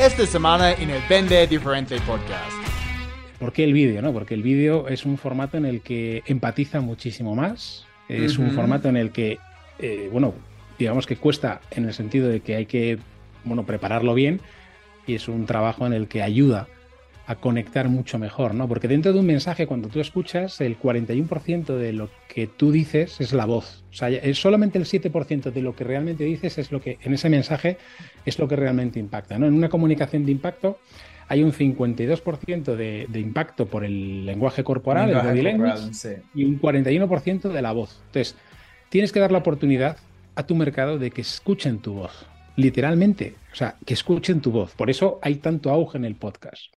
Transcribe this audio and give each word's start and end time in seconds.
esta 0.00 0.24
semana 0.26 0.72
en 0.72 0.90
el 0.90 1.02
Vende 1.08 1.46
Diferente 1.48 1.96
Podcast. 2.00 2.52
¿Por 3.40 3.52
qué 3.52 3.64
el 3.64 3.72
vídeo? 3.72 4.00
No? 4.00 4.12
Porque 4.12 4.34
el 4.34 4.42
vídeo 4.42 4.86
es 4.86 5.04
un 5.04 5.18
formato 5.18 5.56
en 5.56 5.64
el 5.64 5.80
que 5.80 6.22
empatiza 6.26 6.80
muchísimo 6.80 7.34
más. 7.34 7.84
Es 8.08 8.38
un 8.38 8.52
formato 8.52 8.88
en 8.88 8.96
el 8.96 9.10
que, 9.10 9.38
eh, 9.78 10.08
bueno, 10.10 10.34
digamos 10.78 11.06
que 11.06 11.16
cuesta 11.16 11.60
en 11.70 11.84
el 11.84 11.92
sentido 11.92 12.28
de 12.28 12.40
que 12.40 12.54
hay 12.54 12.66
que, 12.66 12.98
bueno, 13.44 13.66
prepararlo 13.66 14.14
bien 14.14 14.40
y 15.06 15.14
es 15.14 15.28
un 15.28 15.46
trabajo 15.46 15.86
en 15.86 15.92
el 15.92 16.06
que 16.06 16.22
ayuda 16.22 16.68
a 17.28 17.34
conectar 17.34 17.90
mucho 17.90 18.18
mejor, 18.18 18.54
¿no? 18.54 18.66
Porque 18.66 18.88
dentro 18.88 19.12
de 19.12 19.20
un 19.20 19.26
mensaje, 19.26 19.66
cuando 19.66 19.88
tú 19.88 20.00
escuchas, 20.00 20.62
el 20.62 20.78
41% 20.78 21.76
de 21.76 21.92
lo 21.92 22.08
que 22.26 22.46
tú 22.46 22.72
dices 22.72 23.20
es 23.20 23.34
la 23.34 23.44
voz. 23.44 23.84
O 23.90 23.94
sea, 23.94 24.08
es 24.08 24.40
solamente 24.40 24.78
el 24.78 24.86
7% 24.86 25.52
de 25.52 25.60
lo 25.60 25.76
que 25.76 25.84
realmente 25.84 26.24
dices 26.24 26.56
es 26.56 26.72
lo 26.72 26.80
que, 26.80 26.96
en 27.02 27.12
ese 27.12 27.28
mensaje, 27.28 27.76
es 28.24 28.38
lo 28.38 28.48
que 28.48 28.56
realmente 28.56 28.98
impacta, 28.98 29.38
¿no? 29.38 29.46
En 29.46 29.52
una 29.52 29.68
comunicación 29.68 30.24
de 30.24 30.32
impacto 30.32 30.78
hay 31.28 31.42
un 31.42 31.52
52% 31.52 32.76
de, 32.76 33.06
de, 33.06 33.20
impacto 33.20 33.66
por 33.66 33.84
el 33.84 34.24
lenguaje 34.24 34.64
corporal, 34.64 35.10
el 35.10 35.20
body 35.20 35.42
language, 35.42 36.22
y 36.34 36.44
un 36.44 36.58
41% 36.58 37.50
de 37.50 37.60
la 37.60 37.72
voz. 37.72 38.00
Entonces, 38.06 38.36
tienes 38.88 39.12
que 39.12 39.20
dar 39.20 39.32
la 39.32 39.38
oportunidad 39.38 39.98
a 40.34 40.46
tu 40.46 40.54
mercado 40.54 40.98
de 40.98 41.10
que 41.10 41.20
escuchen 41.20 41.80
tu 41.80 41.92
voz, 41.92 42.24
literalmente, 42.56 43.34
o 43.52 43.54
sea, 43.54 43.76
que 43.84 43.92
escuchen 43.92 44.40
tu 44.40 44.50
voz. 44.50 44.72
Por 44.74 44.88
eso 44.88 45.18
hay 45.20 45.34
tanto 45.34 45.68
auge 45.68 45.98
en 45.98 46.06
el 46.06 46.14
podcast. 46.14 46.77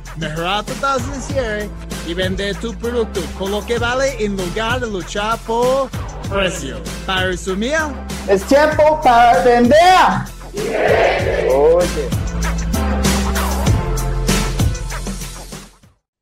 mejorar 0.21 0.63
tu 0.63 0.73
tasa 0.73 1.11
de 1.11 1.19
cierre 1.19 1.69
y 2.07 2.13
vender 2.13 2.55
tu 2.57 2.75
producto 2.75 3.21
con 3.39 3.49
lo 3.49 3.65
que 3.65 3.79
vale 3.79 4.23
en 4.23 4.37
lugar 4.37 4.79
de 4.79 4.87
luchar 4.87 5.39
por 5.47 5.89
precio. 6.29 6.77
Para 7.07 7.27
resumir, 7.27 7.73
es 8.29 8.43
tiempo 8.43 9.01
para 9.03 9.43
vender. 9.43 9.79
Oye. 11.51 12.07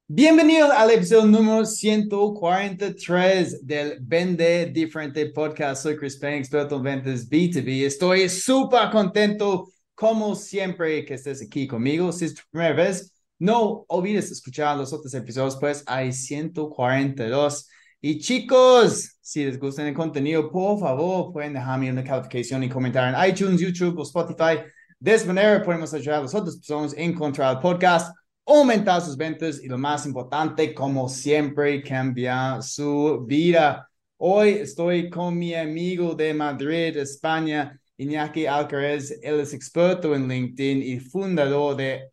Bienvenidos 0.07 0.71
al 0.71 0.91
episodio 0.91 1.25
número 1.25 1.65
143 1.65 3.67
del 3.67 3.97
Vende 3.99 4.67
Diferente 4.67 5.25
Podcast. 5.27 5.83
Soy 5.83 5.97
Chris 5.97 6.15
Payne, 6.15 6.37
experto 6.37 6.77
en 6.77 6.83
ventas 6.83 7.29
B2B. 7.29 7.85
Estoy 7.85 8.29
súper 8.29 8.89
contento, 8.91 9.67
como 9.93 10.35
siempre, 10.35 11.03
que 11.03 11.15
estés 11.15 11.41
aquí 11.41 11.67
conmigo. 11.67 12.13
Si 12.13 12.25
es 12.25 12.33
tu 12.33 12.41
primera 12.49 12.73
vez, 12.73 13.13
no 13.39 13.85
olvides 13.87 14.31
escuchar 14.31 14.77
los 14.77 14.93
otros 14.93 15.13
episodios, 15.13 15.57
pues 15.57 15.83
hay 15.87 16.11
142. 16.11 17.67
Y 18.01 18.19
chicos, 18.19 19.17
si 19.21 19.45
les 19.45 19.59
gusta 19.59 19.87
el 19.87 19.93
contenido, 19.93 20.51
por 20.51 20.79
favor, 20.79 21.33
pueden 21.33 21.53
dejarme 21.53 21.91
una 21.91 22.03
calificación 22.03 22.63
y 22.63 22.69
comentar 22.69 23.13
en 23.13 23.29
iTunes, 23.29 23.59
YouTube 23.59 23.97
o 23.97 24.03
Spotify. 24.03 24.61
De 24.99 25.13
esta 25.13 25.27
manera 25.27 25.63
podemos 25.63 25.93
ayudar 25.93 26.19
a 26.19 26.23
las 26.23 26.35
otras 26.35 26.57
personas 26.57 26.93
a 26.93 27.01
encontrar 27.01 27.55
el 27.55 27.61
podcast 27.61 28.13
aumentar 28.49 29.01
sus 29.01 29.15
ventas 29.15 29.61
y 29.63 29.67
lo 29.67 29.77
más 29.77 30.05
importante, 30.07 30.73
como 30.73 31.07
siempre, 31.07 31.83
cambiar 31.83 32.63
su 32.63 33.23
vida. 33.27 33.87
Hoy 34.17 34.49
estoy 34.49 35.09
con 35.09 35.37
mi 35.37 35.53
amigo 35.53 36.15
de 36.15 36.33
Madrid, 36.33 36.97
España, 36.97 37.79
Iñaki 37.97 38.47
Alcaraz. 38.47 39.11
Él 39.21 39.39
es 39.39 39.53
experto 39.53 40.15
en 40.15 40.27
LinkedIn 40.27 40.81
y 40.81 40.99
fundador 40.99 41.75
de 41.75 42.09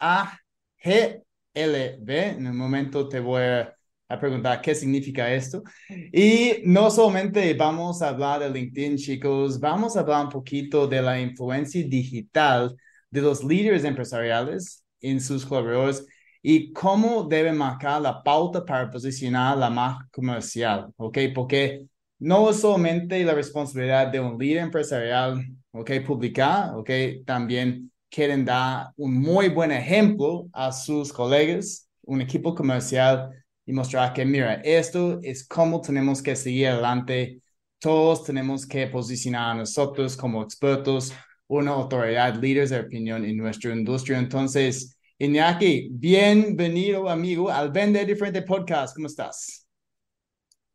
AGLB. 0.86 2.10
En 2.10 2.46
un 2.46 2.56
momento 2.56 3.08
te 3.08 3.20
voy 3.20 3.42
a, 3.42 3.72
preguntar 4.20 4.60
qué 4.60 4.74
significa 4.74 5.32
esto. 5.32 5.64
Y 6.12 6.62
no 6.64 6.90
solamente 6.90 7.52
vamos 7.54 8.02
a 8.02 8.10
hablar 8.10 8.40
de 8.40 8.50
LinkedIn, 8.50 8.96
chicos, 8.96 9.58
vamos 9.58 9.96
a 9.96 10.00
hablar 10.00 10.26
un 10.26 10.30
poquito 10.30 10.86
de 10.86 11.02
la 11.02 11.20
influencia 11.20 11.84
digital 11.84 12.76
de 13.10 13.20
los 13.20 13.42
líderes 13.42 13.84
empresariales 13.84 14.84
en 15.00 15.20
sus 15.20 15.44
colaboradores 15.44 16.06
y 16.40 16.72
cómo 16.72 17.24
debe 17.24 17.52
marcar 17.52 18.00
la 18.00 18.22
pauta 18.22 18.64
para 18.64 18.88
posicionar 18.88 19.58
la 19.58 19.68
marca 19.68 20.06
comercial, 20.12 20.86
¿ok? 20.96 21.18
Porque 21.34 21.84
no 22.20 22.50
es 22.50 22.60
solamente 22.60 23.24
la 23.24 23.34
responsabilidad 23.34 24.06
de 24.06 24.20
un 24.20 24.38
líder 24.38 24.62
empresarial, 24.62 25.44
¿ok? 25.72 25.90
Publicar, 26.06 26.76
¿ok? 26.76 26.90
También 27.24 27.90
quieren 28.16 28.46
dar 28.46 28.92
un 28.96 29.12
muy 29.20 29.50
buen 29.50 29.70
ejemplo 29.70 30.48
a 30.54 30.72
sus 30.72 31.12
colegas, 31.12 31.86
un 32.02 32.22
equipo 32.22 32.54
comercial 32.54 33.30
y 33.66 33.74
mostrar 33.74 34.14
que, 34.14 34.24
mira, 34.24 34.54
esto 34.64 35.20
es 35.22 35.46
cómo 35.46 35.82
tenemos 35.82 36.22
que 36.22 36.34
seguir 36.34 36.68
adelante. 36.68 37.42
Todos 37.78 38.24
tenemos 38.24 38.66
que 38.66 38.86
posicionar 38.86 39.50
a 39.50 39.58
nosotros 39.58 40.16
como 40.16 40.42
expertos, 40.42 41.12
una 41.46 41.72
autoridad, 41.72 42.36
líderes 42.36 42.70
de 42.70 42.80
opinión 42.80 43.22
en 43.22 43.36
nuestra 43.36 43.74
industria. 43.74 44.18
Entonces, 44.18 44.96
Iñaki, 45.18 45.90
bienvenido 45.92 47.10
amigo 47.10 47.50
al 47.50 47.70
Vende 47.70 48.02
Diferente 48.06 48.40
Podcast. 48.40 48.94
¿Cómo 48.94 49.08
estás? 49.08 49.65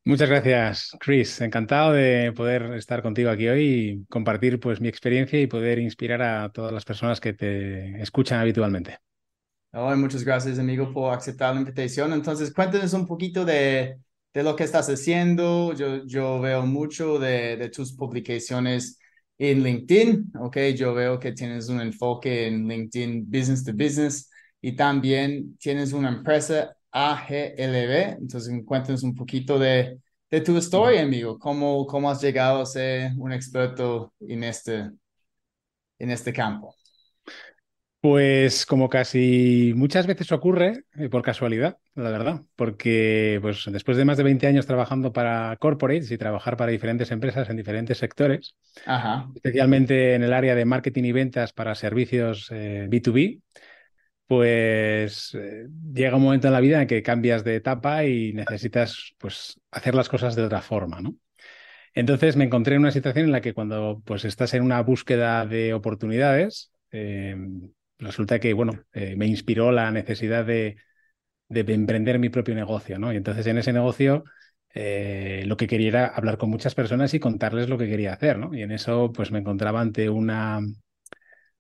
Muchas 0.04 0.30
gracias, 0.30 0.92
Chris. 1.00 1.42
Encantado 1.42 1.94
de 1.94 2.34
poder 2.36 2.74
estar 2.74 3.04
contigo 3.04 3.30
aquí 3.30 3.48
hoy 3.48 3.62
y 4.02 4.06
compartir 4.08 4.60
pues 4.60 4.82
mi 4.82 4.88
experiencia 4.88 5.40
y 5.40 5.46
poder 5.48 5.78
inspirar 5.80 6.22
a 6.24 6.50
todas 6.52 6.72
las 6.74 6.86
personas 6.86 7.20
que 7.22 7.34
te 7.34 8.02
escuchan 8.02 8.40
habitualmente. 8.40 8.98
muchas 9.74 10.24
gracias, 10.24 10.60
amigo, 10.60 10.92
por 10.94 11.14
aceptar 11.14 11.54
la 11.54 11.62
invitación. 11.62 12.12
Entonces, 12.14 12.54
cuéntanos 12.54 12.94
un 12.94 13.08
poquito 13.08 13.46
de, 13.46 13.98
de 14.34 14.44
lo 14.44 14.56
que 14.56 14.64
estás 14.66 14.90
haciendo. 14.90 15.74
Yo, 15.74 16.06
yo 16.06 16.40
veo 16.42 16.66
mucho 16.66 17.20
de, 17.20 17.56
de 17.58 17.70
tus 17.70 17.94
publicaciones 17.94 19.00
en 19.38 19.64
LinkedIn, 19.64 20.32
¿ok? 20.40 20.58
Yo 20.76 20.94
veo 20.94 21.20
que 21.20 21.32
tienes 21.32 21.70
un 21.70 21.82
enfoque 21.82 22.48
en 22.48 22.68
LinkedIn 22.68 23.26
Business 23.30 23.64
to 23.64 23.72
Business 23.74 24.30
y 24.62 24.76
también 24.76 25.58
tienes 25.58 25.94
una 25.94 26.10
empresa 26.10 26.76
AGLB. 26.92 28.18
Entonces, 28.20 28.54
cuéntanos 28.66 29.04
un 29.04 29.16
poquito 29.16 29.60
de, 29.60 30.00
de 30.30 30.42
tu 30.42 30.58
historia, 30.58 31.02
amigo. 31.04 31.38
¿Cómo, 31.40 31.86
¿Cómo 31.88 32.10
has 32.10 32.22
llegado 32.22 32.62
a 32.62 32.66
ser 32.66 33.12
un 33.18 33.32
experto 33.34 34.14
en 34.22 34.44
este, 34.44 34.90
en 36.00 36.12
este 36.12 36.34
campo? 36.34 36.76
Pues 38.00 38.66
como 38.66 38.90
casi 38.90 39.74
muchas 39.76 40.08
veces 40.08 40.32
ocurre, 40.32 40.86
eh, 40.98 41.08
por 41.10 41.22
casualidad, 41.22 41.78
la 41.94 42.10
verdad, 42.10 42.42
porque 42.56 43.38
pues 43.44 43.64
después 43.72 43.96
de 43.96 44.06
más 44.06 44.18
de 44.18 44.24
20 44.24 44.48
años 44.48 44.66
trabajando 44.66 45.14
para 45.14 45.56
corporates 45.58 46.10
y 46.10 46.18
trabajar 46.18 46.58
para 46.58 46.72
diferentes 46.72 47.12
empresas 47.12 47.48
en 47.52 47.58
diferentes 47.58 48.00
sectores, 48.00 48.56
especialmente 49.36 50.16
en 50.16 50.24
el 50.24 50.34
área 50.34 50.56
de 50.56 50.66
marketing 50.66 51.04
y 51.06 51.12
ventas 51.14 51.54
para 51.54 51.76
servicios 51.76 52.50
B2B, 52.52 53.22
eh, 53.22 53.40
pues 54.32 55.36
eh, 55.36 55.68
llega 55.94 56.16
un 56.16 56.24
momento 56.24 56.48
en 56.48 56.54
la 56.54 56.62
vida 56.62 56.82
en 56.82 56.88
que 56.88 57.04
cambias 57.04 57.44
de 57.44 57.58
etapa 57.58 58.06
y 58.06 58.32
necesitas 58.32 59.14
pues 59.18 59.60
hacer 59.72 59.94
las 59.94 60.08
cosas 60.08 60.38
de 60.38 60.44
otra 60.44 60.62
forma, 60.62 61.02
¿no? 61.02 61.18
Entonces 61.94 62.38
me 62.38 62.46
encontré 62.46 62.76
en 62.76 62.80
una 62.80 62.92
situación 62.92 63.26
en 63.26 63.34
la 63.34 63.42
que 63.42 63.54
cuando 63.54 64.02
pues 64.06 64.24
estás 64.24 64.54
en 64.54 64.64
una 64.64 64.82
búsqueda 64.84 65.46
de 65.46 65.74
oportunidades, 65.74 66.72
resulta 68.00 68.40
que, 68.40 68.54
bueno, 68.54 68.86
eh, 68.94 69.18
me 69.18 69.28
inspiró 69.28 69.74
la 69.74 69.92
necesidad 69.92 70.46
de, 70.46 70.78
emprender 71.50 72.18
mi 72.18 72.30
propio 72.30 72.56
negocio, 72.56 73.00
¿no? 73.00 73.12
Y 73.12 73.18
entonces 73.18 73.46
en 73.48 73.58
ese 73.58 73.74
negocio 73.74 74.24
eh, 74.74 75.44
lo 75.46 75.58
que 75.58 75.68
quería 75.68 75.90
era 75.90 76.08
hablar 76.08 76.38
con 76.38 76.50
muchas 76.50 76.74
personas 76.74 77.14
y 77.14 77.20
contarles 77.20 77.68
lo 77.68 77.78
que 77.78 77.90
quería 77.90 78.14
hacer, 78.14 78.40
¿no? 78.40 78.56
Y 78.56 78.62
en 78.62 78.72
eso 78.72 79.12
pues 79.12 79.30
me 79.30 79.40
encontraba 79.40 79.82
ante 79.82 80.10
una, 80.10 80.62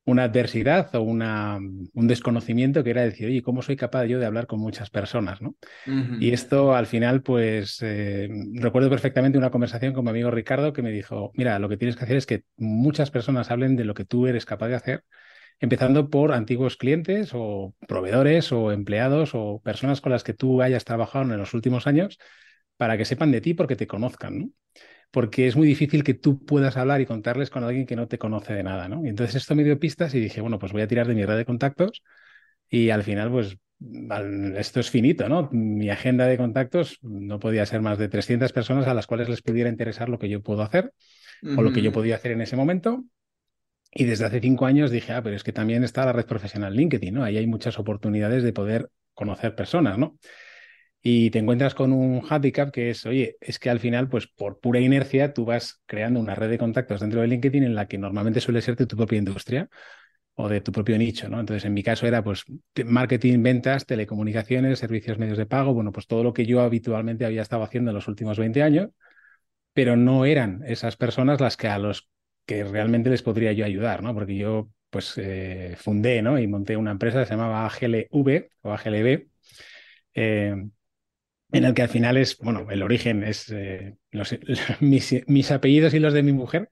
una 0.04 0.24
adversidad 0.24 0.94
o 0.96 1.02
una, 1.02 1.58
un 1.58 2.08
desconocimiento 2.08 2.84
que 2.84 2.90
era 2.90 3.04
decir, 3.04 3.28
oye, 3.28 3.42
¿cómo 3.42 3.62
soy 3.62 3.76
capaz 3.76 4.06
yo 4.06 4.20
de 4.20 4.26
hablar 4.26 4.48
con 4.48 4.60
muchas 4.60 4.90
personas? 4.90 5.42
¿no? 5.42 5.56
Y 5.86 6.34
esto 6.34 6.74
al 6.76 6.88
final, 6.88 7.22
pues 7.22 7.80
eh, 7.82 8.30
recuerdo 8.54 8.90
perfectamente 8.90 9.38
una 9.38 9.52
conversación 9.52 9.94
con 9.94 10.04
mi 10.04 10.10
amigo 10.10 10.32
Ricardo 10.32 10.74
que 10.74 10.82
me 10.82 10.92
dijo, 10.92 11.32
mira, 11.36 11.60
lo 11.60 11.70
que 11.70 11.78
tienes 11.78 11.96
que 11.96 12.04
hacer 12.04 12.18
es 12.18 12.26
que 12.26 12.44
muchas 12.58 13.12
personas 13.12 13.52
hablen 13.52 13.76
de 13.76 13.86
lo 13.86 13.94
que 13.94 14.06
tú 14.06 14.28
eres 14.28 14.46
capaz 14.46 14.70
de 14.70 14.76
hacer 14.76 15.04
empezando 15.62 16.10
por 16.10 16.34
antiguos 16.34 16.76
clientes 16.76 17.32
o 17.34 17.76
proveedores 17.88 18.52
o 18.52 18.72
empleados 18.72 19.32
o 19.34 19.62
personas 19.64 20.02
con 20.02 20.12
las 20.12 20.24
que 20.24 20.34
tú 20.34 20.62
hayas 20.62 20.84
trabajado 20.84 21.24
en 21.32 21.38
los 21.38 21.54
últimos 21.54 21.86
años 21.86 22.18
para 22.78 22.98
que 22.98 23.06
sepan 23.06 23.32
de 23.32 23.42
ti 23.42 23.54
porque 23.54 23.76
te 23.76 23.88
conozcan, 23.88 24.40
¿no? 24.40 24.50
Porque 25.12 25.48
es 25.48 25.56
muy 25.56 25.68
difícil 25.68 26.04
que 26.04 26.14
tú 26.14 26.44
puedas 26.44 26.78
hablar 26.78 27.02
y 27.02 27.06
contarles 27.06 27.50
con 27.50 27.64
alguien 27.64 27.86
que 27.86 27.96
no 27.96 28.08
te 28.08 28.18
conoce 28.18 28.54
de 28.54 28.64
nada, 28.64 28.88
¿no? 28.88 29.06
Y 29.06 29.10
entonces 29.10 29.36
esto 29.36 29.56
me 29.56 29.64
dio 29.64 29.80
pistas 29.80 30.14
y 30.16 30.20
dije, 30.20 30.42
bueno, 30.42 30.58
pues 30.58 30.72
voy 30.72 30.82
a 30.82 30.88
tirar 30.88 31.08
de 31.08 31.16
mi 31.16 31.26
red 31.26 31.38
de 31.38 31.46
contactos 31.46 32.02
y 32.70 32.90
al 32.90 33.04
final, 33.04 33.30
pues 33.30 33.58
esto 34.58 34.80
es 34.80 34.90
finito, 34.90 35.28
¿no? 35.28 35.50
Mi 35.52 35.90
agenda 35.90 36.28
de 36.28 36.38
contactos 36.38 37.00
no 37.02 37.40
podía 37.40 37.66
ser 37.66 37.82
más 37.82 37.98
de 37.98 38.08
300 38.08 38.54
personas 38.54 38.88
a 38.88 38.94
las 38.94 39.08
cuales 39.08 39.28
les 39.28 39.42
pudiera 39.42 39.70
interesar 39.70 40.08
lo 40.08 40.20
que 40.20 40.30
yo 40.30 40.42
puedo 40.42 40.62
hacer 40.62 40.94
o 41.58 41.62
lo 41.62 41.74
que 41.74 41.82
yo 41.82 41.92
podía 41.92 42.16
hacer 42.16 42.32
en 42.32 42.42
ese 42.42 42.56
momento. 42.56 43.04
Y 43.94 44.06
desde 44.06 44.26
hace 44.26 44.40
cinco 44.40 44.66
años 44.66 44.92
dije, 44.92 45.12
ah, 45.12 45.22
pero 45.22 45.36
es 45.36 45.44
que 45.44 45.52
también 45.52 45.84
está 45.84 46.06
la 46.06 46.14
red 46.14 46.26
profesional 46.26 46.74
LinkedIn, 46.76 47.14
¿no? 47.14 47.24
Ahí 47.24 47.38
hay 47.38 47.48
muchas 47.48 47.78
oportunidades 47.78 48.44
de 48.44 48.54
poder 48.54 48.90
conocer 49.14 49.56
personas, 49.56 49.98
¿no? 49.98 50.18
Y 51.04 51.32
te 51.32 51.40
encuentras 51.40 51.74
con 51.74 51.94
un 51.94 52.22
handicap 52.30 52.72
que 52.72 52.92
es, 52.92 53.06
oye, 53.06 53.38
es 53.42 53.58
que 53.60 53.70
al 53.70 53.80
final, 53.80 54.08
pues 54.08 54.28
por 54.28 54.60
pura 54.60 54.80
inercia, 54.80 55.34
tú 55.34 55.46
vas 55.46 55.82
creando 55.88 56.20
una 56.20 56.36
red 56.36 56.50
de 56.50 56.60
contactos 56.60 57.00
dentro 57.02 57.22
de 57.22 57.28
LinkedIn 57.28 57.64
en 57.64 57.76
la 57.76 57.88
que 57.88 57.98
normalmente 57.98 58.40
suele 58.40 58.62
ser 58.62 58.76
de 58.76 58.86
tu 58.86 58.96
propia 58.96 59.18
industria 59.18 59.70
o 60.36 60.50
de 60.50 60.62
tu 60.62 60.72
propio 60.72 60.98
nicho, 60.98 61.30
¿no? 61.30 61.40
Entonces, 61.40 61.66
en 61.66 61.74
mi 61.74 61.84
caso 61.84 62.08
era 62.08 62.24
pues 62.24 62.46
marketing, 62.86 63.44
ventas, 63.44 63.86
telecomunicaciones, 63.86 64.80
servicios 64.80 65.18
medios 65.20 65.38
de 65.38 65.46
pago, 65.46 65.74
bueno, 65.74 65.92
pues 65.92 66.08
todo 66.08 66.24
lo 66.24 66.34
que 66.34 66.46
yo 66.46 66.62
habitualmente 66.62 67.26
había 67.26 67.42
estado 67.42 67.64
haciendo 67.64 67.92
en 67.92 67.96
los 67.96 68.08
últimos 68.08 68.38
20 68.40 68.64
años, 68.64 68.90
pero 69.74 69.96
no 69.96 70.26
eran 70.26 70.64
esas 70.66 70.98
personas 70.98 71.40
las 71.42 71.58
que 71.58 71.68
a 71.68 71.80
los 71.80 72.10
que 72.46 72.64
realmente 72.64 73.10
les 73.10 73.24
podría 73.24 73.52
yo 73.54 73.66
ayudar, 73.66 74.04
¿no? 74.04 74.14
Porque 74.14 74.36
yo 74.36 74.70
pues 74.90 75.14
eh, 75.18 75.76
fundé, 75.78 76.22
¿no? 76.22 76.38
Y 76.40 76.48
monté 76.48 76.76
una 76.78 76.92
empresa 76.92 77.20
que 77.20 77.26
se 77.26 77.32
llamaba 77.34 77.66
AGLV 77.66 78.50
o 78.62 78.74
AGLB, 78.74 79.28
en 81.52 81.66
el 81.66 81.74
que 81.74 81.82
al 81.82 81.90
final 81.90 82.18
es, 82.18 82.38
bueno, 82.38 82.68
el 82.70 82.82
origen 82.82 83.24
es 83.24 83.52
eh, 83.52 83.96
mis, 84.80 85.52
apellidos 85.52 85.94
y 85.94 86.00
los 86.00 86.14
de 86.14 86.24
mi 86.24 86.32
mujer, 86.32 86.70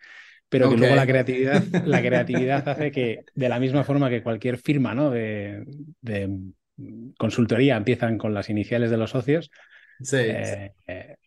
pero 0.48 0.70
que 0.70 0.78
luego 0.78 0.96
la 0.96 1.06
creatividad, 1.06 1.64
la 1.86 2.02
creatividad 2.02 2.68
hace 2.68 2.92
que, 2.92 3.24
de 3.36 3.50
la 3.50 3.60
misma 3.60 3.84
forma 3.84 4.10
que 4.10 4.24
cualquier 4.24 4.58
firma 4.58 4.96
¿no? 4.96 5.12
de, 5.12 5.64
consultoría 7.18 7.76
empiezan 7.76 8.18
con 8.18 8.34
las 8.34 8.50
iniciales 8.50 8.90
de 8.90 8.98
los 8.98 9.12
socios, 9.12 9.52
eh, 10.14 10.72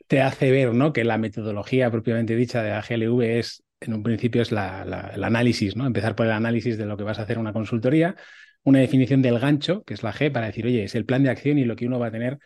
te 0.07 0.23
hace 0.23 0.51
ver 0.51 0.75
¿no? 0.75 0.93
que 0.93 1.05
la 1.05 1.19
metodología 1.19 1.91
propiamente 1.91 2.35
dicha 2.35 2.63
de 2.63 2.73
AGLV 2.73 3.21
es, 3.23 3.63
en 3.81 3.95
un 3.95 4.03
principio, 4.03 4.43
es 4.43 4.51
la, 4.51 5.13
el 5.15 5.25
análisis, 5.25 5.77
¿no? 5.77 5.87
Empezar 5.87 6.15
por 6.15 6.27
el 6.27 6.33
análisis 6.33 6.79
de 6.79 6.87
lo 6.87 6.97
que 6.97 7.03
vas 7.03 7.19
a 7.19 7.23
hacer 7.23 7.39
una 7.39 7.53
consultoría, 7.53 8.15
una 8.63 8.79
definición 8.79 9.23
del 9.23 9.41
gancho, 9.41 9.83
que 9.83 9.95
es 9.95 10.03
la 10.03 10.13
G, 10.13 10.31
para 10.31 10.47
decir, 10.47 10.67
oye, 10.67 10.85
es 10.85 10.95
el 10.95 11.05
plan 11.05 11.25
de 11.25 11.31
acción 11.31 11.59
y 11.59 11.65
lo 11.65 11.75
que 11.77 11.87
uno 11.87 11.99
va 11.99 12.07
a 12.07 12.13
tener 12.13 12.39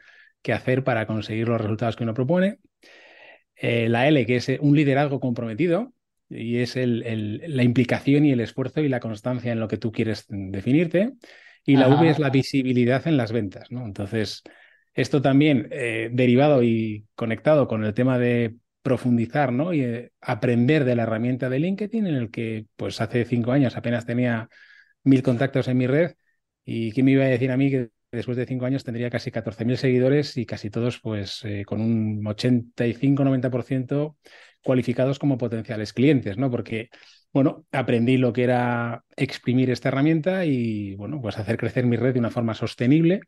que 0.46 0.52
hacer 0.52 0.84
para 0.84 1.08
conseguir 1.08 1.48
los 1.48 1.60
resultados 1.60 1.96
que 1.96 2.04
uno 2.04 2.14
propone. 2.14 2.58
Eh, 3.56 3.88
la 3.88 4.06
L, 4.06 4.24
que 4.26 4.36
es 4.36 4.48
un 4.60 4.76
liderazgo 4.76 5.18
comprometido, 5.18 5.92
y 6.28 6.58
es 6.58 6.76
el, 6.76 7.42
la 7.48 7.64
implicación 7.64 8.24
y 8.24 8.30
el 8.30 8.38
esfuerzo 8.38 8.80
y 8.80 8.88
la 8.88 9.00
constancia 9.00 9.50
en 9.50 9.58
lo 9.58 9.66
que 9.66 9.76
tú 9.76 9.90
quieres 9.90 10.26
definirte. 10.28 11.14
Y 11.64 11.74
la 11.74 11.88
V 11.88 12.08
es 12.08 12.20
la 12.20 12.30
visibilidad 12.30 13.08
en 13.08 13.16
las 13.16 13.32
ventas, 13.32 13.72
¿no? 13.72 13.84
Entonces, 13.84 14.44
esto 14.94 15.20
también 15.20 15.66
eh, 15.72 16.10
derivado 16.12 16.62
y 16.62 17.06
conectado 17.16 17.66
con 17.66 17.84
el 17.84 17.92
tema 17.92 18.16
de 18.16 18.54
profundizar, 18.82 19.52
¿no? 19.52 19.72
Y 19.72 19.80
eh, 19.80 20.12
aprender 20.20 20.84
de 20.84 20.94
la 20.94 21.02
herramienta 21.02 21.48
de 21.48 21.58
LinkedIn, 21.58 22.06
en 22.06 22.14
el 22.14 22.30
que, 22.30 22.66
pues, 22.76 23.00
hace 23.00 23.24
cinco 23.24 23.50
años 23.50 23.76
apenas 23.76 24.06
tenía 24.06 24.48
mil 25.02 25.24
contactos 25.24 25.66
en 25.66 25.76
mi 25.76 25.88
red. 25.88 26.12
¿Y 26.64 26.92
quién 26.92 27.06
me 27.06 27.12
iba 27.12 27.24
a 27.24 27.28
decir 27.28 27.50
a 27.50 27.56
mí 27.56 27.68
que 27.68 27.88
después 28.10 28.36
de 28.36 28.46
cinco 28.46 28.66
años 28.66 28.84
tendría 28.84 29.10
casi 29.10 29.30
14.000 29.30 29.76
seguidores 29.76 30.36
y 30.36 30.46
casi 30.46 30.70
todos, 30.70 31.00
pues, 31.00 31.44
eh, 31.44 31.64
con 31.64 31.80
un 31.80 32.22
85-90% 32.26 34.16
cualificados 34.62 35.18
como 35.18 35.38
potenciales 35.38 35.92
clientes, 35.92 36.36
¿no? 36.36 36.50
Porque, 36.50 36.90
bueno, 37.32 37.64
aprendí 37.72 38.16
lo 38.16 38.32
que 38.32 38.44
era 38.44 39.04
exprimir 39.16 39.70
esta 39.70 39.88
herramienta 39.88 40.44
y, 40.44 40.94
bueno, 40.96 41.20
pues 41.20 41.38
hacer 41.38 41.56
crecer 41.56 41.86
mi 41.86 41.96
red 41.96 42.14
de 42.14 42.18
una 42.18 42.30
forma 42.30 42.54
sostenible 42.54 43.20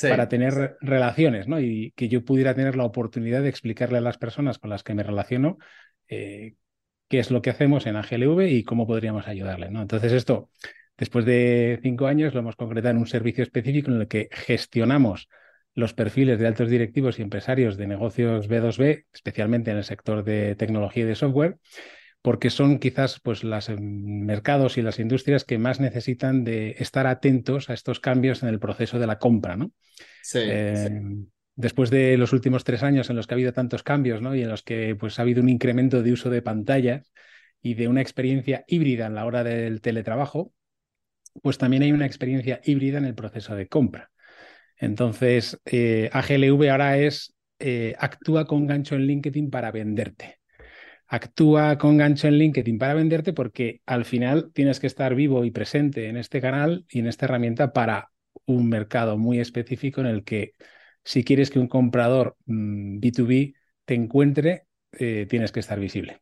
para 0.00 0.28
tener 0.28 0.76
relaciones, 0.80 1.48
¿no? 1.48 1.60
Y 1.60 1.92
que 1.96 2.08
yo 2.08 2.24
pudiera 2.24 2.54
tener 2.54 2.76
la 2.76 2.84
oportunidad 2.84 3.42
de 3.42 3.48
explicarle 3.48 3.98
a 3.98 4.02
las 4.02 4.18
personas 4.18 4.58
con 4.58 4.70
las 4.70 4.82
que 4.82 4.94
me 4.94 5.02
relaciono 5.02 5.58
eh, 6.08 6.54
qué 7.08 7.18
es 7.18 7.30
lo 7.30 7.42
que 7.42 7.50
hacemos 7.50 7.86
en 7.86 7.96
AGLV 7.96 8.48
y 8.48 8.64
cómo 8.64 8.86
podríamos 8.86 9.26
ayudarle, 9.26 9.70
¿no? 9.70 9.82
Entonces 9.82 10.12
esto, 10.12 10.50
después 10.96 11.24
de 11.24 11.78
cinco 11.82 12.06
años, 12.06 12.34
lo 12.34 12.40
hemos 12.40 12.56
concretado 12.56 12.92
en 12.92 12.98
un 12.98 13.06
servicio 13.06 13.42
específico 13.42 13.90
en 13.90 14.00
el 14.00 14.08
que 14.08 14.28
gestionamos 14.30 15.28
los 15.74 15.92
perfiles 15.92 16.38
de 16.38 16.46
altos 16.46 16.70
directivos 16.70 17.18
y 17.18 17.22
empresarios 17.22 17.76
de 17.76 17.86
negocios 17.86 18.48
B2B, 18.48 19.06
especialmente 19.12 19.70
en 19.70 19.78
el 19.78 19.84
sector 19.84 20.22
de 20.24 20.54
tecnología 20.54 21.02
y 21.02 21.06
de 21.06 21.16
software, 21.16 21.58
porque 22.22 22.48
son 22.48 22.78
quizás 22.78 23.20
pues, 23.20 23.44
los 23.44 23.68
mercados 23.78 24.78
y 24.78 24.82
las 24.82 24.98
industrias 24.98 25.44
que 25.44 25.58
más 25.58 25.80
necesitan 25.80 26.44
de 26.44 26.76
estar 26.78 27.06
atentos 27.06 27.68
a 27.68 27.74
estos 27.74 28.00
cambios 28.00 28.42
en 28.42 28.48
el 28.48 28.60
proceso 28.60 28.98
de 28.98 29.06
la 29.06 29.18
compra. 29.18 29.56
¿no? 29.56 29.72
Eh, 30.34 31.02
después 31.56 31.90
de 31.90 32.16
los 32.16 32.32
últimos 32.32 32.64
tres 32.64 32.82
años 32.82 33.10
en 33.10 33.16
los 33.16 33.26
que 33.26 33.34
ha 33.34 33.36
habido 33.36 33.52
tantos 33.52 33.82
cambios 33.82 34.22
¿no? 34.22 34.34
y 34.34 34.42
en 34.42 34.48
los 34.48 34.62
que 34.62 34.94
pues, 34.94 35.18
ha 35.18 35.22
habido 35.22 35.42
un 35.42 35.48
incremento 35.48 36.02
de 36.02 36.12
uso 36.12 36.30
de 36.30 36.40
pantallas 36.40 37.12
y 37.60 37.74
de 37.74 37.88
una 37.88 38.00
experiencia 38.00 38.64
híbrida 38.68 39.06
en 39.06 39.16
la 39.16 39.26
hora 39.26 39.42
del 39.42 39.80
teletrabajo, 39.80 40.52
pues 41.42 41.58
también 41.58 41.82
hay 41.82 41.92
una 41.92 42.06
experiencia 42.06 42.60
híbrida 42.64 42.98
en 42.98 43.04
el 43.04 43.14
proceso 43.14 43.54
de 43.54 43.68
compra. 43.68 44.10
Entonces, 44.78 45.60
eh, 45.66 46.10
AGLV 46.12 46.70
ahora 46.70 46.98
es 46.98 47.34
eh, 47.58 47.94
actúa 47.98 48.46
con 48.46 48.66
gancho 48.66 48.94
en 48.96 49.06
LinkedIn 49.06 49.50
para 49.50 49.70
venderte. 49.70 50.40
Actúa 51.06 51.78
con 51.78 51.96
gancho 51.96 52.28
en 52.28 52.38
LinkedIn 52.38 52.78
para 52.78 52.94
venderte 52.94 53.32
porque 53.32 53.80
al 53.86 54.04
final 54.04 54.50
tienes 54.52 54.80
que 54.80 54.86
estar 54.86 55.14
vivo 55.14 55.44
y 55.44 55.50
presente 55.50 56.08
en 56.08 56.16
este 56.16 56.40
canal 56.40 56.86
y 56.88 57.00
en 57.00 57.06
esta 57.06 57.26
herramienta 57.26 57.72
para 57.72 58.10
un 58.46 58.68
mercado 58.68 59.16
muy 59.16 59.38
específico 59.40 60.00
en 60.00 60.06
el 60.08 60.24
que 60.24 60.52
si 61.04 61.22
quieres 61.22 61.50
que 61.50 61.58
un 61.58 61.68
comprador 61.68 62.36
B2B 62.46 63.54
mm, 63.54 63.84
te 63.84 63.94
encuentre, 63.94 64.66
eh, 64.92 65.26
tienes 65.28 65.52
que 65.52 65.60
estar 65.60 65.78
visible. 65.78 66.20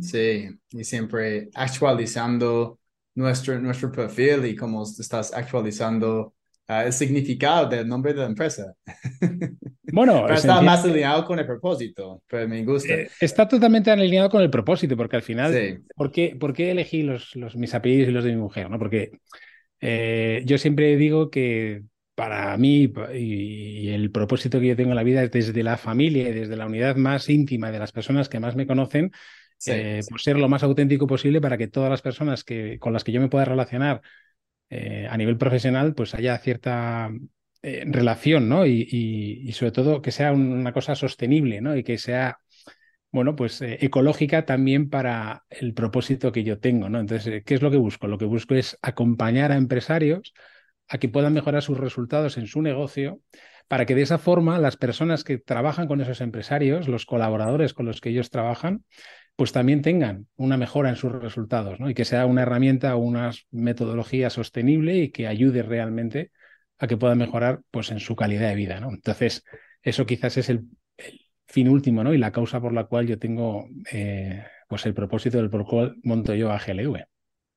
Sí, 0.00 0.48
y 0.70 0.84
siempre 0.84 1.48
actualizando 1.54 2.80
nuestro, 3.16 3.58
nuestro 3.58 3.90
perfil 3.90 4.46
y 4.46 4.54
cómo 4.54 4.84
estás 4.84 5.34
actualizando 5.34 6.36
Ah, 6.68 6.84
el 6.84 6.92
significado 6.92 7.68
del 7.68 7.86
nombre 7.86 8.12
de 8.12 8.20
la 8.20 8.26
empresa. 8.26 8.74
Bueno, 9.92 10.28
está 10.28 10.60
más 10.60 10.84
alineado 10.84 11.24
con 11.24 11.38
el 11.38 11.46
propósito, 11.46 12.20
pero 12.26 12.48
me 12.48 12.64
gusta. 12.64 12.92
Eh, 12.92 13.08
está 13.20 13.46
totalmente 13.46 13.88
alineado 13.88 14.28
con 14.28 14.42
el 14.42 14.50
propósito, 14.50 14.96
porque 14.96 15.14
al 15.14 15.22
final, 15.22 15.84
¿por, 15.94 16.10
qué, 16.10 16.36
¿por, 16.38 16.52
qué, 16.52 16.72
elegí 16.72 17.04
los, 17.04 17.36
los, 17.36 17.54
mis 17.54 17.72
apellidos 17.72 18.08
y 18.08 18.12
los 18.12 18.24
de 18.24 18.32
mi 18.32 18.36
mujer? 18.36 18.68
¿no? 18.68 18.80
Porque 18.80 19.12
eh, 19.80 20.42
yo 20.44 20.58
siempre 20.58 20.96
digo 20.96 21.30
que 21.30 21.84
para 22.16 22.54
mí 22.58 22.92
y, 23.14 23.88
el 23.90 24.10
propósito 24.10 24.58
que 24.58 24.66
yo 24.66 24.76
tengo 24.76 24.90
en 24.90 24.96
la 24.96 25.04
vida 25.04 25.22
es 25.22 25.30
desde 25.30 25.62
la 25.62 25.76
familia 25.76 26.28
y 26.28 26.32
desde 26.32 26.56
la 26.56 26.66
unidad 26.66 26.96
más 26.96 27.30
íntima 27.30 27.70
de 27.70 27.78
las 27.78 27.92
personas 27.92 28.28
que 28.28 28.40
más 28.40 28.56
me 28.56 28.66
conocen, 28.66 29.12
eh, 29.66 30.00
por 30.08 30.20
ser 30.20 30.36
lo 30.36 30.48
más 30.48 30.62
auténtico 30.62 31.06
posible 31.06 31.40
para 31.40 31.56
que 31.56 31.68
todas 31.68 31.90
las 31.90 32.02
personas 32.02 32.44
que, 32.44 32.78
con 32.78 32.92
las 32.92 33.04
que 33.04 33.12
yo 33.12 33.20
me 33.20 33.28
pueda 33.28 33.44
relacionar 33.44 34.02
eh, 34.68 35.06
a 35.08 35.16
nivel 35.16 35.38
profesional 35.38 35.94
pues 35.94 36.14
haya 36.14 36.36
cierta 36.38 37.10
eh, 37.62 37.84
relación, 37.86 38.48
¿no? 38.48 38.66
Y, 38.66 39.50
sobre 39.52 39.72
todo 39.72 40.02
que 40.02 40.12
sea 40.12 40.32
una 40.32 40.72
cosa 40.72 40.94
sostenible, 40.94 41.60
¿no? 41.60 41.76
Y 41.76 41.82
que 41.82 41.98
sea, 41.98 42.38
bueno, 43.10 43.34
pues 43.34 43.62
ecológica 43.62 44.44
también 44.44 44.90
para 44.90 45.44
el 45.48 45.72
propósito 45.74 46.32
que 46.32 46.44
yo 46.44 46.58
tengo, 46.58 46.88
¿no? 46.88 47.00
Entonces, 47.00 47.42
¿qué 47.44 47.54
es 47.54 47.62
lo 47.62 47.70
que 47.70 47.76
busco? 47.78 48.06
Lo 48.08 48.18
que 48.18 48.26
busco 48.26 48.54
es 48.54 48.78
acompañar 48.82 49.52
a 49.52 49.56
empresarios 49.56 50.34
a 50.88 50.98
que 50.98 51.08
puedan 51.08 51.32
mejorar 51.32 51.62
sus 51.62 51.78
resultados 51.78 52.36
en 52.38 52.46
su 52.46 52.62
negocio 52.62 53.20
para 53.68 53.86
que 53.86 53.94
de 53.94 54.02
esa 54.02 54.18
forma 54.18 54.58
las 54.58 54.76
personas 54.76 55.24
que 55.24 55.38
trabajan 55.38 55.88
con 55.88 56.00
esos 56.00 56.20
empresarios, 56.20 56.88
los 56.88 57.06
colaboradores 57.06 57.74
con 57.74 57.86
los 57.86 58.00
que 58.00 58.10
ellos 58.10 58.30
trabajan, 58.30 58.84
pues 59.36 59.52
también 59.52 59.82
tengan 59.82 60.26
una 60.36 60.56
mejora 60.56 60.88
en 60.88 60.96
sus 60.96 61.12
resultados, 61.12 61.78
¿no? 61.78 61.90
Y 61.90 61.94
que 61.94 62.04
sea 62.04 62.26
una 62.26 62.42
herramienta 62.42 62.96
o 62.96 62.98
una 62.98 63.30
metodología 63.50 64.30
sostenible 64.30 64.96
y 64.96 65.10
que 65.10 65.28
ayude 65.28 65.62
realmente 65.62 66.32
a 66.78 66.86
que 66.86 66.96
puedan 66.96 67.18
mejorar 67.18 67.60
pues 67.70 67.90
en 67.90 68.00
su 68.00 68.16
calidad 68.16 68.48
de 68.48 68.54
vida, 68.54 68.80
¿no? 68.80 68.90
Entonces, 68.90 69.44
eso 69.82 70.06
quizás 70.06 70.36
es 70.38 70.48
el, 70.48 70.66
fin 71.46 71.68
último, 71.68 72.02
¿no? 72.02 72.12
Y 72.12 72.18
la 72.18 72.32
causa 72.32 72.60
por 72.60 72.72
la 72.72 72.84
cual 72.84 73.06
yo 73.06 73.18
tengo 73.18 73.68
eh, 73.92 74.44
pues 74.68 74.84
el 74.86 74.94
propósito 74.94 75.38
del 75.38 75.50
por 75.50 75.64
cual 75.64 75.96
monto 76.02 76.34
yo 76.34 76.50
a 76.50 76.58
GLV. 76.58 77.04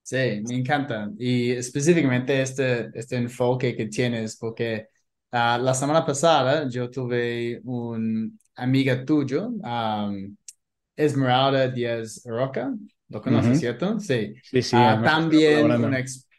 Sí, 0.02 0.42
me 0.48 0.56
encanta. 0.56 1.10
Y 1.18 1.52
específicamente 1.52 2.42
este, 2.42 2.90
este 2.94 3.18
enfoque 3.18 3.76
que 3.76 3.88
tienes, 3.88 4.38
porque 4.38 4.88
ah, 5.32 5.60
la 5.62 5.74
semana 5.74 6.06
pasada 6.06 6.68
yo 6.70 6.90
tuve 6.90 7.62
un 7.64 8.40
amiga 8.56 9.06
tuyo, 9.06 9.52
Esmeralda 11.00 11.70
Díaz 11.70 12.22
Roca, 12.26 12.74
¿lo 13.08 13.22
conoces, 13.22 13.58
cierto? 13.58 13.98
Sí. 14.02 14.34
Sí, 14.44 14.62
sí. 14.62 14.76
Ah, 14.76 15.02
también 15.02 15.72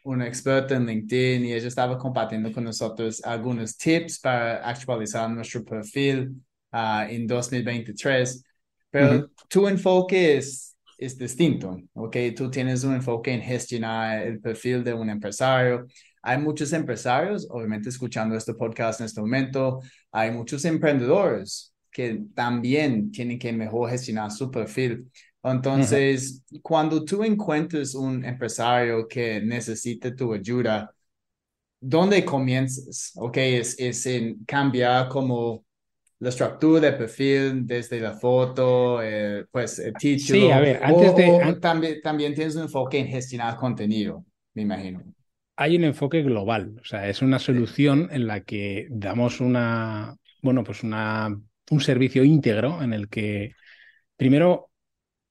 una, 0.03 0.27
experta 0.27 0.75
en 0.75 0.85
LinkedIn 0.85 1.45
y 1.45 1.53
ella 1.53 1.67
estaba 1.67 1.97
compartiendo 1.97 2.51
con 2.51 2.63
nosotros 2.63 3.23
algunos 3.23 3.75
tips 3.75 4.19
para 4.19 4.57
actualizar 4.67 5.27
nuestro 5.31 5.65
perfil 5.65 6.35
uh, 6.73 7.09
en 7.09 7.25
2023. 7.25 8.43
Pero 8.91 9.31
tu 9.49 9.67
enfoque 9.67 10.37
es, 10.37 10.77
es 10.95 11.17
distinto, 11.17 11.81
¿ok? 11.93 12.17
Tú 12.35 12.51
tienes 12.51 12.83
un 12.83 12.93
enfoque 12.93 13.33
en 13.33 13.41
gestionar 13.41 14.27
el 14.27 14.39
perfil 14.39 14.83
de 14.83 14.93
un 14.93 15.09
empresario. 15.09 15.87
hay 16.21 16.37
muchos 16.37 16.71
empresarios, 16.73 17.47
obviamente 17.49 17.89
escuchando 17.89 18.35
este 18.35 18.53
podcast 18.53 18.99
en 18.99 19.07
este 19.07 19.21
momento, 19.21 19.79
hay 20.11 20.29
muchos 20.29 20.65
emprendedores 20.65 21.70
que 21.91 22.21
también 22.33 23.11
tienen 23.11 23.37
que 23.37 23.51
mejor 23.51 23.89
gestionar 23.89 24.31
su 24.31 24.49
perfil. 24.49 25.11
Entonces, 25.43 26.43
cuando 26.61 27.03
tú 27.03 27.23
encuentres 27.23 27.95
un 27.95 28.23
empresario 28.23 29.07
que 29.07 29.41
necesite 29.41 30.11
tu 30.11 30.33
ayuda, 30.33 30.93
¿dónde 31.79 32.23
comienzas? 32.23 33.11
Ok, 33.15 33.37
es, 33.37 33.79
es 33.79 34.05
en 34.05 34.45
cambiar 34.45 35.09
como 35.09 35.65
la 36.19 36.29
estructura 36.29 36.91
de 36.91 36.93
perfil 36.93 37.65
desde 37.65 37.99
la 37.99 38.13
foto, 38.13 39.01
eh, 39.01 39.45
pues 39.51 39.79
el 39.79 39.93
título. 39.93 40.39
Sí, 40.39 40.51
a 40.51 40.59
ver, 40.59 40.79
antes 40.83 41.15
de... 41.15 41.57
también, 41.59 42.01
también 42.01 42.35
tienes 42.35 42.55
un 42.55 42.63
enfoque 42.63 42.99
en 42.99 43.07
gestionar 43.07 43.57
contenido, 43.57 44.23
me 44.53 44.61
imagino. 44.61 45.03
Hay 45.55 45.75
un 45.75 45.83
enfoque 45.83 46.21
global, 46.21 46.75
o 46.79 46.85
sea, 46.85 47.09
es 47.09 47.23
una 47.23 47.39
solución 47.39 48.07
en 48.11 48.27
la 48.27 48.41
que 48.41 48.87
damos 48.91 49.41
una, 49.41 50.15
bueno, 50.43 50.63
pues 50.63 50.83
una, 50.83 51.35
un 51.71 51.81
servicio 51.81 52.23
íntegro 52.23 52.83
en 52.83 52.93
el 52.93 53.09
que, 53.09 53.53
primero, 54.17 54.69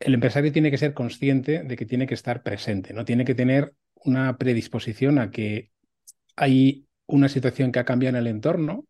el 0.00 0.14
empresario 0.14 0.52
tiene 0.52 0.70
que 0.70 0.78
ser 0.78 0.94
consciente 0.94 1.62
de 1.62 1.76
que 1.76 1.86
tiene 1.86 2.06
que 2.06 2.14
estar 2.14 2.42
presente, 2.42 2.92
no 2.94 3.04
tiene 3.04 3.24
que 3.24 3.34
tener 3.34 3.74
una 3.94 4.36
predisposición 4.38 5.18
a 5.18 5.30
que 5.30 5.70
hay 6.36 6.86
una 7.06 7.28
situación 7.28 7.70
que 7.70 7.78
ha 7.80 7.84
cambiado 7.84 8.16
en 8.16 8.26
el 8.26 8.30
entorno 8.30 8.86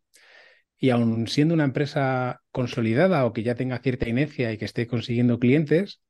y 0.77 0.89
aun 0.89 1.27
siendo 1.27 1.53
una 1.53 1.65
empresa 1.65 2.41
consolidada 2.51 3.25
o 3.25 3.33
que 3.33 3.43
ya 3.43 3.55
tenga 3.55 3.79
cierta 3.79 4.09
inercia 4.09 4.51
y 4.51 4.57
que 4.57 4.65
esté 4.65 4.87
consiguiendo 4.87 5.37
clientes, 5.37 6.01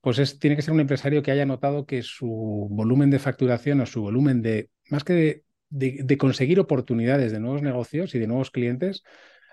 pues 0.00 0.18
es, 0.18 0.38
tiene 0.38 0.54
que 0.54 0.62
ser 0.62 0.72
un 0.72 0.80
empresario 0.80 1.22
que 1.22 1.30
haya 1.30 1.46
notado 1.46 1.86
que 1.86 2.02
su 2.02 2.68
volumen 2.70 3.10
de 3.10 3.18
facturación 3.18 3.80
o 3.80 3.86
su 3.86 4.02
volumen 4.02 4.42
de, 4.42 4.70
más 4.90 5.02
que 5.02 5.44
de, 5.70 6.18
conseguir 6.18 6.60
oportunidades 6.60 7.32
de 7.32 7.40
nuevos 7.40 7.62
negocios 7.62 8.14
y 8.14 8.18
de 8.18 8.26
nuevos 8.26 8.50
clientes, 8.50 9.02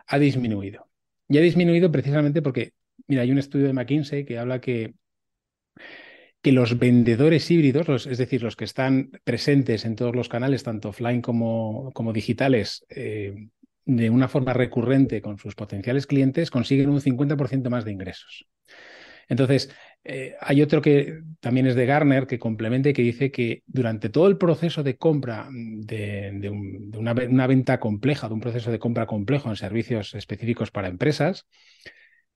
ha 0.07 0.19
disminuido. 0.19 0.90
Y 1.31 1.37
ha 1.37 1.41
disminuido 1.41 1.89
precisamente 1.89 2.41
porque, 2.41 2.73
mira, 3.07 3.21
hay 3.21 3.31
un 3.31 3.37
estudio 3.37 3.67
de 3.67 3.71
McKinsey 3.71 4.25
que 4.25 4.37
habla 4.37 4.59
que, 4.59 4.95
que 6.41 6.51
los 6.51 6.77
vendedores 6.77 7.49
híbridos, 7.49 8.05
es 8.05 8.17
decir, 8.17 8.43
los 8.43 8.57
que 8.57 8.65
están 8.65 9.11
presentes 9.23 9.85
en 9.85 9.95
todos 9.95 10.13
los 10.13 10.27
canales, 10.27 10.63
tanto 10.63 10.89
offline 10.89 11.21
como, 11.21 11.91
como 11.93 12.11
digitales, 12.11 12.85
eh, 12.89 13.47
de 13.85 14.09
una 14.09 14.27
forma 14.27 14.51
recurrente 14.51 15.21
con 15.21 15.37
sus 15.37 15.55
potenciales 15.55 16.05
clientes, 16.05 16.51
consiguen 16.51 16.89
un 16.89 16.99
50% 16.99 17.69
más 17.69 17.85
de 17.85 17.93
ingresos. 17.93 18.47
Entonces, 19.29 19.73
eh, 20.03 20.35
hay 20.39 20.61
otro 20.61 20.81
que 20.81 21.21
también 21.39 21.67
es 21.67 21.75
de 21.75 21.85
Garner, 21.85 22.25
que 22.25 22.39
complementa 22.39 22.89
y 22.89 22.93
que 22.93 23.03
dice 23.03 23.31
que 23.31 23.63
durante 23.67 24.09
todo 24.09 24.27
el 24.27 24.37
proceso 24.37 24.81
de 24.81 24.97
compra 24.97 25.47
de, 25.51 26.49
una, 26.97 27.13
una, 27.13 27.47
venta 27.47 27.79
compleja, 27.79 28.27
de 28.27 28.33
un 28.33 28.39
proceso 28.39 28.71
de 28.71 28.79
compra 28.79 29.05
complejo 29.05 29.49
en 29.49 29.55
servicios 29.55 30.15
específicos 30.15 30.71
para 30.71 30.87
empresas, 30.87 31.45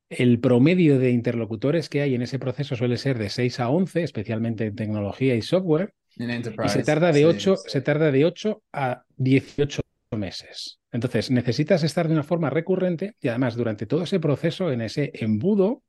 el 0.10 0.40
promedio 0.40 1.00
de 1.00 1.10
interlocutores 1.10 1.90
que 1.90 2.02
hay 2.02 2.14
en 2.14 2.22
ese 2.22 2.38
proceso 2.38 2.76
suele 2.76 2.98
ser 2.98 3.18
de 3.18 3.30
6 3.30 3.60
a 3.60 3.70
11, 3.70 4.04
especialmente 4.04 4.66
en 4.66 4.76
tecnología 4.76 5.36
y 5.36 5.42
software. 5.42 5.94
y 6.18 6.70
se 6.70 6.84
tarda 6.84 7.12
de 7.12 7.26
8, 7.26 7.56
se 7.58 7.82
tarda 7.82 8.12
de 8.12 8.26
8 8.26 8.62
a 8.74 9.04
18 9.18 9.82
meses. 10.12 10.80
Entonces, 10.92 11.32
necesitas 11.32 11.84
estar 11.84 12.08
de 12.08 12.14
una 12.14 12.24
forma 12.24 12.50
recurrente 12.50 13.16
y 13.20 13.28
además 13.28 13.56
durante 13.56 13.86
todo 13.86 14.04
ese 14.04 14.20
proceso, 14.20 14.72
en 14.72 14.82
ese 14.82 15.12
embudo, 15.16 15.84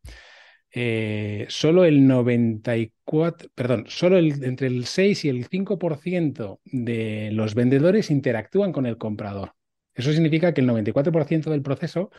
eh, 0.79 1.47
solo 1.49 1.87
el 1.87 2.07
94, 2.07 3.49
perdón, 3.55 3.87
solo 3.89 4.19
entre 4.19 4.67
el 4.67 4.85
6 4.85 5.25
y 5.25 5.31
el 5.31 5.47
5% 5.49 6.61
de 6.67 7.31
los 7.33 7.55
vendedores 7.55 8.11
interactúan 8.11 8.73
con 8.73 8.85
el 8.85 8.99
comprador. 8.99 9.55
Eso 9.95 10.13
significa 10.13 10.53
que 10.53 10.61
el 10.61 10.67
94% 10.67 11.51
del 11.51 11.63
proceso, 11.63 12.11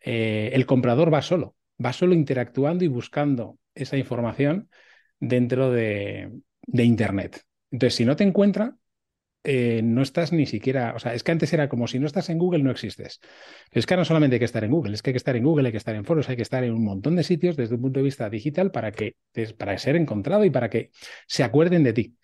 eh, 0.00 0.50
el 0.54 0.66
comprador 0.66 1.14
va 1.14 1.22
solo, 1.22 1.54
va 1.82 1.92
solo 1.92 2.14
interactuando 2.14 2.84
y 2.84 2.88
buscando 2.88 3.60
esa 3.76 3.96
información 3.96 4.68
dentro 5.20 5.70
de, 5.70 6.32
de 6.66 6.82
Internet. 6.82 7.42
Entonces, 7.70 7.94
si 7.94 8.04
no 8.04 8.16
te 8.16 8.24
encuentra, 8.24 8.74
eh, 9.46 9.82
no 9.84 10.00
estás 10.00 10.32
ni 10.32 10.46
siquiera, 10.46 10.94
o 10.96 10.98
sea, 10.98 11.12
es 11.12 11.22
que 11.22 11.30
antes 11.30 11.52
era 11.52 11.68
como 11.68 11.86
si 11.86 11.98
no 11.98 12.06
estás 12.06 12.30
en 12.30 12.38
Google 12.38 12.62
no 12.62 12.70
existes. 12.70 13.20
es 13.70 13.84
que 13.84 13.96
no 13.96 14.04
solamente 14.04 14.36
hay 14.36 14.38
que 14.38 14.46
estar 14.46 14.64
en 14.64 14.70
Google, 14.70 14.94
es 14.94 15.02
que 15.02 15.10
hay 15.10 15.14
que 15.14 15.18
estar 15.18 15.36
en 15.36 15.44
Google, 15.44 15.68
hay 15.68 15.72
que 15.72 15.78
estar 15.78 15.94
en 15.94 16.04
foros, 16.04 16.28
hay 16.30 16.36
que 16.36 16.42
estar 16.42 16.64
en 16.64 16.72
un 16.72 16.82
montón 16.82 17.14
de 17.14 17.24
sitios 17.24 17.54
desde 17.54 17.74
un 17.74 17.82
punto 17.82 18.00
de 18.00 18.04
vista 18.04 18.30
digital 18.30 18.70
para 18.70 18.90
que 18.90 19.16
para 19.58 19.76
ser 19.76 19.96
encontrado 19.96 20.44
y 20.44 20.50
para 20.50 20.70
que 20.70 20.90
se 21.26 21.44
acuerden 21.44 21.84
de 21.84 21.92
ti. 21.92 22.16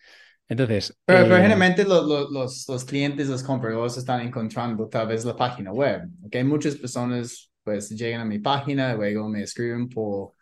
Entonces, 0.48 0.98
pero, 1.04 1.26
eh, 1.26 1.36
generalmente 1.36 1.84
los, 1.84 2.30
los, 2.30 2.66
los, 2.68 2.84
clientes, 2.84 3.28
los 3.28 3.42
compradores 3.42 3.96
están 3.98 4.20
encontrando 4.22 4.88
tal 4.88 5.06
vez 5.06 5.24
la 5.24 5.36
página 5.36 5.72
web. 5.72 6.08
Okay? 6.24 6.42
Muchas 6.42 6.74
personas 6.74 7.52
pues 7.62 7.90
llegan 7.90 8.22
a 8.22 8.24
mi 8.24 8.38
página, 8.38 8.94
luego 8.94 9.28
me 9.28 9.42
escriben 9.42 9.88
por, 9.88 10.32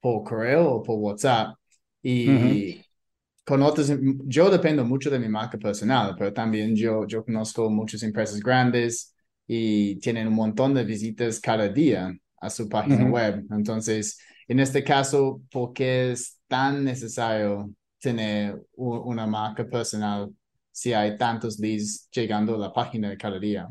por 0.00 0.22
correo 0.22 0.70
o 0.70 0.82
por 0.82 0.98
WhatsApp 0.98 1.56
y, 2.02 2.80
con 3.44 3.62
otros, 3.62 3.92
yo 4.26 4.50
dependo 4.50 4.84
mucho 4.84 5.10
de 5.10 5.18
mi 5.18 5.28
marca 5.28 5.58
personal, 5.58 6.14
pero 6.16 6.32
también 6.32 6.76
yo, 6.76 7.06
yo 7.06 7.24
conozco 7.24 7.68
muchas 7.70 8.02
empresas 8.02 8.40
grandes 8.40 9.14
y 9.46 9.96
tienen 9.96 10.28
un 10.28 10.34
montón 10.34 10.74
de 10.74 10.84
visitas 10.84 11.40
cada 11.40 11.68
día 11.68 12.16
a 12.40 12.50
su 12.50 12.68
página 12.68 13.04
web. 13.04 13.44
Entonces, 13.50 14.18
en 14.46 14.60
este 14.60 14.84
caso, 14.84 15.42
¿por 15.50 15.72
qué 15.72 16.12
es 16.12 16.38
tan 16.46 16.84
necesario 16.84 17.70
tener 17.98 18.60
una 18.76 19.26
marca 19.26 19.64
personal 19.64 20.30
si 20.70 20.92
hay 20.92 21.16
tantos 21.16 21.58
leads 21.58 22.08
llegando 22.10 22.54
a 22.54 22.58
la 22.58 22.72
página 22.72 23.16
cada 23.16 23.38
día? 23.38 23.68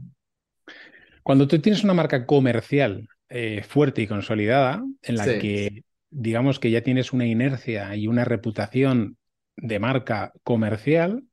Cuando 1.24 1.48
tú 1.48 1.60
tienes 1.60 1.84
una 1.84 1.94
marca 1.94 2.26
comercial 2.26 3.08
eh, 3.30 3.64
fuerte 3.68 4.02
y 4.02 4.08
consolidada, 4.08 4.84
en 5.02 5.16
la 5.16 5.26
que 5.26 5.84
digamos 6.10 6.60
que 6.60 6.72
ya 6.72 6.82
tienes 6.82 7.14
una 7.14 7.26
inercia 7.26 7.96
y 7.96 8.08
una 8.08 8.26
reputación 8.26 9.18
de 9.62 9.80
marca 9.80 10.34
comercial, 10.44 11.24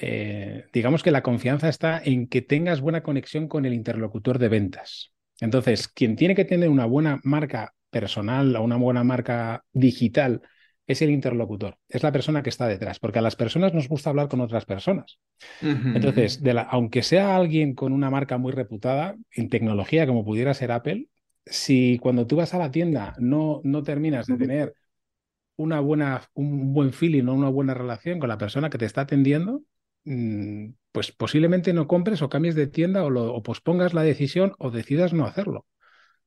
eh, 0.00 0.64
digamos 0.72 1.02
que 1.02 1.10
la 1.10 1.22
confianza 1.22 1.68
está 1.68 2.02
en 2.04 2.26
que 2.26 2.42
tengas 2.42 2.80
buena 2.80 3.02
conexión 3.02 3.48
con 3.48 3.64
el 3.64 3.72
interlocutor 3.72 4.38
de 4.38 4.48
ventas. 4.48 5.12
Entonces, 5.40 5.88
quien 5.88 6.16
tiene 6.16 6.34
que 6.34 6.44
tener 6.44 6.68
una 6.68 6.86
buena 6.86 7.20
marca 7.22 7.72
personal 7.90 8.54
o 8.56 8.62
una 8.62 8.76
buena 8.76 9.04
marca 9.04 9.64
digital 9.72 10.42
es 10.86 11.02
el 11.02 11.10
interlocutor, 11.10 11.78
es 11.88 12.02
la 12.02 12.12
persona 12.12 12.42
que 12.42 12.50
está 12.50 12.68
detrás, 12.68 13.00
porque 13.00 13.18
a 13.18 13.22
las 13.22 13.34
personas 13.34 13.74
nos 13.74 13.88
gusta 13.88 14.10
hablar 14.10 14.28
con 14.28 14.40
otras 14.40 14.64
personas. 14.64 15.18
Entonces, 15.60 16.40
aunque 16.68 17.02
sea 17.02 17.34
alguien 17.34 17.74
con 17.74 17.92
una 17.92 18.08
marca 18.08 18.38
muy 18.38 18.52
reputada 18.52 19.16
en 19.32 19.48
tecnología, 19.48 20.06
como 20.06 20.24
pudiera 20.24 20.54
ser 20.54 20.70
Apple, 20.70 21.08
si 21.44 21.98
cuando 22.00 22.26
tú 22.26 22.36
vas 22.36 22.54
a 22.54 22.58
la 22.58 22.70
tienda 22.70 23.14
no, 23.18 23.60
no 23.64 23.82
terminas 23.82 24.26
de 24.26 24.36
tener 24.36 24.74
una 25.56 25.80
buena, 25.80 26.22
un 26.34 26.72
buen 26.72 26.92
feeling 26.92 27.24
o 27.26 27.34
una 27.34 27.48
buena 27.48 27.74
relación 27.74 28.18
con 28.18 28.28
la 28.28 28.38
persona 28.38 28.70
que 28.70 28.78
te 28.78 28.84
está 28.84 29.02
atendiendo, 29.02 29.62
mm, 30.04 30.70
pues 30.92 31.12
posiblemente 31.12 31.72
no 31.72 31.86
compres 31.88 32.22
o 32.22 32.28
cambies 32.28 32.54
de 32.54 32.66
tienda 32.66 33.04
o, 33.04 33.10
lo, 33.10 33.42
pospongas 33.42 33.94
la 33.94 34.02
decisión 34.02 34.54
o 34.58 34.70
decidas 34.70 35.12
no 35.12 35.26
hacerlo. 35.26 35.66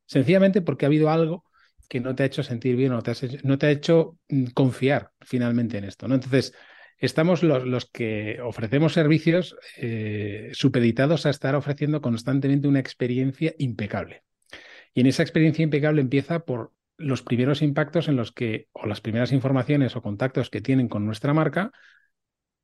Sencillamente 0.06 0.62
porque 0.62 0.86
ha 0.86 0.88
habido 0.88 1.10
algo 1.10 1.46
que 1.88 2.00
no 2.00 2.16
te 2.16 2.24
ha 2.24 2.26
hecho 2.28 2.44
sentir 2.44 2.76
bien 2.76 2.92
o 2.92 3.02
no 3.44 3.58
te 3.58 3.68
ha 3.68 3.72
hecho 3.72 4.18
mm, 4.30 4.46
confiar 4.54 5.12
finalmente 5.22 5.78
en 5.78 5.86
esto. 5.86 6.08
¿no? 6.08 6.16
Entonces, 6.16 6.54
estamos 6.98 7.44
los, 7.44 7.66
los 7.66 7.90
que 7.90 8.40
ofrecemos 8.42 8.94
servicios 8.94 9.56
eh, 9.78 10.50
supeditados 10.54 11.26
a 11.26 11.30
estar 11.30 11.56
ofreciendo 11.56 12.02
constantemente 12.02 12.68
una 12.68 12.80
experiencia 12.80 13.56
impecable. 13.58 14.24
Y 14.94 15.02
en 15.02 15.08
esa 15.08 15.24
experiencia 15.24 15.64
impecable 15.64 16.02
empieza 16.02 16.40
por 16.40 16.74
los 17.00 17.24
primeros 17.24 17.62
impactos 17.62 18.08
en 18.08 18.16
los 18.16 18.32
que, 18.32 18.68
o 18.74 18.86
las 18.86 19.02
primeras 19.02 19.32
informaciones 19.32 19.96
o 19.96 20.02
contactos 20.02 20.50
que 20.50 20.62
tienen 20.62 20.88
con 20.88 21.06
nuestra 21.06 21.34
marca 21.34 21.72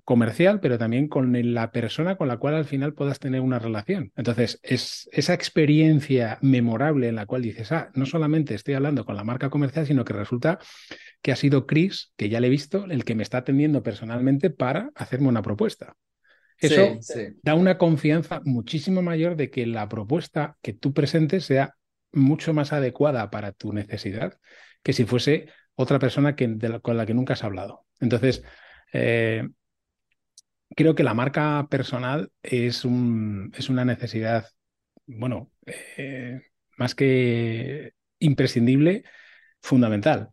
comercial, 0.03 0.59
pero 0.59 0.77
también 0.77 1.07
con 1.07 1.33
la 1.53 1.71
persona 1.71 2.15
con 2.15 2.27
la 2.27 2.37
cual 2.37 2.53
al 2.53 2.65
final 2.65 2.93
puedas 2.93 3.17
tener 3.17 3.41
una 3.41 3.57
relación. 3.57 4.11
Entonces, 4.15 4.59
es 4.61 5.09
esa 5.11 5.33
experiencia 5.33 6.37
memorable 6.41 7.07
en 7.07 7.15
la 7.15 7.25
cual 7.25 7.41
dices, 7.41 7.71
ah, 7.71 7.89
no 7.95 8.05
solamente 8.05 8.53
estoy 8.53 8.75
hablando 8.75 9.03
con 9.03 9.15
la 9.15 9.23
marca 9.23 9.49
comercial, 9.49 9.87
sino 9.87 10.05
que 10.05 10.13
resulta 10.13 10.59
que 11.23 11.31
ha 11.31 11.35
sido 11.35 11.65
Chris, 11.65 12.13
que 12.17 12.29
ya 12.29 12.39
le 12.39 12.47
he 12.47 12.51
visto, 12.51 12.85
el 12.85 13.03
que 13.03 13.15
me 13.15 13.23
está 13.23 13.39
atendiendo 13.39 13.81
personalmente 13.81 14.51
para 14.51 14.91
hacerme 14.93 15.27
una 15.27 15.41
propuesta. 15.41 15.95
Eso 16.59 16.99
da 17.41 17.55
una 17.55 17.77
confianza 17.77 18.41
muchísimo 18.45 19.01
mayor 19.01 19.35
de 19.35 19.49
que 19.49 19.65
la 19.65 19.89
propuesta 19.89 20.55
que 20.61 20.73
tú 20.73 20.93
presentes 20.93 21.45
sea 21.45 21.75
mucho 22.15 22.53
más 22.53 22.73
adecuada 22.73 23.29
para 23.29 23.51
tu 23.51 23.73
necesidad 23.73 24.39
que 24.81 24.93
si 24.93 25.05
fuese 25.05 25.47
otra 25.75 25.99
persona 25.99 26.35
que, 26.35 26.57
con 26.81 26.97
la 26.97 27.05
que 27.05 27.13
nunca 27.13 27.33
has 27.33 27.43
hablado. 27.43 27.85
Entonces, 27.99 28.43
eh, 28.93 29.47
creo 30.75 30.95
que 30.95 31.03
la 31.03 31.13
marca 31.13 31.67
personal 31.69 32.31
es, 32.41 32.85
un, 32.85 33.51
es 33.57 33.69
una 33.69 33.83
necesidad, 33.83 34.47
bueno, 35.05 35.51
eh, 35.97 36.41
más 36.77 36.95
que 36.95 37.93
imprescindible, 38.19 39.03
fundamental. 39.61 40.29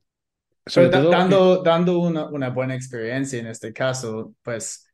Sobre 0.64 0.90
todo, 0.90 1.10
dando, 1.10 1.62
dando 1.62 1.98
una, 1.98 2.26
una, 2.26 2.50
buena 2.50 2.76
experiencia 2.76 3.40
en 3.40 3.48
este 3.48 3.72
caso, 3.72 4.34
pues 4.42 4.86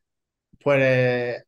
puede 0.59 1.45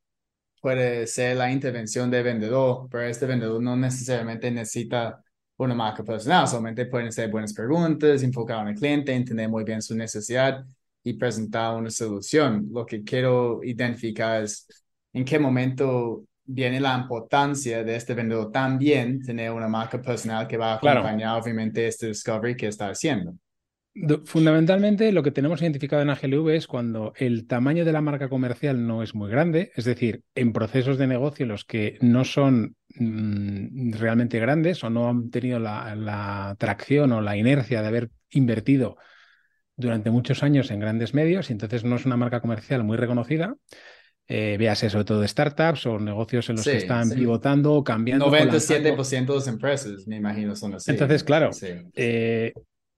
puede 0.61 1.07
ser 1.07 1.37
la 1.37 1.51
intervención 1.51 2.09
del 2.09 2.23
vendedor, 2.23 2.87
pero 2.89 3.03
este 3.03 3.25
vendedor 3.25 3.61
no 3.61 3.75
necesariamente 3.75 4.51
necesita 4.51 5.23
una 5.65 5.75
marca 5.75 6.03
personal, 6.03 6.47
solamente 6.47 6.85
pueden 6.85 7.11
ser 7.11 7.29
buenas 7.29 7.53
preguntas, 7.53 8.23
enfocar 8.23 8.67
al 8.67 8.75
cliente, 8.75 9.13
entender 9.13 9.49
muy 9.49 9.63
bien 9.63 9.81
su 9.81 9.95
necesidad 9.95 10.65
y 11.03 11.13
presentar 11.13 11.75
una 11.75 11.89
solución. 11.89 12.67
Lo 12.71 12.85
que 12.85 13.03
quiero 13.03 13.63
identificar 13.63 14.43
es 14.43 14.67
en 15.13 15.25
qué 15.25 15.39
momento 15.39 16.25
viene 16.43 16.79
la 16.79 16.97
importancia 16.97 17.83
de 17.83 17.95
este 17.95 18.13
vendedor 18.13 18.51
también 18.51 19.21
tener 19.21 19.51
una 19.51 19.67
marca 19.67 20.01
personal 20.01 20.47
que 20.47 20.57
va 20.57 20.73
a 20.73 20.75
acompañar 20.75 21.41
obviamente 21.41 21.87
este 21.87 22.07
discovery 22.07 22.55
que 22.55 22.67
está 22.67 22.89
haciendo. 22.89 23.33
Fundamentalmente, 24.23 25.11
lo 25.11 25.21
que 25.21 25.31
tenemos 25.31 25.61
identificado 25.61 26.01
en 26.01 26.09
AGLV 26.09 26.49
es 26.49 26.65
cuando 26.65 27.13
el 27.17 27.45
tamaño 27.45 27.83
de 27.83 27.91
la 27.91 27.99
marca 27.99 28.29
comercial 28.29 28.87
no 28.87 29.03
es 29.03 29.13
muy 29.13 29.29
grande, 29.29 29.71
es 29.75 29.83
decir, 29.83 30.23
en 30.33 30.53
procesos 30.53 30.97
de 30.97 31.07
negocio 31.07 31.45
los 31.45 31.65
que 31.65 31.97
no 31.99 32.23
son 32.23 32.77
mm, 32.95 33.91
realmente 33.93 34.39
grandes 34.39 34.81
o 34.85 34.89
no 34.89 35.09
han 35.09 35.29
tenido 35.29 35.59
la, 35.59 35.93
la 35.95 36.55
tracción 36.57 37.11
o 37.11 37.19
la 37.19 37.35
inercia 37.35 37.81
de 37.81 37.87
haber 37.87 38.09
invertido 38.29 38.95
durante 39.75 40.09
muchos 40.09 40.41
años 40.41 40.71
en 40.71 40.79
grandes 40.79 41.13
medios 41.13 41.49
y 41.49 41.53
entonces 41.53 41.83
no 41.83 41.97
es 41.97 42.05
una 42.05 42.15
marca 42.15 42.39
comercial 42.39 42.85
muy 42.85 42.95
reconocida. 42.95 43.55
Eh, 44.27 44.55
véase 44.57 44.89
sobre 44.89 45.03
todo 45.03 45.19
de 45.19 45.27
startups 45.27 45.85
o 45.87 45.99
negocios 45.99 46.47
en 46.49 46.55
los 46.55 46.63
que 46.63 46.77
están 46.77 47.09
pivotando 47.09 47.73
o 47.73 47.83
cambiando. 47.83 48.31
97% 48.31 49.33
de 49.33 49.35
las 49.35 49.47
empresas, 49.47 50.07
me 50.07 50.15
imagino, 50.15 50.55
son 50.55 50.75
así. 50.75 50.91
Entonces, 50.91 51.21
claro, 51.25 51.49
eh, 51.95 52.53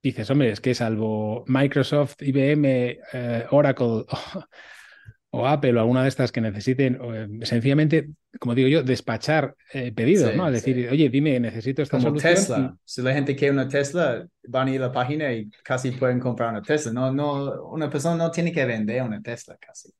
dices, 0.08 0.30
hombre, 0.30 0.50
es 0.50 0.60
que 0.60 0.74
salvo 0.74 1.44
Microsoft, 1.46 2.22
IBM, 2.22 2.98
eh, 3.12 3.46
Oracle 3.50 4.04
o, 5.30 5.46
Apple 5.46 5.74
o 5.74 5.80
alguna 5.80 6.02
de 6.02 6.08
estas 6.08 6.30
que 6.30 6.40
necesiten, 6.40 6.98
eh, 7.02 7.28
sencillamente, 7.46 8.10
como 8.38 8.54
digo 8.54 8.68
yo, 8.68 8.82
despachar 8.82 9.54
pedidos, 9.94 10.34
¿no? 10.36 10.46
Es 10.46 10.54
decir, 10.54 10.88
oye, 10.90 11.08
dime, 11.08 11.38
necesito 11.40 11.82
esta 11.82 11.98
como 11.98 12.14
Tesla. 12.14 12.76
Si 12.84 13.02
la 13.02 13.12
gente 13.12 13.34
quiere 13.34 13.52
una 13.52 13.68
Tesla, 13.68 14.26
van 14.48 14.68
a 14.68 14.70
ir 14.70 14.82
a 14.82 14.86
la 14.86 14.92
página 14.92 15.32
y 15.32 15.50
casi 15.62 15.90
pueden 15.92 16.20
comprar 16.20 16.50
una 16.50 16.62
Tesla. 16.62 16.92
No, 16.92 17.12
no, 17.12 17.64
una 17.70 17.90
persona 17.90 18.16
no 18.16 18.30
tiene 18.30 18.52
que 18.52 18.64
vender 18.64 19.02
una 19.02 19.20
Tesla 19.20 19.56
casi. 19.58 19.90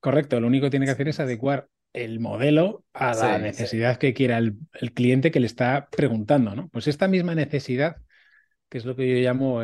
Correcto, 0.00 0.38
lo 0.38 0.48
único 0.48 0.66
que 0.66 0.70
tiene 0.70 0.86
que 0.86 0.92
hacer 0.92 1.08
es 1.08 1.18
adecuar 1.18 1.68
el 1.94 2.18
modelo 2.18 2.84
a 2.92 3.14
la 3.14 3.38
necesidad 3.38 3.96
que 3.96 4.12
quiera 4.12 4.36
el, 4.36 4.58
cliente 4.92 5.30
que 5.30 5.40
le 5.40 5.46
está 5.46 5.88
preguntando, 5.90 6.54
¿no? 6.54 6.68
Pues 6.68 6.88
esta 6.88 7.08
misma 7.08 7.34
necesidad, 7.34 7.96
que 8.74 8.78
es 8.78 8.84
lo 8.86 8.96
que 8.96 9.08
yo 9.08 9.30
llamo 9.30 9.62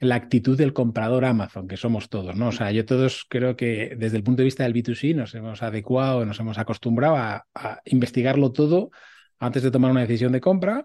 la 0.00 0.14
actitud 0.16 0.58
del 0.58 0.72
comprador 0.72 1.24
Amazon, 1.24 1.68
que 1.68 1.76
somos 1.76 2.08
todos, 2.08 2.34
¿no? 2.34 2.48
O 2.48 2.52
sea, 2.52 2.72
yo 2.72 2.84
todos 2.84 3.26
creo 3.28 3.54
que 3.54 3.94
desde 3.96 4.16
el 4.16 4.24
punto 4.24 4.38
de 4.38 4.46
vista 4.46 4.64
del 4.64 4.74
B2C 4.74 5.14
nos 5.14 5.36
hemos 5.36 5.62
adecuado, 5.62 6.26
nos 6.26 6.40
hemos 6.40 6.58
acostumbrado 6.58 7.14
a, 7.14 7.46
investigarlo 7.84 8.50
todo 8.50 8.90
antes 9.38 9.62
de 9.62 9.70
tomar 9.70 9.92
una 9.92 10.00
decisión 10.00 10.32
de 10.32 10.40
compra. 10.40 10.84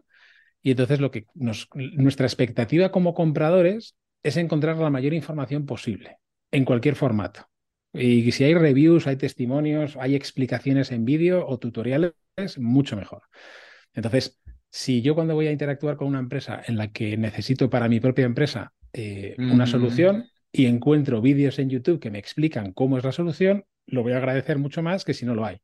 Y 0.62 0.70
entonces 0.70 1.00
lo 1.00 1.10
que 1.10 1.26
nos, 1.34 1.68
nuestra 1.74 2.28
expectativa 2.28 2.92
como 2.92 3.16
compradores 3.16 3.96
es 4.22 4.38
encontrar 4.38 4.78
la 4.78 4.92
mayor 4.92 5.16
información 5.16 5.66
posible 5.66 6.20
en 6.52 6.66
cualquier 6.66 6.94
formato. 6.94 7.50
Y 7.94 8.32
si 8.32 8.44
hay 8.44 8.54
reviews, 8.54 9.08
hay 9.08 9.16
testimonios, 9.16 9.98
hay 9.98 10.14
explicaciones 10.14 10.92
en 10.92 11.04
vídeo 11.04 11.48
o 11.48 11.58
tutoriales, 11.58 12.14
mucho 12.60 12.96
mejor. 12.96 13.24
Entonces, 13.96 14.40
si 14.70 15.02
yo 15.02 15.16
cuando 15.16 15.36
voy 15.36 15.48
a 15.48 15.52
interactuar 15.52 15.98
con 15.98 16.08
una 16.08 16.20
empresa 16.20 16.62
en 16.66 16.78
la 16.78 16.92
que 16.92 17.18
necesito 17.18 17.70
para 17.70 17.90
mi 17.90 18.00
propia 18.00 18.26
empresa 18.26 18.74
eh, 18.94 19.36
una 19.38 19.68
solución 19.68 20.26
y 20.52 20.66
encuentro 20.66 21.22
vídeos 21.22 21.60
en 21.60 21.70
YouTube 21.70 22.00
que 22.00 22.12
me 22.12 22.20
explican 22.20 22.74
cómo 22.74 22.98
es 22.98 23.04
la 23.04 23.12
solución, 23.12 23.66
lo 23.86 24.04
voy 24.04 24.14
a 24.14 24.18
agradecer 24.18 24.58
mucho 24.58 24.82
más 24.82 25.06
que 25.06 25.14
si 25.14 25.26
no 25.26 25.36
lo 25.36 25.46
hay. 25.46 25.62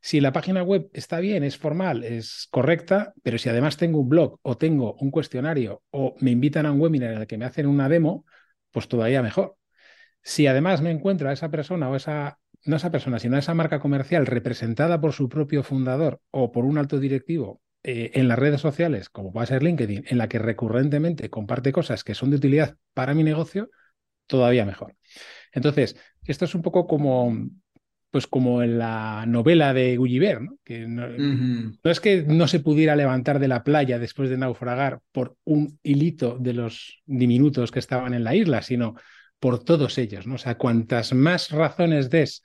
Si 0.00 0.20
la 0.20 0.32
página 0.32 0.62
web 0.62 0.90
está 0.92 1.20
bien, 1.20 1.44
es 1.44 1.56
formal, 1.56 2.04
es 2.04 2.48
correcta, 2.50 3.14
pero 3.22 3.38
si 3.38 3.48
además 3.48 3.76
tengo 3.76 4.00
un 4.00 4.08
blog 4.08 4.38
o 4.42 4.56
tengo 4.56 4.94
un 4.94 5.10
cuestionario 5.10 5.82
o 5.90 6.14
me 6.20 6.30
invitan 6.30 6.66
a 6.66 6.72
un 6.72 6.80
webinar 6.80 7.12
en 7.12 7.20
el 7.20 7.26
que 7.26 7.38
me 7.38 7.44
hacen 7.44 7.66
una 7.66 7.88
demo, 7.88 8.24
pues 8.70 8.88
todavía 8.88 9.22
mejor. 9.22 9.56
Si 10.22 10.46
además 10.46 10.82
me 10.82 10.90
encuentro 10.90 11.28
a 11.28 11.32
esa 11.32 11.50
persona 11.50 11.88
o 11.88 11.96
esa, 11.96 12.38
no 12.64 12.76
esa 12.76 12.90
persona, 12.90 13.18
sino 13.18 13.36
a 13.36 13.40
esa 13.40 13.54
marca 13.54 13.80
comercial 13.80 14.26
representada 14.26 15.00
por 15.00 15.12
su 15.12 15.28
propio 15.28 15.62
fundador 15.62 16.20
o 16.30 16.52
por 16.52 16.64
un 16.64 16.78
alto 16.78 16.98
directivo 16.98 17.60
eh, 17.84 18.12
en 18.14 18.28
las 18.28 18.38
redes 18.38 18.60
sociales, 18.60 19.08
como 19.08 19.40
a 19.40 19.46
ser 19.46 19.62
LinkedIn, 19.62 20.04
en 20.08 20.18
la 20.18 20.28
que 20.28 20.38
recurrentemente 20.38 21.30
comparte 21.30 21.72
cosas 21.72 22.04
que 22.04 22.14
son 22.14 22.30
de 22.30 22.36
utilidad 22.36 22.76
para 22.94 23.14
mi 23.14 23.24
negocio, 23.24 23.70
todavía 24.26 24.64
mejor. 24.64 24.94
Entonces, 25.52 25.96
esto 26.24 26.44
es 26.44 26.54
un 26.54 26.62
poco 26.62 26.86
como, 26.86 27.36
pues 28.10 28.26
como 28.26 28.62
en 28.62 28.78
la 28.78 29.24
novela 29.26 29.74
de 29.74 29.96
Gulliver, 29.96 30.42
¿no? 30.42 30.58
que 30.64 30.86
no, 30.86 31.08
no, 31.08 31.90
es 31.90 32.00
que 32.00 32.22
no 32.22 32.46
se 32.46 32.60
pudiera 32.60 32.94
levantar 32.94 33.38
de 33.38 33.48
la 33.48 33.64
playa 33.64 33.98
después 33.98 34.30
de 34.30 34.38
naufragar 34.38 35.00
por 35.10 35.36
un 35.44 35.78
hilito 35.82 36.38
de 36.38 36.52
los 36.52 37.02
diminutos 37.06 37.70
que 37.72 37.80
estaban 37.80 38.14
en 38.14 38.24
la 38.24 38.34
isla, 38.34 38.62
sino 38.62 38.94
por 39.40 39.64
todos 39.64 39.98
ellos, 39.98 40.26
¿no? 40.28 40.36
O 40.36 40.38
sea, 40.38 40.56
cuantas 40.56 41.12
más 41.12 41.50
razones 41.50 42.10
des 42.10 42.44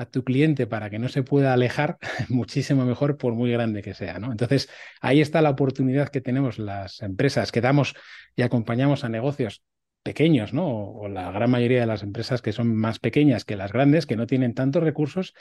a 0.00 0.06
tu 0.06 0.24
cliente 0.24 0.66
para 0.66 0.88
que 0.88 0.98
no 0.98 1.10
se 1.10 1.22
pueda 1.22 1.52
alejar, 1.52 1.98
muchísimo 2.30 2.86
mejor 2.86 3.18
por 3.18 3.34
muy 3.34 3.52
grande 3.52 3.82
que 3.82 3.92
sea, 3.92 4.18
¿no? 4.18 4.32
Entonces, 4.32 4.70
ahí 5.02 5.20
está 5.20 5.42
la 5.42 5.50
oportunidad 5.50 6.08
que 6.08 6.22
tenemos 6.22 6.58
las 6.58 7.02
empresas 7.02 7.52
que 7.52 7.60
damos 7.60 7.94
y 8.34 8.40
acompañamos 8.40 9.04
a 9.04 9.10
negocios 9.10 9.62
pequeños, 10.02 10.54
¿no? 10.54 10.66
O, 10.66 11.08
la 11.08 11.30
gran 11.32 11.50
mayoría 11.50 11.80
de 11.80 11.86
las 11.86 12.02
empresas 12.02 12.40
que 12.40 12.52
son 12.52 12.74
más 12.74 12.98
pequeñas 12.98 13.44
que 13.44 13.56
las 13.56 13.74
grandes, 13.74 14.06
que 14.06 14.16
no 14.16 14.26
tienen 14.26 14.54
tantos 14.54 14.82
recursos 14.82 15.34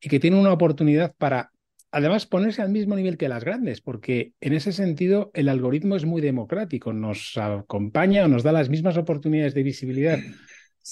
y 0.00 0.08
que 0.08 0.18
tienen 0.18 0.40
una 0.40 0.54
oportunidad 0.54 1.14
para 1.18 1.50
además 1.90 2.24
ponerse 2.24 2.62
al 2.62 2.70
mismo 2.70 2.96
nivel 2.96 3.18
que 3.18 3.28
las 3.28 3.44
grandes, 3.44 3.82
porque 3.82 4.32
en 4.40 4.54
ese 4.54 4.72
sentido 4.72 5.30
el 5.34 5.50
algoritmo 5.50 5.96
es 5.96 6.06
muy 6.06 6.22
democrático, 6.22 6.94
nos 6.94 7.36
acompaña 7.36 8.24
o 8.24 8.28
nos 8.28 8.42
da 8.42 8.52
las 8.52 8.70
mismas 8.70 8.96
oportunidades 8.96 9.52
de 9.52 9.62
visibilidad 9.62 10.18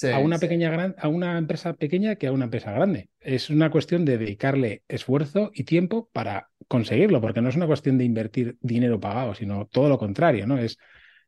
a 0.03 0.19
una 0.19 0.37
pequeña 0.37 0.95
a 0.97 1.07
una 1.07 1.37
empresa 1.37 1.73
pequeña 1.73 2.15
que 2.15 2.27
a 2.27 2.31
una 2.31 2.45
empresa 2.45 2.71
grande. 2.71 3.09
Es 3.19 3.49
una 3.49 3.69
cuestión 3.71 4.05
de 4.05 4.17
dedicarle 4.17 4.83
esfuerzo 4.87 5.51
y 5.53 5.63
tiempo 5.63 6.09
para 6.13 6.49
conseguirlo, 6.67 7.21
porque 7.21 7.41
no 7.41 7.49
es 7.49 7.55
una 7.55 7.67
cuestión 7.67 7.97
de 7.97 8.05
invertir 8.05 8.57
dinero 8.61 8.99
pagado, 8.99 9.33
sino 9.35 9.67
todo 9.67 9.89
lo 9.89 9.97
contrario, 9.97 10.45
¿no? 10.47 10.57
Es 10.57 10.77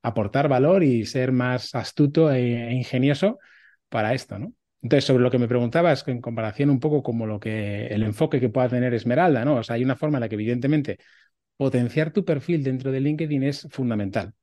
aportar 0.02 0.48
valor 0.48 0.84
y 0.84 1.06
ser 1.06 1.32
más 1.32 1.76
astuto 1.76 2.32
e 2.32 2.72
ingenioso 2.74 3.40
para 3.90 4.14
esto, 4.14 4.40
¿no? 4.40 4.54
Entonces, 4.82 5.06
sobre 5.06 5.24
lo 5.24 5.32
que 5.32 5.40
me 5.40 5.48
preguntabas, 5.48 6.08
en 6.08 6.22
comparación 6.22 6.70
un 6.70 6.80
poco 6.80 7.04
como 7.04 7.26
lo 7.26 7.40
que 7.40 7.88
el 7.88 8.04
enfoque 8.04 8.40
que 8.40 8.50
pueda 8.50 8.70
tener 8.70 8.94
Esmeralda, 8.94 9.44
¿no? 9.44 9.58
O 9.58 9.64
sea, 9.64 9.76
hay 9.76 9.84
una 9.84 9.98
forma 9.98 10.18
en 10.18 10.22
la 10.22 10.30
que, 10.30 10.36
evidentemente, 10.36 11.00
potenciar 11.58 12.12
tu 12.12 12.24
perfil 12.24 12.64
dentro 12.64 12.92
de 12.92 13.02
LinkedIn 13.02 13.44
es 13.44 13.68
fundamental. 13.70 14.34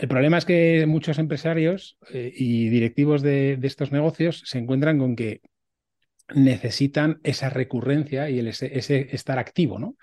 El 0.00 0.08
problema 0.08 0.38
es 0.38 0.46
que 0.46 0.86
muchos 0.86 1.18
empresarios 1.18 1.98
eh, 2.10 2.32
y 2.34 2.70
directivos 2.70 3.20
de, 3.20 3.58
estos 3.62 3.92
negocios 3.92 4.42
se 4.46 4.58
encuentran 4.58 4.98
con 4.98 5.14
que 5.14 5.42
necesitan 6.34 7.20
esa 7.22 7.50
recurrencia 7.50 8.30
y 8.30 8.38
el, 8.38 8.48
ese 8.48 9.14
estar 9.14 9.38
activo, 9.38 9.78
¿no? 9.78 9.96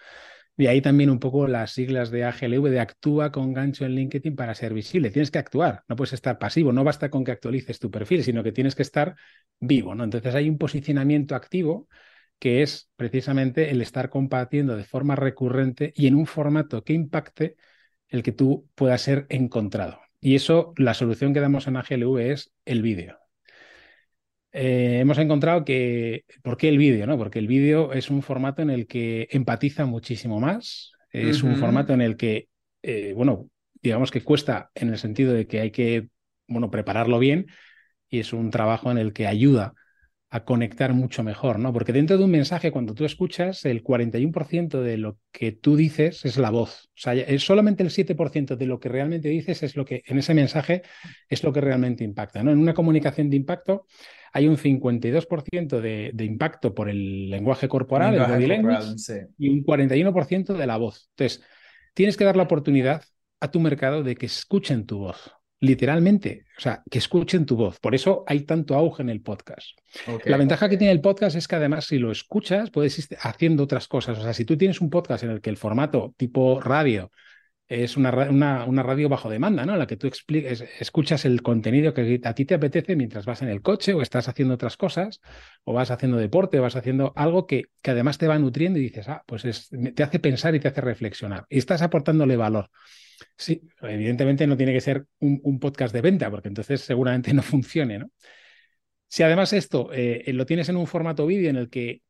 De 0.55 0.67
ahí 0.67 0.81
también 0.81 1.10
un 1.10 1.19
poco 1.19 1.47
las 1.47 1.71
siglas 1.71 2.12
de 2.12 2.25
AGLV 2.25 2.69
de 2.69 2.79
actúa 2.79 3.31
con 3.31 3.53
gancho 3.53 3.86
en 3.86 3.95
LinkedIn 3.95 4.36
para 4.36 4.53
ser 4.53 4.73
visible. 4.73 5.10
Tienes 5.10 5.31
que 5.31 5.39
actuar, 5.39 5.83
no 5.88 5.95
puedes 5.95 6.13
estar 6.13 6.38
pasivo, 6.38 6.71
no 6.71 6.83
basta 6.83 7.10
con 7.10 7.23
que 7.23 7.31
actualices 7.31 7.79
tu 7.79 7.89
perfil, 7.89 8.23
sino 8.23 8.43
que 8.43 8.51
tienes 8.51 8.75
que 8.75 8.83
estar 8.83 9.15
vivo, 9.60 9.95
¿no? 9.95 10.03
Entonces 10.03 10.36
hay 10.36 10.47
un 10.47 10.60
posicionamiento 10.60 11.36
activo 11.36 11.88
que 12.38 12.62
es 12.62 12.91
precisamente 12.95 13.71
el 13.71 13.81
estar 13.81 14.12
compartiendo 14.12 14.75
de 14.77 14.83
forma 14.83 15.15
recurrente 15.15 15.91
y 15.95 16.05
en 16.05 16.13
un 16.13 16.27
formato 16.27 16.83
que 16.83 16.93
impacte 16.93 17.55
el 18.09 18.23
que 18.23 18.31
tú 18.31 18.69
puedas 18.75 19.01
ser 19.01 19.25
encontrado. 19.29 19.99
Y 20.19 20.35
eso, 20.35 20.73
la 20.77 20.93
solución 20.93 21.33
que 21.33 21.39
damos 21.39 21.67
en 21.67 21.77
AGLV 21.77 22.31
es 22.31 22.53
el 22.65 22.81
vídeo. 22.81 23.17
Eh, 24.51 24.99
hemos 24.99 25.17
encontrado 25.17 25.63
que, 25.63 26.25
¿por 26.41 26.57
qué 26.57 26.69
el 26.69 26.77
vídeo? 26.77 27.05
No? 27.05 27.17
Porque 27.17 27.39
el 27.39 27.47
vídeo 27.47 27.93
es 27.93 28.09
un 28.09 28.23
formato 28.23 28.61
en 28.61 28.69
el 28.69 28.87
que 28.87 29.27
empatiza 29.31 29.85
muchísimo 29.85 30.39
más, 30.39 30.93
es 31.11 31.43
un 31.43 31.55
formato 31.55 31.93
en 31.93 32.01
el 32.01 32.17
que, 32.17 32.49
eh, 32.83 33.13
bueno, 33.15 33.49
digamos 33.81 34.11
que 34.11 34.21
cuesta 34.21 34.71
en 34.75 34.89
el 34.89 34.97
sentido 34.97 35.33
de 35.33 35.47
que 35.47 35.61
hay 35.61 35.71
que, 35.71 36.09
bueno, 36.47 36.69
prepararlo 36.69 37.19
bien 37.19 37.47
y 38.09 38.19
es 38.19 38.33
un 38.33 38.51
trabajo 38.51 38.91
en 38.91 38.97
el 38.97 39.13
que 39.13 39.27
ayuda 39.27 39.73
a 40.29 40.43
conectar 40.43 40.93
mucho 40.93 41.23
mejor, 41.23 41.57
¿no? 41.57 41.71
Porque 41.71 41.93
dentro 41.93 42.17
de 42.17 42.25
un 42.25 42.31
mensaje, 42.31 42.71
cuando 42.71 42.93
tú 42.93 43.05
escuchas, 43.05 43.63
el 43.63 43.81
41% 43.81 44.81
de 44.81 44.97
lo 44.97 45.17
que 45.31 45.53
tú 45.53 45.77
dices 45.77 46.25
es 46.25 46.37
la 46.37 46.49
voz. 46.49 46.89
O 46.89 46.99
sea, 46.99 47.13
es 47.13 47.43
solamente 47.43 47.83
el 47.83 47.89
7% 47.89 48.57
de 48.57 48.65
lo 48.65 48.79
que 48.79 48.89
realmente 48.89 49.29
dices 49.29 49.63
es 49.63 49.77
lo 49.77 49.85
que 49.85 50.03
en 50.05 50.17
ese 50.17 50.33
mensaje 50.33 50.81
es 51.29 51.43
lo 51.43 51.53
que 51.53 51.61
realmente 51.61 52.03
impacta, 52.03 52.43
¿no? 52.43 52.51
En 52.51 52.57
una 52.57 52.73
comunicación 52.73 53.29
de 53.29 53.37
impacto 53.37 53.85
hay 54.33 54.47
un 54.47 54.57
52% 54.57 55.79
de, 55.79 56.11
de, 56.13 56.25
impacto 56.25 56.75
por 56.75 56.89
el 56.89 57.29
lenguaje 57.29 57.69
corporal, 57.69 58.13
el, 58.13 58.25
body 58.25 58.47
language, 58.47 59.27
y 59.37 59.49
un 59.49 59.63
41% 59.63 60.53
de 60.53 60.67
la 60.67 60.77
voz. 60.77 61.09
Entonces, 61.11 61.41
tienes 61.93 62.17
que 62.17 62.25
dar 62.25 62.35
la 62.35 62.43
oportunidad 62.43 63.03
a 63.39 63.49
tu 63.49 63.61
mercado 63.61 64.03
de 64.03 64.15
que 64.15 64.25
escuchen 64.25 64.85
tu 64.85 64.99
voz. 64.99 65.37
Literalmente, 65.59 66.45
o 66.57 66.61
sea, 66.61 66.83
que 66.89 66.99
escuchen 66.99 67.45
tu 67.45 67.55
voz. 67.55 67.79
Por 67.79 67.95
eso 67.95 68.23
hay 68.27 68.41
tanto 68.41 68.75
auge 68.75 69.01
en 69.01 69.09
el 69.09 69.21
podcast. 69.21 69.77
Okay. 70.07 70.31
La 70.31 70.37
ventaja 70.37 70.69
que 70.69 70.77
tiene 70.77 70.93
el 70.93 71.01
podcast 71.01 71.35
es 71.35 71.47
que 71.47 71.55
además 71.55 71.85
si 71.85 71.97
lo 71.97 72.11
escuchas 72.11 72.69
puedes 72.69 72.97
ir 72.99 73.17
haciendo 73.21 73.63
otras 73.63 73.87
cosas. 73.87 74.19
O 74.19 74.21
sea, 74.21 74.33
si 74.33 74.45
tú 74.45 74.57
tienes 74.57 74.81
un 74.81 74.89
podcast 74.89 75.23
en 75.23 75.31
el 75.31 75.41
que 75.41 75.49
el 75.49 75.57
formato 75.57 76.13
tipo 76.17 76.61
radio 76.61 77.11
es 77.67 77.97
una, 77.97 78.11
una, 78.29 78.63
una 78.65 78.81
radio 78.81 79.09
bajo 79.09 79.29
demanda, 79.29 79.65
¿no? 79.65 79.73
En 79.73 79.79
la 79.79 79.87
que 79.87 79.97
tú 79.97 80.07
expliques, 80.07 80.63
escuchas 80.79 81.25
el 81.25 81.41
contenido 81.41 81.93
que 81.93 82.21
a 82.23 82.33
ti 82.33 82.45
te 82.45 82.55
apetece 82.55 82.95
mientras 82.95 83.25
vas 83.25 83.41
en 83.41 83.49
el 83.49 83.61
coche 83.61 83.93
o 83.93 84.01
estás 84.01 84.29
haciendo 84.29 84.53
otras 84.53 84.77
cosas 84.77 85.19
o 85.65 85.73
vas 85.73 85.91
haciendo 85.91 86.17
deporte, 86.17 86.59
o 86.59 86.61
vas 86.61 86.77
haciendo 86.77 87.11
algo 87.15 87.45
que, 87.45 87.65
que 87.81 87.91
además 87.91 88.17
te 88.17 88.27
va 88.27 88.39
nutriendo 88.39 88.79
y 88.79 88.83
dices, 88.83 89.09
ah, 89.09 89.23
pues 89.25 89.43
es, 89.43 89.69
te 89.95 90.03
hace 90.03 90.19
pensar 90.19 90.55
y 90.55 90.61
te 90.61 90.69
hace 90.69 90.79
reflexionar 90.79 91.45
y 91.49 91.57
estás 91.57 91.81
aportándole 91.81 92.37
valor. 92.37 92.69
Sí, 93.36 93.62
evidentemente 93.82 94.47
no 94.47 94.58
tiene 94.58 94.73
que 94.73 94.82
ser 94.82 95.06
un, 95.19 95.60
podcast 95.60 95.93
de 95.93 96.01
venta, 96.01 96.30
porque 96.30 96.47
entonces 96.47 96.82
seguramente 96.82 97.34
no 97.34 97.41
funcione, 97.43 97.99
¿no? 97.99 98.12
Si 99.08 99.23
además 99.23 99.53
esto 99.53 99.89
eh, 99.93 100.23
lo 100.34 100.45
tienes 100.45 100.69
en 100.69 100.75
un 100.75 100.88
formato 100.88 101.25
vídeo 101.25 101.49
en 101.49 101.56
el 101.56 101.69
que 101.69 102.01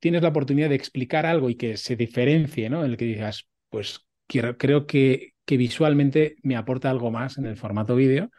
tienes 0.00 0.22
la 0.22 0.28
oportunidad 0.30 0.68
de 0.68 0.74
explicar 0.74 1.26
algo 1.26 1.48
y 1.50 1.54
que 1.56 1.76
se 1.76 1.96
diferencie, 1.96 2.68
¿no? 2.68 2.84
En 2.84 2.90
el 2.90 2.96
que 2.96 3.04
digas, 3.04 3.48
pues 3.68 4.06
creo 4.26 4.86
que, 4.86 5.32
visualmente 5.46 6.36
me 6.42 6.56
aporta 6.56 6.88
algo 6.88 7.10
más 7.10 7.36
en 7.36 7.44
el 7.44 7.58
formato 7.58 7.94
vídeo, 7.94 8.30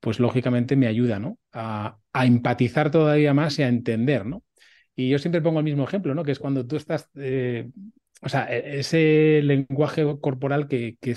pues 0.00 0.20
lógicamente 0.20 0.76
me 0.76 0.86
ayuda, 0.86 1.18
¿no? 1.18 1.38
A, 1.52 1.98
a, 2.12 2.26
empatizar 2.26 2.90
todavía 2.92 3.34
más 3.34 3.58
y 3.58 3.64
a 3.64 3.68
entender, 3.68 4.24
¿no? 4.24 4.44
Y 4.94 5.08
yo 5.08 5.18
siempre 5.18 5.40
pongo 5.40 5.58
el 5.58 5.64
mismo 5.64 5.84
ejemplo, 5.84 6.14
¿no? 6.14 6.22
Que 6.22 6.32
es 6.32 6.38
cuando 6.38 6.66
tú 6.66 6.76
estás, 6.76 7.08
eh, 7.16 7.70
o 8.22 8.28
sea, 8.28 8.44
ese 8.44 9.40
lenguaje 9.42 10.04
corporal 10.20 10.68
que, 10.68 10.96
que 11.00 11.16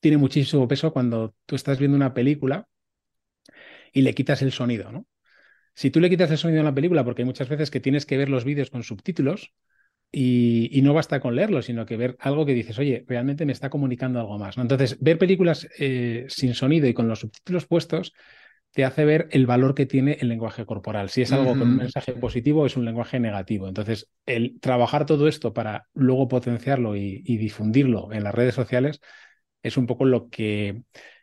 tiene 0.00 0.16
muchísimo 0.16 0.66
peso 0.66 0.92
cuando 0.92 1.34
tú 1.46 1.56
estás 1.56 1.78
viendo 1.78 1.96
una 1.96 2.14
película 2.14 2.66
y 3.92 4.02
le 4.02 4.14
quitas 4.14 4.42
el 4.42 4.52
sonido, 4.52 4.90
¿no? 4.90 5.06
Si 5.74 5.90
tú 5.90 6.00
le 6.00 6.10
quitas 6.10 6.30
el 6.30 6.38
sonido 6.38 6.60
a 6.60 6.64
la 6.64 6.74
película, 6.74 7.04
porque 7.04 7.22
hay 7.22 7.26
muchas 7.26 7.48
veces 7.48 7.70
que 7.70 7.80
tienes 7.80 8.06
que 8.06 8.16
ver 8.16 8.28
los 8.28 8.44
vídeos 8.44 8.70
con 8.70 8.82
subtítulos 8.82 9.54
y, 10.12 10.68
y, 10.76 10.82
no 10.82 10.92
basta 10.92 11.20
con 11.20 11.36
leerlo, 11.36 11.62
sino 11.62 11.86
que 11.86 11.96
ver 11.96 12.16
algo 12.18 12.44
que 12.44 12.52
dices, 12.52 12.78
oye, 12.78 13.04
realmente 13.06 13.46
me 13.46 13.52
está 13.52 13.70
comunicando 13.70 14.18
algo 14.18 14.38
más. 14.38 14.56
¿no? 14.56 14.62
Entonces, 14.62 14.98
ver 15.00 15.18
películas 15.18 15.68
eh, 15.78 16.26
sin 16.28 16.54
sonido 16.54 16.88
y 16.88 16.94
con 16.94 17.06
los 17.06 17.20
subtítulos 17.20 17.66
puestos 17.66 18.12
te 18.72 18.84
hace 18.84 19.04
ver 19.04 19.28
el 19.30 19.46
valor 19.46 19.74
que 19.74 19.86
tiene 19.86 20.18
el 20.20 20.28
lenguaje 20.28 20.66
corporal. 20.66 21.10
Si 21.10 21.22
es 21.22 21.32
algo 21.32 21.52
uh 21.52 21.54
-huh. 21.54 21.58
con 21.58 21.68
un 21.68 21.76
mensaje 21.76 22.12
positivo, 22.12 22.66
es 22.66 22.76
un 22.76 22.84
lenguaje 22.84 23.20
negativo. 23.20 23.68
Entonces, 23.68 24.10
el 24.26 24.58
trabajar 24.60 25.06
todo 25.06 25.28
esto 25.28 25.52
para 25.52 25.88
luego 25.94 26.28
potenciarlo 26.28 26.96
y, 26.96 27.22
y 27.24 27.36
difundirlo 27.36 28.12
en 28.12 28.24
las 28.24 28.34
redes 28.34 28.54
sociales 28.54 29.00
es 29.62 29.76
un 29.76 29.86
poco 29.86 30.04
lo 30.04 30.28
que 30.28 30.82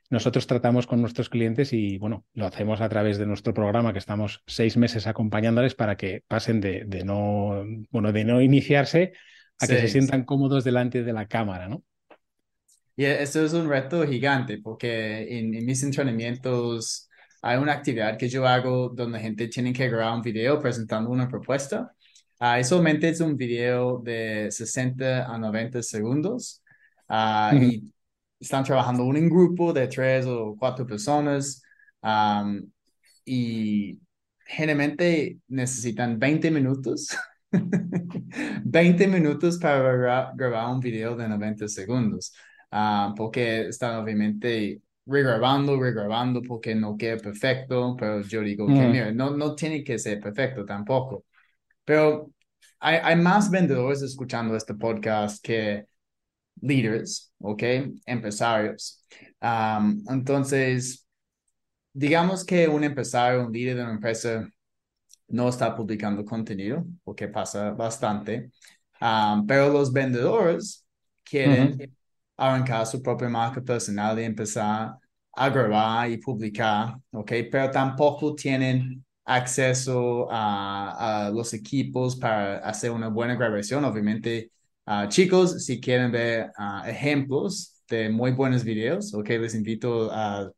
nosotros 0.10 0.48
tratamos 0.48 0.88
con 0.88 1.02
nuestros 1.02 1.30
clientes 1.30 1.74
y 1.74 1.98
bueno, 1.98 2.26
lo 2.34 2.46
hacemos 2.46 2.80
a 2.80 2.90
través 2.90 3.18
de 3.18 3.26
nuestro 3.26 3.54
programa 3.54 3.92
que 3.92 4.00
estamos 4.00 4.42
seis 4.48 4.78
meses 4.78 5.06
acompañándoles 5.06 5.76
para 5.76 5.98
que 5.98 6.24
pasen 6.28 6.62
de, 6.62 6.86
de 6.86 7.04
no, 7.04 7.66
bueno, 7.92 8.12
de 8.14 8.24
no 8.24 8.42
iniciarse 8.42 9.14
a 9.60 9.66
sí, 9.66 9.74
que 9.74 9.82
se 9.82 9.88
sientan 9.90 10.22
sí. 10.22 10.26
cómodos 10.26 10.64
delante 10.64 11.04
de 11.04 11.14
la 11.14 11.28
cámara, 11.28 11.68
¿no? 11.68 11.84
Y 12.96 13.06
eso 13.06 13.46
es 13.46 13.54
un 13.54 13.70
reto 13.70 14.08
gigante 14.08 14.60
porque 14.60 15.38
en, 15.38 15.54
en, 15.54 15.66
mis 15.66 15.84
entrenamientos 15.84 17.10
hay 17.42 17.58
una 17.58 17.74
actividad 17.74 18.18
que 18.18 18.30
yo 18.30 18.48
hago 18.48 18.90
donde 18.90 19.18
la 19.18 19.24
gente 19.24 19.48
tiene 19.50 19.72
que 19.72 19.88
grabar 19.90 20.16
un 20.16 20.22
video 20.22 20.60
presentando 20.60 21.10
una 21.10 21.28
propuesta. 21.28 21.94
Uh, 22.40 22.64
solamente 22.64 23.10
es 23.10 23.20
un 23.20 23.36
video 23.36 24.00
de 24.00 24.48
60 24.52 25.26
a 25.32 25.38
90 25.38 25.82
segundos 25.84 26.64
uh, 27.10 27.14
mm 27.14 27.60
-hmm. 27.60 27.74
y 27.74 27.94
están 28.40 28.64
trabajando 28.64 29.04
uno 29.04 29.18
en 29.18 29.30
grupo 29.30 29.74
de 29.74 29.88
tres 29.88 30.26
o 30.26 30.56
cuatro 30.58 30.86
personas 30.86 31.62
um, 32.02 32.62
y 33.26 34.00
generalmente 34.46 35.40
necesitan 35.48 36.20
20 36.20 36.52
minutos. 36.52 37.10
20 37.52 39.08
minutos 39.08 39.58
para 39.58 39.80
gra 39.96 40.32
grabar 40.36 40.74
un 40.74 40.80
video 40.80 41.16
de 41.16 41.28
90 41.28 41.68
segundos, 41.68 42.34
uh, 42.72 43.14
porque 43.16 43.68
están 43.68 43.96
obviamente 43.96 44.82
regrabando, 45.06 45.80
regrabando, 45.80 46.42
porque 46.42 46.76
no 46.76 46.98
queda 46.98 47.18
perfecto, 47.18 47.96
pero 47.98 48.22
yo 48.22 48.42
digo 48.42 48.68
mm. 48.68 48.74
que, 48.74 48.88
mira, 48.88 49.12
no, 49.12 49.32
no 49.32 49.56
tiene 49.56 49.84
que 49.84 49.98
ser 49.98 50.20
perfecto 50.20 50.66
tampoco. 50.66 51.26
Pero 51.86 52.32
hay, 52.80 52.98
hay 53.02 53.16
más 53.16 53.50
vendedores 53.50 54.02
escuchando 54.02 54.56
este 54.56 54.76
podcast 54.76 55.44
que 55.44 55.86
leaders, 56.62 57.34
¿ok? 57.40 57.64
Empresarios. 58.06 59.04
Um, 59.42 60.04
entonces, 60.10 61.08
digamos 61.94 62.46
que 62.46 62.68
un 62.68 62.84
empresario, 62.84 63.46
un 63.46 63.52
líder 63.52 63.78
de 63.78 63.84
una 63.84 63.94
empresa 63.94 64.48
no 65.28 65.50
está 65.50 65.76
publicando 65.76 66.24
contenido, 66.26 66.86
porque 67.04 67.28
pasa 67.28 67.72
bastante, 67.72 68.52
um, 69.02 69.46
pero 69.46 69.70
los 69.70 69.92
vendedores 69.92 70.86
quieren 71.24 71.74
uh 71.74 71.76
-huh. 71.78 71.92
arrancar 72.38 72.86
su 72.88 73.02
propia 73.02 73.30
marca 73.30 73.62
personal 73.62 74.20
y 74.20 74.24
empezar 74.24 74.96
a 75.34 75.50
grabar 75.50 76.10
y 76.10 76.18
publicar, 76.18 76.96
¿ok? 77.12 77.32
Pero 77.52 77.70
tampoco 77.72 78.34
tienen 78.36 79.04
acceso 79.26 80.28
a, 80.32 81.28
a 81.28 81.30
los 81.30 81.54
equipos 81.54 82.16
para 82.16 82.60
hacer 82.60 82.92
una 82.92 83.10
buena 83.10 83.36
grabación, 83.36 83.84
obviamente 83.86 84.52
Uh, 84.88 85.06
chicos, 85.10 85.66
si 85.66 85.82
quieren 85.82 86.12
ver 86.14 86.50
uh, 86.58 86.88
ejemplos 86.88 87.84
de 87.90 88.10
muy 88.10 88.32
buenos 88.32 88.64
videos, 88.64 89.14
ok, 89.14 89.30
les 89.32 89.54
invito 89.54 90.10
al 90.10 90.54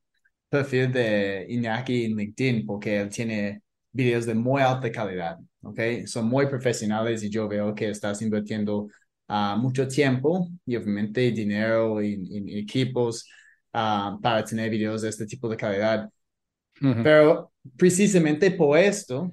perfil 0.47 0.91
de 0.91 1.47
Iñaki 1.49 2.05
en 2.05 2.15
LinkedIn 2.15 2.63
porque 2.63 2.99
él 2.99 3.09
tiene 3.09 3.63
videos 3.91 4.27
de 4.27 4.35
muy 4.35 4.61
alta 4.61 4.91
calidad, 4.91 5.39
ok, 5.63 6.05
son 6.05 6.27
muy 6.29 6.45
profesionales 6.45 7.23
y 7.23 7.29
yo 7.31 7.47
veo 7.47 7.73
que 7.73 7.89
estás 7.89 8.21
invirtiendo 8.21 8.87
uh, 9.29 9.57
mucho 9.57 9.87
tiempo 9.87 10.47
y 10.63 10.75
obviamente 10.75 11.31
dinero 11.31 11.99
en, 11.99 12.49
equipos 12.49 13.27
para 13.71 14.43
tener 14.43 14.69
videos 14.69 15.01
de 15.01 15.09
este 15.09 15.25
tipo 15.25 15.49
de 15.49 15.57
calidad. 15.57 16.07
-huh. 16.81 17.03
Pero 17.03 17.51
precisamente 17.77 18.51
por 18.51 18.77
esto, 18.77 19.31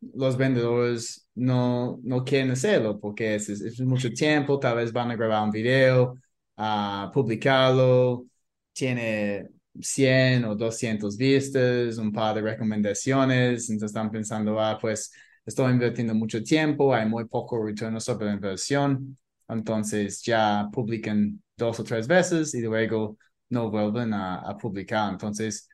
los 0.00 0.36
vendedores 0.36 1.28
no, 1.34 1.98
no 2.02 2.24
quieren 2.24 2.50
hacerlo 2.50 2.98
porque 3.00 3.36
es, 3.36 3.80
mucho 3.80 4.10
tiempo, 4.12 4.58
tal 4.58 4.76
vez 4.76 4.92
van 4.92 5.10
a 5.10 5.16
grabar 5.16 5.44
un 5.44 5.50
video, 5.50 6.14
uh, 6.56 7.10
publicarlo, 7.12 8.26
tiene 8.72 9.48
100 9.80 10.44
o 10.44 10.54
200 10.54 11.16
vistas, 11.16 11.98
un 11.98 12.12
par 12.12 12.34
de 12.36 12.42
recomendaciones, 12.42 13.70
entonces 13.70 13.90
están 13.90 14.10
pensando, 14.10 14.60
ah, 14.60 14.78
pues 14.80 15.12
estoy 15.44 15.72
invirtiendo 15.72 16.14
mucho 16.14 16.42
tiempo, 16.42 16.94
hay 16.94 17.06
muy 17.08 17.24
poco 17.26 17.64
retorno 17.64 18.00
sobre 18.00 18.26
la 18.26 18.34
inversión, 18.34 19.18
entonces 19.48 20.22
ya 20.22 20.68
publican 20.72 21.42
dos 21.56 21.80
o 21.80 21.84
tres 21.84 22.06
veces 22.06 22.54
y 22.54 22.60
luego 22.62 23.16
no 23.48 23.70
vuelven 23.70 24.12
a, 24.12 24.36
a 24.40 24.56
publicar. 24.56 25.12
Entonces, 25.12 25.68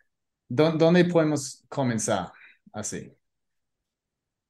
¿dónde 0.48 1.04
podemos 1.06 1.64
comenzar 1.68 2.30
así? 2.72 3.12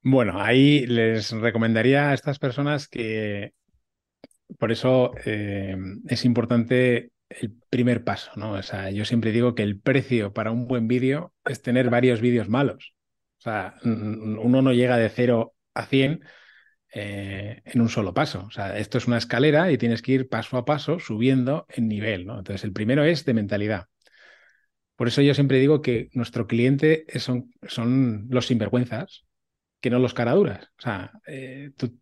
Bueno, 0.04 0.40
ahí 0.42 0.86
les 0.86 1.30
recomendaría 1.30 2.10
a 2.10 2.14
estas 2.14 2.38
personas 2.38 2.88
que 2.88 3.52
por 4.58 4.72
eso 4.72 5.12
eh, 5.24 5.76
es 6.08 6.24
importante 6.24 7.12
el 7.28 7.54
primer 7.70 8.04
paso, 8.04 8.32
¿no? 8.36 8.52
O 8.52 8.62
sea, 8.62 8.90
yo 8.90 9.04
siempre 9.04 9.32
digo 9.32 9.54
que 9.54 9.62
el 9.62 9.80
precio 9.80 10.32
para 10.32 10.50
un 10.50 10.66
buen 10.66 10.88
vídeo 10.88 11.32
es 11.44 11.62
tener 11.62 11.88
varios 11.90 12.20
vídeos 12.20 12.48
malos. 12.48 12.94
O 13.38 13.42
sea, 13.42 13.76
uno 13.84 14.62
no 14.62 14.72
llega 14.72 14.96
de 14.96 15.08
0 15.08 15.54
a 15.74 15.86
100 15.86 16.20
eh, 16.94 17.62
en 17.64 17.80
un 17.80 17.88
solo 17.88 18.12
paso. 18.14 18.44
O 18.46 18.50
sea, 18.50 18.78
esto 18.78 18.98
es 18.98 19.06
una 19.06 19.18
escalera 19.18 19.72
y 19.72 19.78
tienes 19.78 20.02
que 20.02 20.12
ir 20.12 20.28
paso 20.28 20.56
a 20.58 20.64
paso 20.64 20.98
subiendo 20.98 21.66
en 21.68 21.88
nivel, 21.88 22.26
¿no? 22.26 22.38
Entonces, 22.38 22.64
el 22.64 22.72
primero 22.72 23.04
es 23.04 23.24
de 23.24 23.34
mentalidad. 23.34 23.86
Por 24.96 25.08
eso 25.08 25.22
yo 25.22 25.34
siempre 25.34 25.58
digo 25.58 25.80
que 25.82 26.10
nuestro 26.12 26.46
cliente 26.46 27.04
son, 27.18 27.50
son 27.66 28.26
los 28.30 28.46
sinvergüenzas, 28.46 29.24
que 29.82 29.90
no 29.90 29.98
los 29.98 30.14
caraduras. 30.14 30.70
O 30.78 30.82
sea, 30.82 31.12
eh, 31.26 31.72
tú 31.76 31.98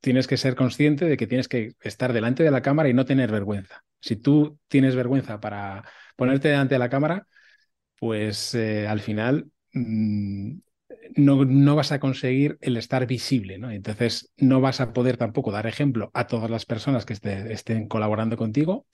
tienes 0.00 0.26
que 0.28 0.36
ser 0.36 0.54
consciente 0.54 1.06
de 1.06 1.16
que 1.16 1.26
tienes 1.26 1.48
que 1.48 1.74
estar 1.80 2.12
delante 2.12 2.44
de 2.44 2.50
la 2.52 2.62
cámara 2.62 2.88
y 2.88 2.94
no 2.94 3.06
tener 3.06 3.32
vergüenza. 3.32 3.82
Si 4.00 4.16
tú 4.16 4.58
tienes 4.68 4.94
vergüenza 4.94 5.40
para 5.40 5.84
ponerte 6.16 6.48
delante 6.48 6.74
de 6.74 6.78
la 6.80 6.90
cámara, 6.90 7.26
pues 7.98 8.54
eh, 8.54 8.86
al 8.86 9.00
final 9.00 9.50
mmm, 9.72 10.58
no, 11.16 11.44
no, 11.44 11.76
vas 11.76 11.92
a 11.92 12.00
conseguir 12.00 12.58
el 12.60 12.76
estar 12.76 13.06
visible, 13.06 13.58
¿no? 13.58 13.70
Entonces 13.70 14.32
no 14.36 14.60
vas 14.60 14.80
a 14.80 14.92
poder 14.92 15.16
tampoco 15.16 15.52
dar 15.52 15.66
ejemplo 15.66 16.10
a 16.14 16.26
todas 16.26 16.50
las 16.50 16.66
personas 16.66 17.06
que 17.06 17.14
este, 17.14 17.52
estén 17.52 17.88
colaborando 17.88 18.36
contigo 18.36 18.86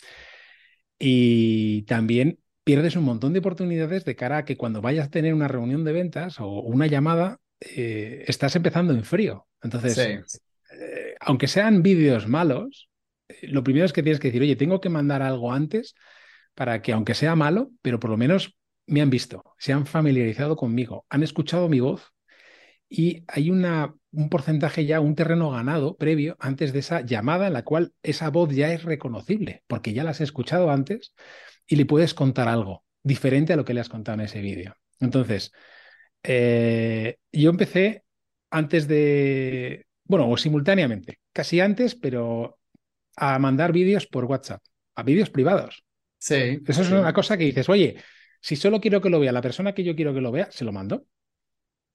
y 0.98 1.82
también 1.82 2.38
pierdes 2.64 2.96
un 2.96 3.04
montón 3.04 3.32
de 3.32 3.38
oportunidades 3.40 4.04
de 4.04 4.16
cara 4.16 4.38
a 4.38 4.44
que 4.44 4.56
cuando 4.56 4.82
vayas 4.82 5.06
a 5.06 5.10
tener 5.10 5.34
una 5.34 5.48
reunión 5.48 5.84
de 5.84 5.92
ventas 5.92 6.40
o 6.40 6.60
una 6.60 6.86
llamada, 6.86 7.40
eh, 7.60 8.24
estás 8.26 8.54
empezando 8.56 8.92
en 8.92 9.04
frío. 9.04 9.46
Entonces, 9.62 9.94
sí. 9.94 10.40
eh, 10.80 11.14
aunque 11.20 11.48
sean 11.48 11.82
vídeos 11.82 12.28
malos, 12.28 12.88
eh, 13.28 13.48
lo 13.48 13.62
primero 13.62 13.86
es 13.86 13.92
que 13.92 14.02
tienes 14.02 14.20
que 14.20 14.28
decir, 14.28 14.42
oye, 14.42 14.56
tengo 14.56 14.80
que 14.80 14.88
mandar 14.88 15.22
algo 15.22 15.52
antes 15.52 15.94
para 16.54 16.82
que, 16.82 16.92
aunque 16.92 17.14
sea 17.14 17.36
malo, 17.36 17.70
pero 17.82 18.00
por 18.00 18.10
lo 18.10 18.16
menos 18.16 18.56
me 18.86 19.02
han 19.02 19.10
visto, 19.10 19.44
se 19.58 19.72
han 19.72 19.86
familiarizado 19.86 20.56
conmigo, 20.56 21.04
han 21.08 21.22
escuchado 21.22 21.68
mi 21.68 21.80
voz 21.80 22.12
y 22.88 23.24
hay 23.28 23.50
una, 23.50 23.94
un 24.12 24.30
porcentaje 24.30 24.86
ya, 24.86 25.00
un 25.00 25.14
terreno 25.14 25.50
ganado 25.50 25.96
previo 25.96 26.36
antes 26.40 26.72
de 26.72 26.78
esa 26.78 27.02
llamada 27.02 27.46
en 27.46 27.52
la 27.52 27.64
cual 27.64 27.92
esa 28.02 28.30
voz 28.30 28.54
ya 28.54 28.72
es 28.72 28.84
reconocible, 28.84 29.62
porque 29.66 29.92
ya 29.92 30.04
la 30.04 30.10
has 30.10 30.22
escuchado 30.22 30.70
antes 30.70 31.14
y 31.66 31.76
le 31.76 31.84
puedes 31.84 32.14
contar 32.14 32.48
algo 32.48 32.84
diferente 33.02 33.52
a 33.52 33.56
lo 33.56 33.64
que 33.64 33.74
le 33.74 33.80
has 33.80 33.90
contado 33.90 34.18
en 34.18 34.24
ese 34.24 34.40
vídeo. 34.40 34.74
Entonces, 35.00 35.52
eh, 36.22 37.16
yo 37.32 37.50
empecé 37.50 38.04
antes 38.50 38.88
de, 38.88 39.86
bueno, 40.04 40.30
o 40.30 40.36
simultáneamente, 40.36 41.20
casi 41.32 41.60
antes, 41.60 41.94
pero 41.94 42.58
a 43.16 43.38
mandar 43.38 43.72
vídeos 43.72 44.06
por 44.06 44.24
WhatsApp, 44.24 44.62
a 44.94 45.02
vídeos 45.02 45.30
privados. 45.30 45.84
Sí. 46.18 46.60
Eso 46.66 46.82
es 46.82 46.88
sí. 46.88 46.94
una 46.94 47.12
cosa 47.12 47.36
que 47.36 47.44
dices, 47.44 47.68
oye, 47.68 47.96
si 48.40 48.56
solo 48.56 48.80
quiero 48.80 49.00
que 49.00 49.10
lo 49.10 49.20
vea 49.20 49.32
la 49.32 49.42
persona 49.42 49.74
que 49.74 49.84
yo 49.84 49.94
quiero 49.94 50.14
que 50.14 50.20
lo 50.20 50.32
vea, 50.32 50.50
se 50.50 50.64
lo 50.64 50.72
mando. 50.72 51.06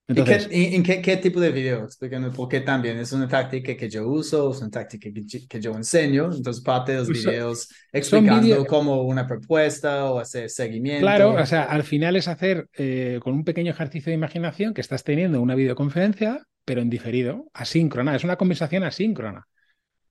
¿Y 0.07 0.15
qué, 0.15 0.21
Entonces, 0.21 0.49
y- 0.51 0.75
en 0.75 0.83
qué, 0.83 1.01
qué 1.01 1.17
tipo 1.17 1.39
de 1.39 1.51
video? 1.51 1.85
Explícame, 1.85 2.29
porque 2.31 2.59
también 2.61 2.97
es 2.99 3.11
una 3.13 3.27
táctica 3.27 3.75
que 3.75 3.89
yo 3.89 4.07
uso, 4.07 4.51
es 4.51 4.59
una 4.59 4.69
táctica 4.69 5.09
que, 5.13 5.23
yo- 5.25 5.39
que 5.49 5.61
yo 5.61 5.71
enseño. 5.75 6.25
Entonces, 6.33 6.61
parte 6.63 6.91
de 6.91 6.99
los 6.99 7.07
Pues 7.07 7.23
videos 7.23 7.69
explicando 7.91 8.55
vídeos- 8.55 8.67
como 8.67 9.03
una 9.03 9.25
propuesta 9.25 10.11
o 10.11 10.19
hacer 10.19 10.49
seguimiento. 10.49 11.05
claro, 11.05 11.33
o 11.33 11.45
sea, 11.45 11.63
al 11.63 11.83
final 11.83 12.15
es 12.15 12.27
hacer 12.27 12.67
eh, 12.77 13.19
con 13.23 13.33
un 13.33 13.43
pequeño 13.43 13.71
ejercicio 13.71 14.09
de 14.11 14.15
imaginación 14.15 14.73
que 14.73 14.81
estás 14.81 15.03
teniendo 15.03 15.41
una 15.41 15.55
videoconferencia, 15.55 16.45
pero 16.65 16.81
en 16.81 16.89
diferido, 16.89 17.49
asíncrona, 17.53 18.15
es 18.15 18.23
una 18.23 18.37
conversación 18.37 18.83
asíncrona. 18.83 19.47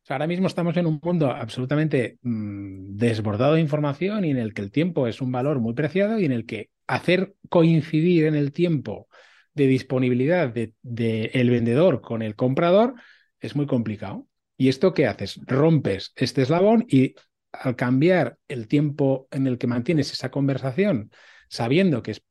O 0.03 0.07
sea, 0.07 0.17
ahora 0.17 0.27
mismo 0.29 0.49
estamos 0.49 0.77
en 0.79 0.87
un 0.87 1.01
mundo 1.03 1.31
absolutamente 1.31 2.19
mm, 2.23 2.97
desbordado 2.97 3.55
de 3.55 3.61
información 3.61 4.25
y 4.25 4.31
en 4.31 4.39
el 4.39 4.55
que 4.55 4.63
el 4.63 4.73
tiempo 4.73 5.07
es 5.09 5.21
un 5.21 5.33
valor 5.33 5.61
muy 5.61 5.75
preciado 5.75 6.19
y 6.19 6.25
en 6.27 6.33
el 6.33 6.47
que 6.47 6.71
hacer 6.89 7.35
coincidir 7.51 8.27
en 8.27 8.35
el 8.35 8.53
tiempo 8.53 9.09
de 9.55 9.67
disponibilidad 9.67 10.49
del 10.49 10.75
de, 10.83 11.31
el 11.35 11.51
vendedor 11.51 12.01
con 12.01 12.23
el 12.23 12.37
comprador 12.37 12.95
es 13.41 13.57
muy 13.57 13.67
complicado. 13.67 14.27
¿Y 14.57 14.69
esto 14.69 14.95
qué 14.95 15.07
haces? 15.07 15.41
Rompes 15.47 16.12
este 16.17 16.43
eslabón 16.43 16.87
y 16.88 17.15
al 17.53 17.77
cambiar 17.77 18.38
el 18.49 18.69
tiempo 18.69 19.29
en 19.31 19.47
el 19.47 19.59
que 19.59 19.67
mantienes 19.67 20.12
esa 20.12 20.31
conversación, 20.31 21.11
sabiendo 21.49 22.03
que, 22.03 22.12
es, 22.12 22.23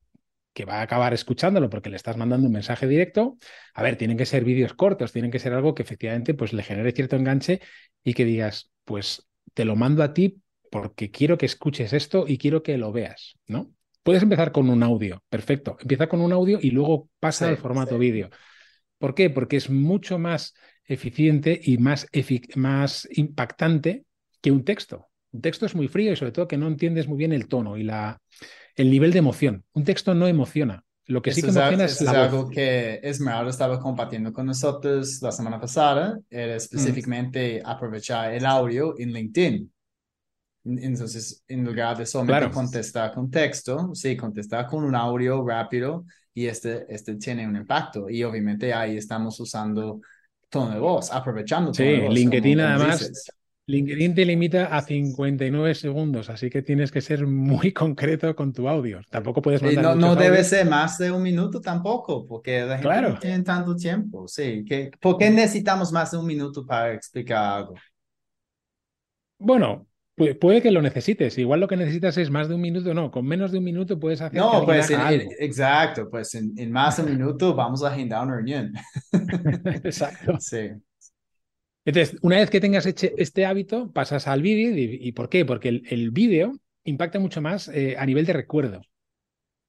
que 0.54 0.66
va 0.66 0.80
a 0.80 0.82
acabar 0.82 1.14
escuchándolo 1.14 1.70
porque 1.70 1.90
le 1.90 1.96
estás 1.96 2.18
mandando 2.18 2.48
un 2.48 2.54
mensaje 2.54 2.88
directo, 2.88 3.38
a 3.74 3.84
ver, 3.84 3.98
tienen 3.98 4.18
que 4.18 4.26
ser 4.26 4.44
vídeos 4.44 4.74
cortos, 4.74 5.12
tienen 5.12 5.32
que 5.32 5.40
ser 5.40 5.54
algo 5.54 5.76
que 5.76 5.84
efectivamente 5.84 6.34
pues, 6.34 6.54
le 6.54 6.64
genere 6.64 6.92
cierto 6.92 7.16
enganche 7.16 7.62
y 8.04 8.14
que 8.14 8.26
digas, 8.26 8.72
pues 8.84 9.28
te 9.54 9.66
lo 9.66 9.76
mando 9.76 10.04
a 10.04 10.14
ti 10.14 10.42
porque 10.72 11.12
quiero 11.12 11.38
que 11.38 11.46
escuches 11.46 11.94
esto 11.94 12.26
y 12.28 12.38
quiero 12.38 12.64
que 12.64 12.78
lo 12.78 12.92
veas, 12.92 13.36
¿no? 13.48 13.72
Puedes 14.04 14.24
empezar 14.24 14.52
con 14.52 14.70
un 14.70 14.82
audio, 14.84 15.24
perfecto. 15.30 15.78
Empieza 15.80 16.08
con 16.08 16.22
un 16.22 16.34
audio 16.34 16.60
y 16.62 16.72
luego 16.72 17.10
pasa 17.20 17.46
Sí, 17.46 17.52
al 17.52 17.58
formato 17.58 17.96
sí. 17.96 18.00
vídeo. 18.00 18.30
¿Por 18.98 19.16
qué? 19.16 19.30
Porque 19.30 19.58
es 19.58 19.70
mucho 19.70 20.20
más 20.20 20.54
eficiente 20.86 21.60
y 21.64 21.78
más, 21.78 22.08
efic- 22.12 22.56
más 22.56 23.08
impactante 23.12 24.06
que 24.42 24.52
un 24.52 24.64
texto. 24.66 25.08
Un 25.32 25.42
texto 25.42 25.66
es 25.66 25.76
muy 25.76 25.88
frío 25.88 26.12
y 26.14 26.16
sobre 26.16 26.32
todo 26.32 26.48
que 26.48 26.58
no 26.58 26.68
entiendes 26.68 27.08
muy 27.08 27.18
bien 27.18 27.32
el 27.32 27.48
tono 27.48 27.78
y 27.78 27.84
la, 27.84 28.20
el 28.76 28.90
nivel 28.92 29.12
de 29.12 29.20
emoción. 29.20 29.66
Un 29.74 29.84
texto 29.84 30.14
no 30.14 30.28
emociona. 30.28 30.84
Lo 31.06 31.22
que 31.22 31.32
sí 31.32 31.42
Eso 31.42 31.48
que 31.48 31.52
emociona 31.60 31.86
es 31.86 32.02
es 32.02 32.02
la 32.02 32.24
algo 32.26 32.44
voz. 32.44 32.52
que 32.52 33.00
Esmeralda 33.04 33.50
estaba 33.52 33.80
compartiendo 33.80 34.34
con 34.34 34.46
nosotros 34.48 35.20
la 35.22 35.32
semana 35.32 35.60
pasada, 35.60 36.16
Mm. 36.16 36.24
era 36.30 36.56
específicamente 36.56 37.62
aprovechar 37.64 38.34
el 38.34 38.46
audio 38.46 38.96
en 38.98 39.12
LinkedIn. 39.14 39.72
Entonces, 40.64 41.44
en 41.48 41.64
lugar 41.66 41.98
de 41.98 42.06
solamente 42.06 42.48
Claro. 42.48 42.52
contestar 42.52 43.12
con 43.14 43.30
texto, 43.32 43.94
sí, 43.96 44.16
contestar 44.16 44.68
con 44.68 44.84
un 44.84 44.96
audio 44.96 45.44
rápido 45.48 46.06
y 46.34 46.46
este, 46.48 46.86
este 46.94 47.16
tiene 47.16 47.48
un 47.48 47.56
impacto. 47.56 48.10
Y 48.10 48.24
obviamente 48.24 48.74
ahí 48.74 48.98
estamos 48.98 49.40
usando 49.40 50.02
tono 50.50 50.72
de 50.74 50.80
voz, 50.80 51.12
aprovechando 51.12 51.74
tono 51.74 51.78
Sí, 51.78 51.94
de 51.94 52.00
voz. 52.00 52.14
LinkedIn 52.14 52.60
además, 52.60 53.00
dices. 53.00 53.32
LinkedIn 53.68 54.16
te 54.16 54.26
limita 54.26 54.66
a 54.76 54.82
59 54.82 55.76
segundos, 55.76 56.30
así 56.30 56.50
que 56.50 56.62
tienes 56.62 56.92
que 56.92 57.02
ser 57.02 57.26
muy 57.28 57.74
concreto 57.74 58.36
con 58.36 58.54
tu 58.54 58.68
audio. 58.70 59.02
Tampoco 59.10 59.42
puedes 59.42 59.62
mandar 59.64 59.86
no, 59.86 59.96
no 59.96 60.16
debe 60.16 60.38
audios. 60.38 60.48
ser 60.48 60.68
más 60.68 60.98
de 60.98 61.12
un 61.12 61.22
minuto 61.24 61.62
tampoco, 61.62 62.26
porque 62.28 62.62
la 62.66 62.78
gente 62.78 62.88
Claro. 62.88 63.10
no 63.10 63.20
tiene 63.20 63.44
tanto 63.44 63.76
tiempo. 63.76 64.28
Sí, 64.28 64.64
que, 64.66 64.92
¿por 65.00 65.18
qué 65.18 65.30
necesitamos 65.30 65.92
más 65.92 66.12
de 66.12 66.18
un 66.18 66.26
minuto 66.26 66.66
para 66.66 66.94
explicar 66.94 67.44
algo? 67.60 67.76
Bueno, 69.40 69.88
pu- 70.16 70.38
puede 70.40 70.62
que 70.62 70.72
lo 70.72 70.82
necesites. 70.82 71.38
Igual 71.38 71.60
lo 71.60 71.68
que 71.68 71.78
necesitas 71.78 72.18
es 72.18 72.30
más 72.30 72.48
de 72.50 72.56
un 72.56 72.62
minuto, 72.62 72.94
no. 72.94 73.12
Con 73.12 73.26
menos 73.26 73.52
de 73.52 73.58
un 73.60 73.64
minuto 73.64 74.00
puedes 74.00 74.22
hacer 74.22 74.40
No, 74.40 74.66
pues 74.66 74.90
en- 74.92 75.30
exacto, 75.40 76.10
pues 76.10 76.36
en, 76.36 76.54
en 76.58 76.72
más 76.72 76.98
de 76.98 77.04
un 77.04 77.12
minuto 77.18 77.54
vamos 77.56 77.84
a 77.84 77.90
agendar 77.90 78.24
una 78.26 78.36
reunión. 78.36 78.74
Exacto. 79.84 80.38
Sí, 80.40 80.70
Entonces, 81.86 82.18
una 82.22 82.38
vez 82.38 82.50
que 82.50 82.60
tengas 82.62 82.86
hecho 82.86 83.08
este 83.18 83.46
hábito, 83.46 83.92
pasas 83.92 84.28
al 84.28 84.42
vídeo. 84.42 84.76
¿Y, 84.78 85.00
y 85.08 85.12
por 85.14 85.30
qué? 85.30 85.46
Porque 85.46 85.70
el, 85.70 85.84
el 85.90 86.12
vídeo 86.12 86.54
impacta 86.84 87.20
mucho 87.20 87.42
más 87.42 87.68
eh, 87.70 87.96
a 87.98 88.06
nivel 88.06 88.26
de 88.26 88.34
recuerdo. 88.34 88.82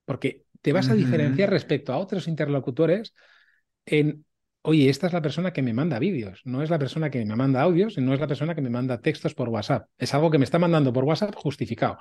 Porque 0.06 0.44
te 0.62 0.72
vas 0.72 0.90
a 0.90 0.94
diferenciar 0.94 1.50
respecto 1.50 1.92
a 1.92 1.98
otros 1.98 2.28
interlocutores 2.28 3.14
en, 3.86 4.24
oye, 4.62 4.88
esta 4.88 5.06
es 5.08 5.12
la 5.12 5.22
persona 5.22 5.52
que 5.52 5.62
me 5.62 5.72
manda 5.72 5.98
vídeos, 5.98 6.40
no 6.44 6.62
es 6.62 6.70
la 6.70 6.78
persona 6.78 7.10
que 7.10 7.24
me 7.24 7.36
manda 7.36 7.62
audios, 7.62 7.98
y 7.98 8.00
no 8.00 8.14
es 8.14 8.20
la 8.20 8.26
persona 8.26 8.54
que 8.54 8.62
me 8.62 8.70
manda 8.70 9.00
textos 9.00 9.34
por 9.34 9.48
WhatsApp. 9.48 9.88
Es 9.98 10.14
algo 10.14 10.30
que 10.30 10.38
me 10.38 10.44
está 10.44 10.58
mandando 10.58 10.92
por 10.92 11.04
WhatsApp 11.04 11.34
justificado. 11.34 11.98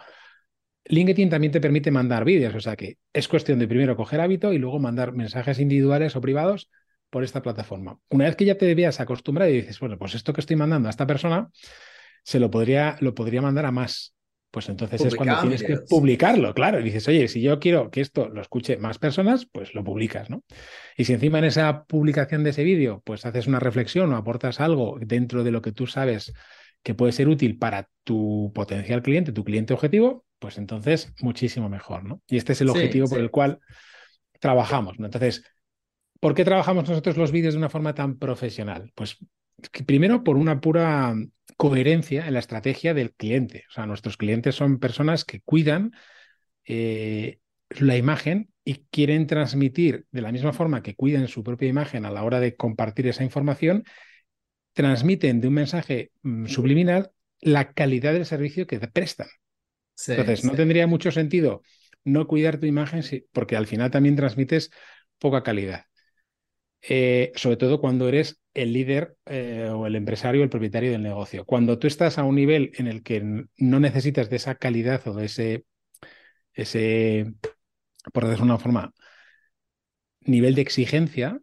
LinkedIn 0.86 1.30
también 1.30 1.52
te 1.52 1.62
permite 1.62 1.92
mandar 1.92 2.26
vídeos, 2.26 2.56
o 2.56 2.60
sea 2.60 2.76
que 2.76 2.98
es 3.14 3.28
cuestión 3.28 3.60
de 3.60 3.68
primero 3.68 3.96
coger 3.96 4.22
hábito 4.22 4.54
y 4.54 4.58
luego 4.58 4.80
mandar 4.80 5.14
mensajes 5.14 5.60
individuales 5.60 6.16
o 6.16 6.22
privados 6.22 6.70
por 7.10 7.24
esta 7.24 7.42
plataforma. 7.42 8.00
Una 8.10 8.26
vez 8.26 8.36
que 8.36 8.46
ya 8.46 8.58
te 8.58 8.74
veas 8.74 9.00
acostumbrado 9.00 9.52
y 9.52 9.62
dices, 9.62 9.80
bueno, 9.80 9.98
pues 9.98 10.16
esto 10.16 10.34
que 10.34 10.42
estoy 10.42 10.56
mandando 10.56 10.88
a 10.88 10.92
esta 10.92 11.06
persona, 11.06 11.50
se 12.24 12.40
lo 12.40 12.50
podría, 12.50 12.96
lo 13.00 13.14
podría 13.14 13.42
mandar 13.42 13.66
a 13.66 13.72
más. 13.72 14.16
Pues 14.52 14.68
entonces 14.68 15.04
es 15.06 15.16
cuando 15.16 15.40
tienes 15.40 15.64
que 15.64 15.78
publicarlo, 15.78 16.54
claro. 16.54 16.80
Y 16.80 16.84
dices, 16.84 17.08
oye, 17.08 17.28
si 17.30 17.42
yo 17.42 17.60
quiero 17.60 17.90
que 17.90 18.02
esto 18.02 18.28
lo 18.28 18.42
escuche 18.42 18.78
más 18.78 19.00
personas, 19.00 19.48
pues 19.50 19.74
lo 19.74 19.84
publicas, 19.84 20.30
¿no? 20.30 20.44
Y 20.98 21.06
si 21.06 21.14
encima 21.14 21.40
en 21.40 21.46
esa 21.46 21.86
publicación 21.86 22.44
de 22.44 22.50
ese 22.50 22.64
vídeo, 22.64 23.02
pues 23.06 23.26
haces 23.26 23.48
una 23.48 23.60
reflexión 23.60 24.12
o 24.12 24.18
aportas 24.18 24.60
algo 24.60 24.98
dentro 25.00 25.44
de 25.44 25.52
lo 25.52 25.62
que 25.62 25.72
tú 25.72 25.88
sabes 25.88 26.34
que 26.84 26.94
puede 26.96 27.14
ser 27.14 27.30
útil 27.30 27.58
para 27.58 27.88
tu 28.04 28.52
potencial 28.54 29.02
cliente, 29.02 29.32
tu 29.32 29.44
cliente 29.44 29.74
objetivo, 29.74 30.26
pues 30.40 30.58
entonces 30.58 31.14
muchísimo 31.22 31.70
mejor, 31.70 32.04
¿no? 32.04 32.22
Y 32.28 32.38
este 32.38 32.54
es 32.54 32.62
el 32.62 32.68
Sí, 32.68 32.74
objetivo 32.74 33.08
por 33.08 33.20
el 33.20 33.32
cual 33.32 33.60
trabajamos, 34.40 35.00
¿no? 35.00 35.06
Entonces, 35.06 35.44
¿por 36.20 36.34
qué 36.34 36.44
trabajamos 36.44 36.88
nosotros 36.90 37.18
los 37.18 37.32
vídeos 37.32 37.54
de 37.54 37.60
una 37.60 37.70
forma 37.70 37.94
tan 37.94 38.18
profesional? 38.18 38.92
Pues 38.96 39.18
primero 39.86 40.24
por 40.24 40.38
una 40.38 40.60
pura 40.60 41.16
coherencia 41.62 42.26
en 42.26 42.34
la 42.34 42.40
estrategia 42.40 42.96
del 42.96 43.14
cliente. 43.14 43.66
O 43.70 43.72
sea, 43.74 43.86
nuestros 43.86 44.18
clientes 44.18 44.56
son 44.56 44.80
personas 44.80 45.26
que 45.26 45.42
cuidan 45.42 45.92
eh, 46.66 47.38
la 47.70 47.98
imagen 47.98 48.50
y 48.64 48.88
quieren 48.90 49.28
transmitir 49.28 50.08
de 50.10 50.22
la 50.22 50.32
misma 50.32 50.54
forma 50.54 50.82
que 50.82 50.96
cuidan 50.96 51.28
su 51.28 51.44
propia 51.44 51.70
imagen 51.70 52.08
a 52.08 52.10
la 52.10 52.24
hora 52.24 52.40
de 52.40 52.56
compartir 52.56 53.06
esa 53.06 53.24
información, 53.24 53.84
transmiten 54.74 55.40
de 55.40 55.50
un 55.50 55.54
mensaje 55.54 56.10
mm, 56.24 56.48
subliminal 56.48 57.12
la 57.42 57.74
calidad 57.74 58.14
del 58.14 58.26
servicio 58.26 58.66
que 58.66 58.80
prestan. 58.80 59.28
sí, 59.94 60.14
Entonces, 60.14 60.44
no 60.44 60.54
sí. 60.54 60.58
tendría 60.58 60.88
mucho 60.88 61.12
sentido 61.12 61.62
no 62.04 62.26
cuidar 62.26 62.58
tu 62.58 62.66
imagen 62.66 63.04
porque 63.32 63.56
al 63.56 63.68
final 63.68 63.92
también 63.92 64.16
transmites 64.16 64.72
poca 65.20 65.44
calidad. 65.44 65.86
Eh, 66.82 67.32
sobre 67.36 67.58
todo 67.58 67.80
cuando 67.80 68.08
eres 68.08 68.42
el 68.54 68.74
líder 68.74 69.16
eh, 69.26 69.70
o 69.72 69.86
el 69.88 69.96
empresario 69.96 70.44
el 70.44 70.50
propietario 70.50 70.92
del 70.92 71.04
negocio. 71.04 71.46
Cuando 71.46 71.78
tú 71.80 71.88
estás 71.88 72.18
a 72.18 72.24
un 72.24 72.36
nivel 72.36 72.72
en 72.78 72.88
el 72.88 73.04
que 73.04 73.46
no 73.58 73.80
necesitas 73.80 74.30
de 74.30 74.38
esa 74.38 74.56
calidad 74.56 75.08
o 75.08 75.14
de 75.14 75.26
ese, 75.26 75.66
ese, 76.54 77.34
por 78.14 78.26
decirlo 78.26 78.46
de 78.48 78.52
una 78.54 78.60
forma, 78.60 78.94
nivel 80.22 80.56
de 80.56 80.62
exigencia, 80.62 81.40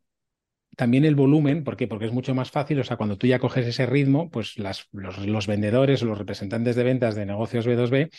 también 0.77 1.05
el 1.05 1.17
volumen, 1.17 1.65
¿por 1.65 1.77
qué? 1.77 1.89
Porque 1.89 2.07
es 2.07 2.13
mucho 2.13 2.35
más 2.35 2.51
fácil, 2.51 2.81
o 2.81 2.85
sea, 2.85 2.97
cuando 2.97 3.19
tú 3.19 3.27
ya 3.27 3.41
coges 3.41 3.67
ese 3.67 3.87
ritmo, 3.87 4.31
pues 4.31 4.59
los, 4.59 4.89
los 4.93 5.47
vendedores 5.47 6.03
o 6.03 6.07
los 6.07 6.19
representantes 6.19 6.77
de 6.77 6.85
ventas 6.85 7.17
de 7.17 7.27
negocios 7.27 7.67
B2B, 7.67 8.11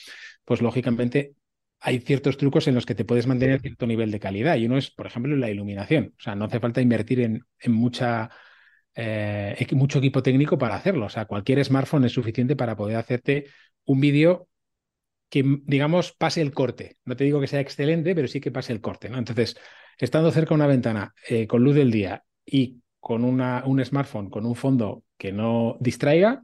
pues 0.46 0.62
lógicamente 0.62 1.34
hay 1.82 2.00
ciertos 2.00 2.38
trucos 2.38 2.68
en 2.68 2.76
los 2.76 2.86
que 2.86 2.96
te 2.96 3.06
puedes 3.06 3.28
mantener 3.28 3.62
cierto 3.62 3.88
nivel 3.88 4.12
de 4.12 4.20
calidad. 4.20 4.58
Y 4.58 4.66
uno 4.66 4.78
es, 4.78 4.92
por 4.92 5.08
ejemplo, 5.08 5.36
la 5.36 5.50
iluminación. 5.50 6.14
O 6.18 6.22
sea, 6.22 6.36
no 6.36 6.46
hace 6.46 6.60
falta 6.60 6.82
invertir 6.82 7.22
en, 7.22 7.46
mucha, 7.68 8.30
eh, 8.96 9.68
mucho 9.72 10.00
equipo 10.00 10.22
técnico 10.22 10.58
para 10.58 10.76
hacerlo. 10.76 11.06
O 11.06 11.10
sea, 11.10 11.26
cualquier 11.26 11.64
smartphone 11.64 12.06
es 12.06 12.12
suficiente 12.12 12.56
para 12.56 12.76
poder 12.76 12.98
hacerte 12.98 13.46
un 13.86 14.02
vídeo 14.02 14.50
que, 15.30 15.44
digamos, 15.64 16.14
pase 16.14 16.42
el 16.42 16.52
corte. 16.52 16.98
No 17.06 17.16
te 17.16 17.24
digo 17.24 17.40
que 17.40 17.48
sea 17.48 17.62
excelente, 17.62 18.14
pero 18.16 18.28
sí 18.28 18.42
que 18.42 18.52
pase 18.52 18.74
el 18.74 18.82
corte, 18.82 19.10
¿no? 19.10 19.18
Entonces, 19.18 19.56
estando 19.98 20.32
cerca 20.32 20.50
de 20.50 20.56
una 20.56 20.68
ventana, 20.68 21.14
eh, 21.30 21.48
con 21.48 21.64
luz 21.64 21.76
del 21.76 21.92
día 21.92 22.24
y 22.46 22.82
con 23.00 23.24
una, 23.24 23.64
un 23.66 23.84
smartphone, 23.84 24.30
con 24.30 24.46
un 24.46 24.56
fondo 24.56 25.04
que 25.18 25.32
no 25.32 25.78
distraiga, 25.80 26.44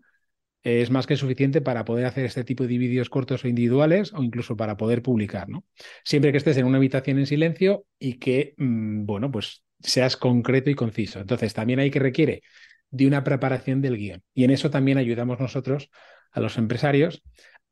es 0.65 0.89
más 0.89 1.05
que 1.05 1.15
suficiente 1.15 1.61
para 1.61 1.85
poder 1.85 2.07
hacer 2.07 2.25
este 2.25 2.43
tipo 2.43 2.63
de 2.63 2.77
vídeos 2.79 3.09
cortos 3.09 3.45
o 3.45 3.47
individuales 3.47 4.11
o 4.13 4.23
incluso 4.23 4.57
para 4.57 4.77
poder 4.77 5.03
publicar, 5.03 5.47
¿no? 5.47 5.63
Siempre 6.03 6.31
que 6.31 6.39
estés 6.39 6.57
en 6.57 6.65
una 6.65 6.77
habitación 6.77 7.19
en 7.19 7.27
silencio 7.27 7.85
y 7.99 8.15
que, 8.15 8.55
mm, 8.57 9.05
bueno, 9.05 9.31
pues 9.31 9.63
seas 9.79 10.17
concreto 10.17 10.71
y 10.71 10.75
conciso. 10.75 11.19
Entonces, 11.19 11.53
también 11.53 11.79
hay 11.79 11.91
que 11.91 11.99
requiere 11.99 12.41
de 12.89 13.05
una 13.05 13.23
preparación 13.23 13.81
del 13.81 13.97
guion. 13.97 14.23
Y 14.33 14.43
en 14.43 14.51
eso 14.51 14.71
también 14.71 14.97
ayudamos 14.97 15.39
nosotros 15.39 15.91
a 16.31 16.39
los 16.39 16.57
empresarios 16.57 17.21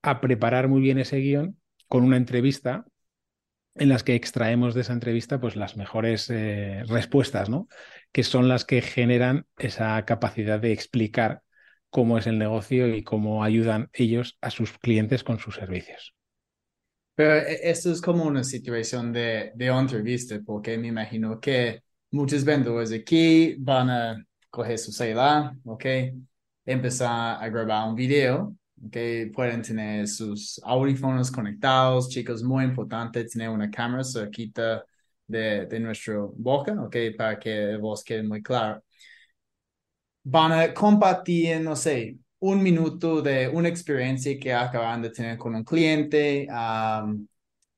a 0.03 0.21
preparar 0.21 0.67
muy 0.67 0.81
bien 0.81 0.99
ese 0.99 1.17
guion 1.17 1.57
con 1.87 2.03
una 2.03 2.17
entrevista 2.17 2.85
en 3.75 3.89
las 3.89 4.03
que 4.03 4.15
extraemos 4.15 4.75
de 4.75 4.81
esa 4.81 4.93
entrevista 4.93 5.39
pues 5.39 5.55
las 5.55 5.77
mejores 5.77 6.29
eh, 6.29 6.83
respuestas, 6.87 7.49
¿no? 7.49 7.67
Que 8.11 8.23
son 8.23 8.47
las 8.47 8.65
que 8.65 8.81
generan 8.81 9.47
esa 9.57 10.03
capacidad 10.05 10.59
de 10.59 10.73
explicar 10.73 11.42
cómo 11.93 12.17
es 12.17 12.27
el 12.27 12.39
negocio 12.39 12.93
y 12.95 13.03
cómo 13.03 13.43
ayudan 13.43 13.89
ellos 13.93 14.37
a 14.41 14.49
sus 14.49 14.73
clientes 14.79 15.23
con 15.23 15.39
sus 15.39 15.55
servicios. 15.55 16.13
Pero 17.15 17.35
eh, 17.35 17.59
esto 17.69 17.91
es 17.91 18.01
como 18.01 18.23
una 18.25 18.43
situación 18.43 19.13
de, 19.13 19.51
de 19.55 19.67
entrevista, 19.67 20.39
porque 20.45 20.77
me 20.77 20.87
imagino 20.87 21.39
que 21.39 21.81
muchos 22.11 22.43
vendedores 22.43 22.91
aquí 22.91 23.55
van 23.59 23.89
a 23.89 24.25
coger 24.49 24.77
su 24.79 24.91
celular, 24.91 25.53
¿ok? 25.65 25.85
Empezar 26.65 27.43
a 27.43 27.49
grabar 27.49 27.89
un 27.89 27.95
video, 27.95 28.55
¿ok? 28.85 28.97
Pueden 29.33 29.61
tener 29.61 30.07
sus 30.07 30.59
audífonos 30.63 31.31
conectados, 31.31 32.09
chicos, 32.09 32.43
muy 32.43 32.63
importante 32.65 33.25
tener 33.25 33.49
una 33.49 33.69
cámara 33.69 34.03
cerquita 34.03 34.83
de, 35.27 35.65
de 35.67 35.95
boca, 36.37 36.73
¿ok? 36.81 36.95
Para 37.17 37.39
que 37.39 37.55
la 37.73 37.77
voz 37.77 38.03
quede 38.03 38.23
muy 38.23 38.41
clara 38.41 38.81
van 40.23 40.51
a 40.51 40.73
compartir, 40.73 41.59
no 41.61 41.75
sé, 41.75 42.17
un 42.39 42.61
minuto 42.61 43.21
de 43.21 43.47
una 43.47 43.69
experiencia 43.69 44.37
que 44.39 44.53
acaban 44.53 45.01
de 45.01 45.09
tener 45.09 45.37
con 45.37 45.55
un 45.55 45.63
cliente 45.63 46.47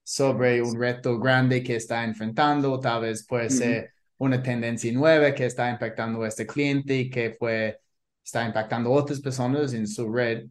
sobre 0.03 0.61
un 0.61 0.79
reto 0.79 1.19
grande 1.19 1.63
que 1.63 1.75
está 1.75 2.03
enfrentando, 2.03 2.79
tal 2.79 3.01
vez 3.01 3.25
puede 3.25 3.49
ser 3.49 3.91
una 4.17 4.41
tendencia 4.41 4.91
nueva 4.93 5.33
que 5.33 5.45
está 5.45 5.69
impactando 5.69 6.23
a 6.23 6.27
este 6.27 6.45
cliente 6.45 6.95
y 6.95 7.09
que 7.09 7.31
fue, 7.37 7.79
está 8.23 8.45
impactando 8.45 8.89
a 8.89 8.93
otras 8.93 9.19
personas 9.19 9.73
en 9.73 9.87
su 9.87 10.11
red 10.11 10.47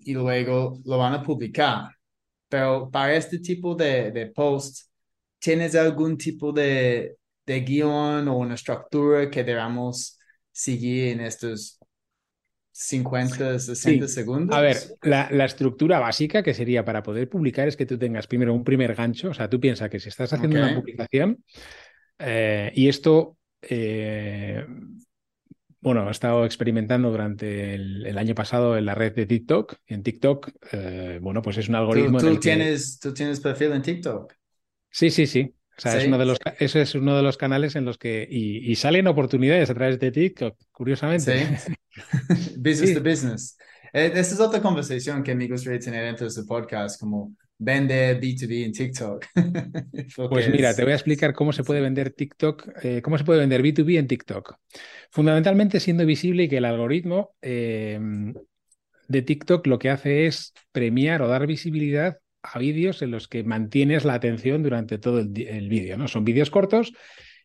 y 0.00 0.14
luego 0.14 0.80
lo 0.84 0.98
van 0.98 1.14
a 1.14 1.22
publicar. 1.22 1.90
Pero 2.48 2.90
para 2.90 3.14
este 3.14 3.38
tipo 3.40 3.74
de, 3.74 4.10
de 4.10 4.26
post, 4.28 4.88
¿tienes 5.38 5.74
algún 5.74 6.16
tipo 6.16 6.52
de, 6.52 7.16
de 7.44 7.60
guion 7.60 8.26
o 8.28 8.38
una 8.38 8.54
estructura 8.54 9.30
que 9.30 9.44
debamos 9.44 10.17
seguir 10.58 11.12
en 11.12 11.20
estos 11.20 11.78
50, 12.72 13.60
60 13.60 14.08
segundos. 14.08 14.56
A 14.56 14.60
ver, 14.60 14.76
la, 15.02 15.28
la, 15.30 15.44
estructura 15.44 16.00
básica 16.00 16.42
que 16.42 16.52
sería 16.52 16.84
para 16.84 17.02
poder 17.02 17.28
publicar 17.28 17.68
es 17.68 17.76
que 17.76 17.86
tú 17.86 17.96
tengas 17.96 18.26
primero 18.26 18.52
un 18.52 18.64
primer 18.64 18.94
gancho, 18.96 19.30
o 19.30 19.34
sea, 19.34 19.48
tú 19.48 19.60
piensas 19.60 19.88
que 19.88 20.00
si 20.00 20.08
estás 20.08 20.32
haciendo 20.32 20.58
una 20.58 20.74
publicación 20.74 21.44
eh, 22.18 22.72
y 22.74 22.88
esto, 22.88 23.36
eh, 23.62 24.66
bueno, 25.80 26.08
he 26.08 26.10
estado 26.10 26.44
experimentando 26.44 27.10
durante 27.10 27.74
el, 27.76 28.18
año 28.18 28.34
pasado 28.34 28.76
en 28.76 28.84
la 28.84 28.96
red 28.96 29.14
de 29.14 29.26
TikTok. 29.26 29.76
En 29.86 30.02
TikTok, 30.02 30.50
eh, 30.72 31.20
bueno, 31.22 31.40
pues 31.40 31.58
es 31.58 31.68
un 31.68 31.76
algoritmo. 31.76 32.18
¿Tú, 32.18 32.36
tienes, 32.40 32.98
¿Tú 32.98 33.14
tienes 33.14 33.38
perfil 33.38 33.72
en 33.72 33.82
TikTok? 33.82 34.34
Sí, 34.90 35.10
sí, 35.10 35.26
sí. 35.28 35.54
O 35.78 35.80
sea, 35.80 35.96
es 35.96 36.08
uno 36.08 36.18
de 36.18 36.26
los, 36.26 36.38
ese 36.58 36.82
es 36.82 36.94
uno 36.96 37.16
de 37.16 37.22
los 37.22 37.36
canales 37.36 37.76
en 37.76 37.84
los 37.84 37.98
que. 37.98 38.26
Y, 38.28 38.74
salen 38.74 39.06
oportunidades 39.06 39.70
a 39.70 39.74
través 39.74 40.00
de 40.00 40.10
TikTok, 40.10 40.56
curiosamente. 40.72 41.56
Sí. 41.56 41.72
business 42.56 42.94
to 42.94 43.00
business. 43.00 43.58
Eh, 43.92 44.10
esta 44.14 44.34
es 44.34 44.40
otra 44.40 44.60
conversación 44.60 45.22
que 45.22 45.34
me 45.34 45.46
gustaría 45.46 45.78
tener 45.78 46.04
dentro 46.04 46.26
de 46.26 46.30
su 46.30 46.44
podcast, 46.46 47.00
como 47.00 47.32
vende 47.58 48.20
B2B 48.20 48.64
en 48.64 48.72
TikTok. 48.72 49.24
pues 50.30 50.50
mira, 50.50 50.74
te 50.74 50.82
voy 50.82 50.92
a 50.92 50.96
explicar 50.96 51.32
cómo 51.32 51.52
se 51.52 51.62
puede 51.62 51.80
vender 51.80 52.10
TikTok, 52.10 52.68
eh, 52.82 53.00
cómo 53.00 53.16
se 53.16 53.24
puede 53.24 53.40
vender 53.40 53.62
B2B 53.62 53.98
en 53.98 54.08
TikTok. 54.08 54.56
Fundamentalmente 55.10 55.78
siendo 55.78 56.04
visible 56.04 56.44
y 56.44 56.48
que 56.48 56.58
el 56.58 56.64
algoritmo 56.64 57.34
eh, 57.40 58.00
de 59.06 59.22
TikTok 59.22 59.66
lo 59.68 59.78
que 59.78 59.90
hace 59.90 60.26
es 60.26 60.52
premiar 60.72 61.22
o 61.22 61.28
dar 61.28 61.46
visibilidad 61.46 62.18
a 62.42 62.58
vídeos 62.58 63.02
en 63.02 63.10
los 63.10 63.28
que 63.28 63.44
mantienes 63.44 64.04
la 64.04 64.14
atención 64.14 64.62
durante 64.62 64.98
todo 64.98 65.20
el, 65.20 65.28
vídeo, 65.68 65.96
¿no? 65.96 66.08
Son 66.08 66.24
vídeos 66.24 66.50
cortos 66.50 66.92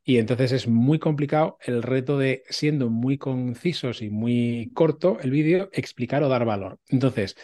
y 0.04 0.18
entonces 0.18 0.52
es 0.52 0.68
muy 0.68 1.00
complicado 1.00 1.58
el 1.62 1.82
reto 1.82 2.18
de, 2.18 2.44
siendo 2.50 2.90
muy 2.90 3.18
concisos 3.18 4.02
y 4.02 4.10
muy 4.10 4.72
corto 4.74 5.18
el 5.22 5.32
vídeo, 5.32 5.70
explicar 5.74 6.24
o 6.24 6.30
dar 6.30 6.46
valor. 6.46 6.80
Entonces, 6.90 7.36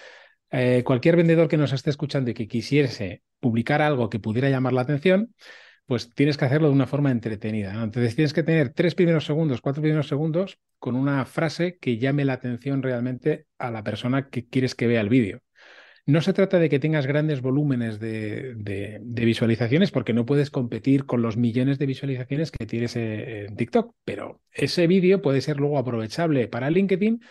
eh, 0.51 0.83
cualquier 0.85 1.15
vendedor 1.15 1.47
que 1.47 1.57
nos 1.57 1.73
esté 1.73 1.89
escuchando 1.89 2.31
y 2.31 2.33
que 2.33 2.47
quisiese 2.47 3.23
publicar 3.39 3.81
algo 3.81 4.09
que 4.09 4.19
pudiera 4.19 4.49
llamar 4.49 4.73
la 4.73 4.81
atención, 4.81 5.33
pues 5.89 6.09
tienes 6.13 6.38
que 6.38 6.45
hacerlo 6.45 6.67
de 6.67 6.75
una 6.75 6.85
forma 6.85 7.09
entretenida. 7.09 7.71
Entonces 7.83 8.15
tienes 8.15 8.33
que 8.33 8.43
tener 8.43 8.69
tres 8.73 8.93
primeros 8.93 9.25
segundos, 9.25 9.59
cuatro 9.59 9.81
primeros 9.81 10.07
segundos 10.07 10.59
con 10.77 10.95
una 10.95 11.25
frase 11.25 11.77
que 11.79 11.97
llame 11.97 12.25
la 12.25 12.33
atención 12.33 12.83
realmente 12.83 13.47
a 13.57 13.71
la 13.71 13.83
persona 13.83 14.29
que 14.29 14.45
quieres 14.45 14.75
que 14.75 14.85
vea 14.85 15.01
el 15.01 15.09
vídeo. 15.09 15.41
No 16.09 16.21
se 16.21 16.33
trata 16.33 16.57
de 16.57 16.69
que 16.69 16.79
tengas 16.79 17.05
grandes 17.05 17.39
volúmenes 17.39 17.99
de, 17.99 18.99
visualizaciones 19.03 19.91
porque 19.91 20.11
no 20.11 20.25
puedes 20.25 20.49
competir 20.49 21.05
con 21.05 21.21
los 21.21 21.37
millones 21.37 21.77
de 21.77 21.85
visualizaciones 21.85 22.49
que 22.49 22.65
tienes 22.65 22.95
en 22.95 23.55
TikTok, 23.55 23.93
pero 24.05 24.41
ese 24.51 24.87
vídeo 24.87 25.21
puede 25.21 25.41
ser 25.41 25.57
luego 25.57 25.77
aprovechable 25.77 26.47
para 26.47 26.71
LinkedIn 26.71 27.21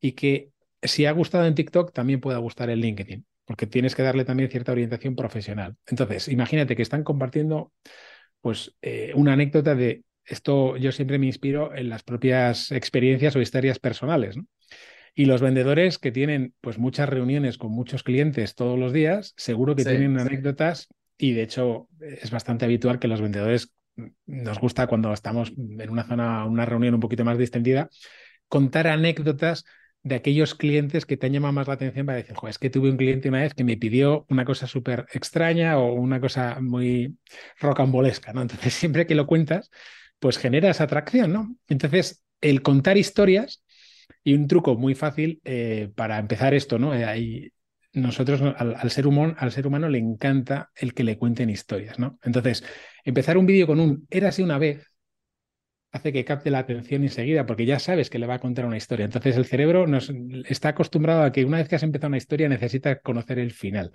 y 0.00 0.12
que 0.12 0.50
si 0.82 1.06
ha 1.06 1.12
gustado 1.12 1.46
en 1.46 1.54
TikTok 1.54 1.92
también 1.92 2.20
pueda 2.20 2.38
gustar 2.38 2.70
en 2.70 2.80
LinkedIn, 2.80 3.24
porque 3.44 3.68
tienes 3.68 3.94
que 3.94 4.02
darle 4.02 4.24
también 4.24 4.50
cierta 4.50 4.72
orientación 4.72 5.14
profesional. 5.14 5.76
Entonces, 5.86 6.26
imagínate 6.26 6.74
que 6.74 6.82
están 6.82 7.04
compartiendo 7.04 7.72
pues 8.40 8.74
eh, 8.82 9.12
una 9.14 9.34
anécdota 9.34 9.76
de 9.76 10.02
esto 10.24 10.76
yo 10.76 10.90
siempre 10.90 11.20
me 11.20 11.26
inspiro 11.26 11.72
en 11.72 11.88
las 11.88 12.02
propias 12.02 12.72
experiencias 12.72 13.36
o 13.36 13.40
historias 13.40 13.78
personales. 13.78 14.34
Y 15.14 15.26
los 15.26 15.40
vendedores 15.40 15.98
que 15.98 16.10
tienen 16.10 16.54
pues 16.60 16.78
muchas 16.78 17.08
reuniones 17.08 17.58
con 17.58 17.70
muchos 17.70 18.02
clientes 18.02 18.54
todos 18.54 18.78
los 18.78 18.92
días, 18.92 19.32
seguro 19.36 19.76
que 19.76 19.84
tienen 19.84 20.18
anécdotas 20.18 20.88
y 21.16 21.32
de 21.32 21.42
hecho 21.42 21.88
es 22.00 22.30
bastante 22.30 22.64
habitual 22.64 22.98
que 22.98 23.08
los 23.08 23.20
vendedores 23.20 23.72
mm, 23.96 24.06
nos 24.26 24.58
gusta 24.58 24.86
cuando 24.86 25.12
estamos 25.12 25.52
en 25.56 25.88
una 25.90 26.04
zona, 26.04 26.44
una 26.44 26.64
reunión 26.64 26.94
un 26.94 27.00
poquito 27.00 27.24
más 27.24 27.38
distendida, 27.38 27.88
contar 28.48 28.88
anécdotas 28.88 29.64
de 30.04 30.16
aquellos 30.16 30.54
clientes 30.54 31.06
que 31.06 31.16
te 31.16 31.26
han 31.26 31.32
llamado 31.32 31.54
más 31.54 31.66
la 31.66 31.74
atención 31.74 32.04
para 32.04 32.18
decir, 32.18 32.36
es 32.46 32.58
que 32.58 32.68
tuve 32.68 32.90
un 32.90 32.98
cliente 32.98 33.30
una 33.30 33.40
vez 33.40 33.54
que 33.54 33.64
me 33.64 33.78
pidió 33.78 34.26
una 34.28 34.44
cosa 34.44 34.66
súper 34.66 35.06
extraña 35.12 35.78
o 35.78 35.94
una 35.94 36.20
cosa 36.20 36.58
muy 36.60 37.16
rocambolesca, 37.58 38.34
¿no? 38.34 38.42
Entonces, 38.42 38.74
siempre 38.74 39.06
que 39.06 39.14
lo 39.14 39.26
cuentas, 39.26 39.70
pues 40.18 40.36
genera 40.36 40.70
esa 40.70 40.84
atracción, 40.84 41.32
¿no? 41.32 41.56
Entonces, 41.68 42.22
el 42.42 42.60
contar 42.60 42.98
historias 42.98 43.62
y 44.22 44.34
un 44.34 44.46
truco 44.46 44.76
muy 44.76 44.94
fácil 44.94 45.40
eh, 45.44 45.90
para 45.94 46.18
empezar 46.18 46.54
esto, 46.54 46.78
¿no? 46.78 46.94
Eh, 46.94 47.52
nosotros 47.92 48.40
al, 48.42 48.90
ser 48.90 49.06
humano, 49.06 49.34
al 49.38 49.52
ser 49.52 49.66
humano 49.66 49.88
le 49.88 49.98
encanta 49.98 50.70
el 50.74 50.94
que 50.94 51.04
le 51.04 51.16
cuenten 51.16 51.50
historias, 51.50 51.98
¿no? 51.98 52.18
Entonces, 52.22 52.64
empezar 53.04 53.38
un 53.38 53.46
vídeo 53.46 53.66
con 53.66 53.78
un 53.80 54.06
érase 54.10 54.42
una 54.42 54.58
vez 54.58 54.84
hace 55.94 56.12
que 56.12 56.24
capte 56.24 56.50
la 56.50 56.58
atención 56.58 57.04
enseguida, 57.04 57.46
porque 57.46 57.66
ya 57.66 57.78
sabes 57.78 58.10
que 58.10 58.18
le 58.18 58.26
va 58.26 58.34
a 58.34 58.38
contar 58.40 58.66
una 58.66 58.76
historia. 58.76 59.04
Entonces 59.04 59.36
el 59.36 59.44
cerebro 59.44 59.86
nos, 59.86 60.12
está 60.48 60.70
acostumbrado 60.70 61.22
a 61.22 61.30
que 61.30 61.44
una 61.44 61.58
vez 61.58 61.68
que 61.68 61.76
has 61.76 61.84
empezado 61.84 62.08
una 62.08 62.16
historia 62.16 62.48
necesita 62.48 62.98
conocer 62.98 63.38
el 63.38 63.52
final. 63.52 63.92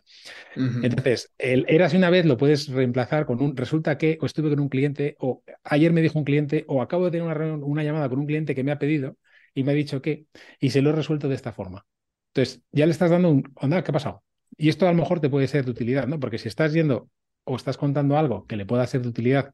Entonces, 0.56 1.34
el 1.38 1.66
érase 1.68 1.98
una 1.98 2.10
vez 2.10 2.26
lo 2.26 2.38
puedes 2.38 2.70
reemplazar 2.70 3.26
con 3.26 3.42
un 3.42 3.56
resulta 3.58 3.98
que, 3.98 4.18
o 4.22 4.26
estuve 4.28 4.50
con 4.50 4.62
un 4.62 4.70
cliente, 4.70 5.18
o 5.20 5.44
ayer 5.66 5.92
me 5.92 6.02
dijo 6.02 6.18
un 6.18 6.24
cliente, 6.24 6.64
o 6.70 6.82
acabo 6.82 7.04
de 7.04 7.12
tener 7.12 7.28
una, 7.28 7.56
una 7.66 7.84
llamada 7.84 8.08
con 8.08 8.20
un 8.20 8.28
cliente 8.28 8.56
que 8.56 8.64
me 8.64 8.72
ha 8.72 8.80
pedido, 8.80 9.18
y 9.54 9.64
me 9.64 9.72
ha 9.72 9.76
dicho 9.76 10.02
que, 10.02 10.26
y 10.60 10.70
se 10.72 10.82
lo 10.82 10.92
he 10.92 10.94
resuelto 10.94 11.28
de 11.30 11.36
esta 11.36 11.52
forma. 11.54 11.86
Entonces, 12.34 12.62
ya 12.72 12.86
le 12.86 12.92
estás 12.92 13.12
dando 13.12 13.30
un, 13.30 13.52
onda, 13.56 13.84
¿qué 13.84 13.92
ha 13.92 13.94
pasado? 13.94 14.24
Y 14.58 14.70
esto 14.70 14.88
a 14.88 14.92
lo 14.92 14.98
mejor 14.98 15.20
te 15.20 15.30
puede 15.30 15.48
ser 15.48 15.66
de 15.66 15.72
utilidad, 15.72 16.08
¿no? 16.08 16.20
Porque 16.20 16.38
si 16.38 16.48
estás 16.48 16.74
yendo 16.74 17.10
o 17.44 17.56
estás 17.56 17.78
contando 17.78 18.18
algo 18.18 18.46
que 18.46 18.56
le 18.56 18.66
pueda 18.66 18.86
ser 18.88 19.02
de 19.02 19.10
utilidad 19.10 19.54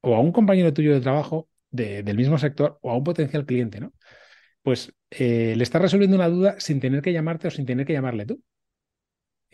o 0.00 0.14
a 0.16 0.20
un 0.20 0.32
compañero 0.32 0.72
tuyo 0.72 0.92
de 0.94 1.00
trabajo 1.00 1.48
del 1.70 2.16
mismo 2.16 2.38
sector 2.38 2.78
o 2.82 2.90
a 2.90 2.96
un 2.96 3.04
potencial 3.04 3.46
cliente, 3.46 3.80
¿no? 3.80 3.92
Pues 4.62 4.94
eh, 5.10 5.54
le 5.56 5.62
estás 5.64 5.82
resolviendo 5.82 6.16
una 6.16 6.28
duda 6.28 6.56
sin 6.60 6.80
tener 6.80 7.02
que 7.02 7.12
llamarte 7.12 7.48
o 7.48 7.50
sin 7.50 7.66
tener 7.66 7.86
que 7.86 7.92
llamarle 7.94 8.26
tú. 8.26 8.42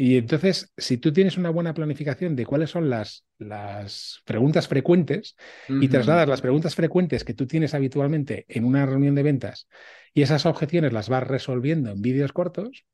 Y 0.01 0.17
entonces, 0.17 0.73
si 0.77 0.97
tú 0.99 1.13
tienes 1.13 1.37
una 1.39 1.51
buena 1.51 1.75
planificación 1.75 2.37
de 2.37 2.47
cuáles 2.47 2.71
son 2.71 2.89
las, 2.89 3.25
las 3.37 4.23
preguntas 4.25 4.69
frecuentes 4.69 5.35
y 5.69 5.89
trasladas 5.89 6.29
las 6.29 6.41
preguntas 6.41 6.77
frecuentes 6.77 7.25
que 7.25 7.35
tú 7.35 7.49
tienes 7.49 7.75
habitualmente 7.75 8.45
en 8.47 8.65
una 8.65 8.87
reunión 8.87 9.17
de 9.17 9.25
ventas 9.25 9.69
y 10.15 10.23
esas 10.23 10.47
objeciones 10.47 10.93
las 10.93 11.09
vas 11.09 11.27
resolviendo 11.27 11.91
en 11.91 12.01
vídeos 12.01 12.33
cortos, 12.33 12.85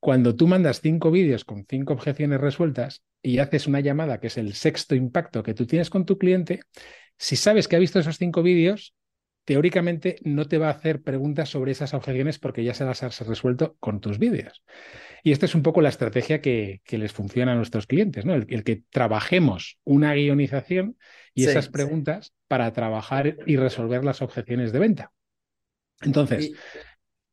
cuando 0.00 0.34
tú 0.34 0.48
mandas 0.48 0.80
cinco 0.80 1.12
vídeos 1.12 1.44
con 1.44 1.64
cinco 1.64 1.92
objeciones 1.92 2.40
resueltas 2.40 3.04
y 3.22 3.38
haces 3.38 3.68
una 3.68 3.78
llamada 3.78 4.18
que 4.18 4.26
es 4.26 4.36
el 4.36 4.54
sexto 4.54 4.96
impacto 4.96 5.44
que 5.44 5.54
tú 5.54 5.64
tienes 5.64 5.90
con 5.90 6.06
tu 6.06 6.18
cliente, 6.18 6.62
si 7.16 7.36
sabes 7.36 7.68
que 7.68 7.76
ha 7.76 7.80
visto 7.80 8.00
esos 8.00 8.18
cinco 8.18 8.42
vídeos, 8.42 8.96
teóricamente 9.48 10.18
no 10.24 10.46
te 10.46 10.58
va 10.58 10.66
a 10.66 10.72
hacer 10.72 11.00
preguntas 11.00 11.48
sobre 11.48 11.72
esas 11.72 11.94
objeciones 11.94 12.38
porque 12.38 12.62
ya 12.62 12.74
se 12.74 12.84
las 12.84 13.02
has 13.02 13.26
resuelto 13.26 13.78
con 13.80 13.98
tus 13.98 14.18
vídeos. 14.18 14.62
Y 15.24 15.32
esta 15.32 15.46
es 15.46 15.54
un 15.54 15.62
poco 15.62 15.80
la 15.80 15.88
estrategia 15.88 16.42
que, 16.42 16.82
les 16.86 17.12
funciona 17.14 17.52
a 17.52 17.54
nuestros 17.54 17.86
clientes, 17.86 18.26
¿no? 18.26 18.34
El, 18.34 18.62
que 18.62 18.82
trabajemos 18.90 19.78
una 19.84 20.12
guionización 20.12 20.98
y 21.32 21.44
esas 21.44 21.70
preguntas 21.70 22.34
para 22.46 22.70
trabajar 22.74 23.38
y 23.46 23.56
resolver 23.56 24.04
las 24.04 24.20
objeciones 24.20 24.70
de 24.70 24.80
venta. 24.80 25.12
Entonces, 26.02 26.52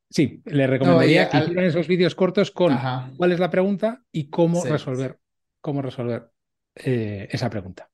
sí, 0.08 0.40
le 0.46 0.66
recomendaría 0.66 1.28
que 1.28 1.36
hicieran 1.36 1.66
esos 1.66 1.86
vídeos 1.86 2.14
cortos 2.14 2.50
con 2.50 2.78
cuál 3.18 3.32
es 3.32 3.40
la 3.40 3.50
pregunta 3.50 4.02
y 4.10 4.30
cómo 4.30 4.64
resolver, 4.64 5.18
cómo 5.60 5.82
resolver 5.82 6.30
eh, 6.76 7.28
esa 7.30 7.50
pregunta. 7.50 7.90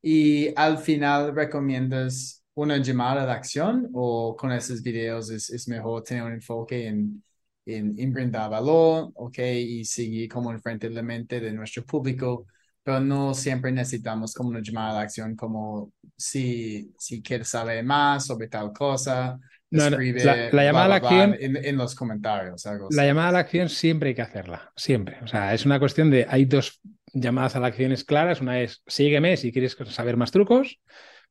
Y 0.00 0.48
al 0.56 0.78
final 0.78 1.34
recomiendas 1.34 2.39
una 2.54 2.76
llamada 2.78 3.26
de 3.26 3.32
acción 3.32 3.88
o 3.92 4.36
con 4.36 4.52
esos 4.52 4.82
videos 4.82 5.30
es, 5.30 5.68
mejor 5.68 6.02
tener 6.02 6.22
un 6.24 6.32
enfoque 6.32 6.88
en, 6.88 7.22
en, 7.66 8.12
brindar 8.12 8.50
valor, 8.50 9.10
ok, 9.14 9.38
y 9.38 9.84
seguir 9.84 10.28
como 10.28 10.50
enfrente 10.50 10.88
de 10.88 10.94
la 10.94 11.02
mente 11.02 11.40
de 11.40 11.52
nuestro 11.52 11.84
público, 11.84 12.46
pero 12.82 13.00
no 13.00 13.34
siempre 13.34 13.72
necesitamos 13.72 14.34
como 14.34 14.50
una 14.50 14.60
llamada 14.62 14.98
de 14.98 15.04
acción 15.04 15.36
como 15.36 15.92
si, 16.16 16.92
si 16.98 17.22
quieres 17.22 17.48
saber 17.48 17.84
más 17.84 18.26
sobre 18.26 18.48
tal 18.48 18.72
cosa, 18.72 19.38
escribe 19.70 20.50
la, 20.52 20.64
llamada 20.64 20.84
a 20.84 20.88
la 20.88 20.94
acción 20.96 21.36
en, 21.38 21.76
los 21.76 21.94
comentarios. 21.94 22.66
la 22.90 23.06
llamada 23.06 23.28
a 23.28 23.32
la 23.32 23.38
acción 23.40 23.68
siempre 23.68 24.10
hay 24.10 24.14
que 24.14 24.22
hacerla, 24.22 24.72
siempre. 24.76 25.18
O 25.22 25.26
sea, 25.26 25.54
es 25.54 25.64
una 25.64 25.78
cuestión 25.78 26.10
de, 26.10 26.26
hay 26.28 26.44
dos 26.44 26.80
llamadas 27.12 27.56
a 27.56 27.60
la 27.60 27.68
acción 27.68 27.94
claras. 28.06 28.40
Una 28.40 28.60
es, 28.60 28.82
sígueme 28.86 29.36
si 29.36 29.52
quieres 29.52 29.76
saber 29.90 30.16
más 30.16 30.32
trucos, 30.32 30.80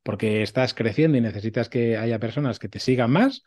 porque 0.02 0.42
estás 0.42 0.74
creciendo 0.74 1.18
y 1.18 1.20
necesitas 1.20 1.68
que 1.68 1.96
haya 1.96 2.18
personas 2.18 2.58
que 2.58 2.68
te 2.68 2.78
sigan 2.78 3.10
más. 3.10 3.42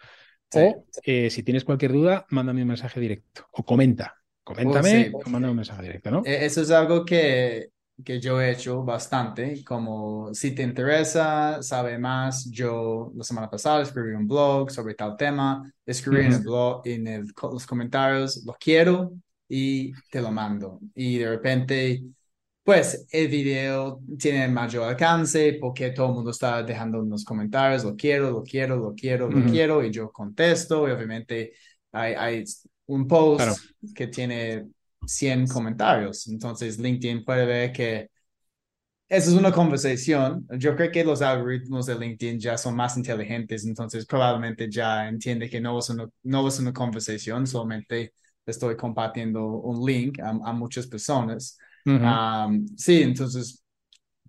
O 0.55 0.85
eh, 1.03 1.29
si 1.31 1.41
tienes 1.41 1.63
cualquier 1.63 1.93
duda, 1.93 2.25
mándame 2.29 2.61
un 2.61 2.67
mensaje 2.67 2.99
directo 2.99 3.47
o 3.51 3.65
comenta. 3.65 4.15
Coméntame 4.43 5.11
o 5.13 5.29
manda 5.29 5.49
un 5.49 5.55
mensaje 5.55 5.81
directo, 5.81 6.11
¿no? 6.11 6.21
E, 6.25 6.45
eso 6.45 6.61
es 6.61 6.69
algo 6.69 7.05
que 7.05 7.69
que 8.03 8.19
yo 8.19 8.41
he 8.41 8.51
hecho 8.51 8.83
bastante, 8.83 9.63
como 9.63 10.33
si 10.33 10.55
te 10.55 10.63
interesa, 10.63 11.61
sabe 11.61 11.97
más, 11.97 12.49
yo 12.49 13.11
la 13.15 13.23
semana 13.23 13.49
pasada 13.49 13.83
escribí 13.83 14.13
un 14.13 14.27
blog 14.27 14.71
sobre 14.71 14.95
tal 14.95 15.15
tema, 15.15 15.71
escribí 15.85 16.25
en 16.25 16.33
el 16.33 16.39
blog, 16.39 16.81
en 16.85 17.27
los 17.51 17.65
comentarios, 17.67 18.43
lo 18.45 18.53
quiero 18.59 19.13
y 19.47 19.93
te 20.09 20.21
lo 20.21 20.31
mando. 20.31 20.79
Y 20.95 21.19
de 21.19 21.29
repente, 21.29 22.03
pues 22.63 23.05
el 23.11 23.27
video 23.27 23.99
tiene 24.17 24.47
mayor 24.47 24.89
alcance 24.89 25.57
porque 25.59 25.91
todo 25.91 26.07
el 26.09 26.13
mundo 26.13 26.31
está 26.31 26.63
dejando 26.63 26.99
en 27.01 27.09
los 27.09 27.25
comentarios, 27.25 27.83
lo 27.83 27.95
quiero, 27.95 28.31
lo 28.31 28.43
quiero, 28.43 28.77
lo 28.77 28.93
quiero, 28.93 29.29
lo 29.29 29.45
quiero, 29.49 29.83
y 29.83 29.91
yo 29.91 30.11
contesto, 30.11 30.87
y 30.87 30.91
obviamente 30.91 31.53
hay, 31.91 32.13
hay 32.13 32.43
un 32.85 33.07
post 33.07 33.59
que 33.93 34.07
tiene 34.07 34.67
100 35.05 35.47
comentarios. 35.47 36.27
Entonces 36.27 36.79
LinkedIn 36.79 37.25
puede 37.25 37.45
ver 37.45 37.71
que 37.71 38.09
esa 39.09 39.29
es 39.29 39.35
una 39.35 39.51
conversación. 39.51 40.47
Yo 40.57 40.75
creo 40.75 40.91
que 40.91 41.03
los 41.03 41.21
algoritmos 41.21 41.85
de 41.85 41.99
LinkedIn 41.99 42.39
ya 42.39 42.57
son 42.57 42.75
más 42.75 42.97
inteligentes, 42.97 43.65
entonces 43.65 44.05
probablemente 44.05 44.69
ya 44.69 45.07
entiende 45.07 45.49
que 45.49 45.61
no 45.61 45.77
es 45.77 45.89
una, 45.89 46.07
no 46.23 46.47
es 46.47 46.59
una 46.59 46.73
conversación, 46.73 47.45
solamente 47.45 48.13
estoy 48.45 48.75
compartiendo 48.75 49.45
un 49.45 49.85
link 49.85 50.19
a, 50.19 50.53
muchas 50.53 50.87
personas. 50.87 51.57
Sí, 52.77 53.01
entonces 53.01 53.63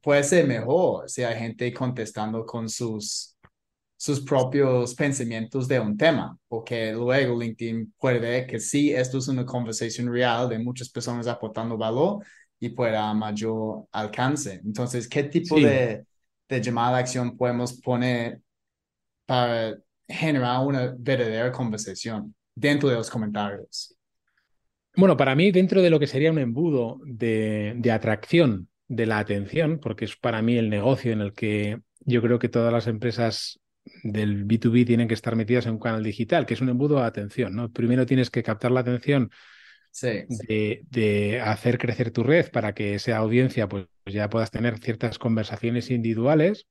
puede 0.02 0.24
ser 0.24 0.46
mejor 0.46 1.08
si 1.10 1.22
hay 1.24 1.38
gente 1.38 1.72
contestando 1.72 2.44
con 2.46 2.68
sus 2.68 3.30
sus 3.96 4.20
propios 4.20 4.94
pensamientos 4.94 5.68
de 5.68 5.80
un 5.80 5.96
tema, 5.96 6.38
porque 6.48 6.92
luego 6.92 7.40
LinkedIn 7.40 7.94
puede 7.98 8.18
ver 8.20 8.46
que 8.46 8.60
sí, 8.60 8.92
esto 8.92 9.18
es 9.18 9.28
una 9.28 9.46
conversación 9.46 10.12
real 10.12 10.48
de 10.48 10.58
muchas 10.58 10.90
personas 10.90 11.26
aportando 11.26 11.78
valor 11.78 12.24
y 12.60 12.70
pueda 12.70 13.14
mayor 13.14 13.86
alcance. 13.92 14.60
Entonces, 14.64 15.08
¿qué 15.08 15.24
tipo 15.24 15.60
de, 15.60 16.04
de 16.48 16.60
llamada 16.62 16.98
a 16.98 17.00
acción 17.00 17.36
podemos 17.36 17.80
poner 17.80 18.42
para 19.26 19.76
generar 20.08 20.66
una 20.66 20.94
verdadera 20.98 21.52
conversación 21.52 22.34
dentro 22.54 22.88
de 22.88 22.96
los 22.96 23.10
comentarios? 23.10 23.96
Bueno, 24.96 25.16
para 25.16 25.34
mí, 25.34 25.50
dentro 25.50 25.82
de 25.82 25.90
lo 25.90 25.98
que 25.98 26.06
sería 26.06 26.30
un 26.30 26.38
embudo 26.38 27.00
de, 27.04 27.74
de 27.76 27.92
atracción 27.92 28.68
de 28.88 29.06
la 29.06 29.18
atención, 29.18 29.78
porque 29.80 30.04
es 30.04 30.16
para 30.16 30.42
mí 30.42 30.56
el 30.56 30.70
negocio 30.70 31.12
en 31.12 31.20
el 31.20 31.32
que 31.32 31.80
yo 32.00 32.22
creo 32.22 32.38
que 32.38 32.48
todas 32.48 32.72
las 32.72 32.86
empresas 32.86 33.60
del 34.02 34.46
B2B 34.46 34.86
tienen 34.86 35.08
que 35.08 35.14
estar 35.14 35.36
metidas 35.36 35.66
en 35.66 35.72
un 35.72 35.78
canal 35.78 36.02
digital, 36.02 36.46
que 36.46 36.54
es 36.54 36.60
un 36.60 36.68
embudo 36.68 36.96
de 36.96 37.06
atención, 37.06 37.54
¿no? 37.54 37.70
Primero 37.70 38.06
tienes 38.06 38.30
que 38.30 38.42
captar 38.42 38.70
la 38.70 38.80
atención 38.80 39.30
De, 40.90 41.40
hacer 41.44 41.78
crecer 41.78 42.10
tu 42.10 42.22
red 42.24 42.50
para 42.50 42.74
que 42.74 42.94
esa 42.94 43.16
audiencia 43.16 43.68
pues, 43.68 43.86
ya 44.06 44.28
puedas 44.28 44.50
tener 44.50 44.78
ciertas 44.78 45.18
conversaciones 45.18 45.90
individuales. 45.90 46.66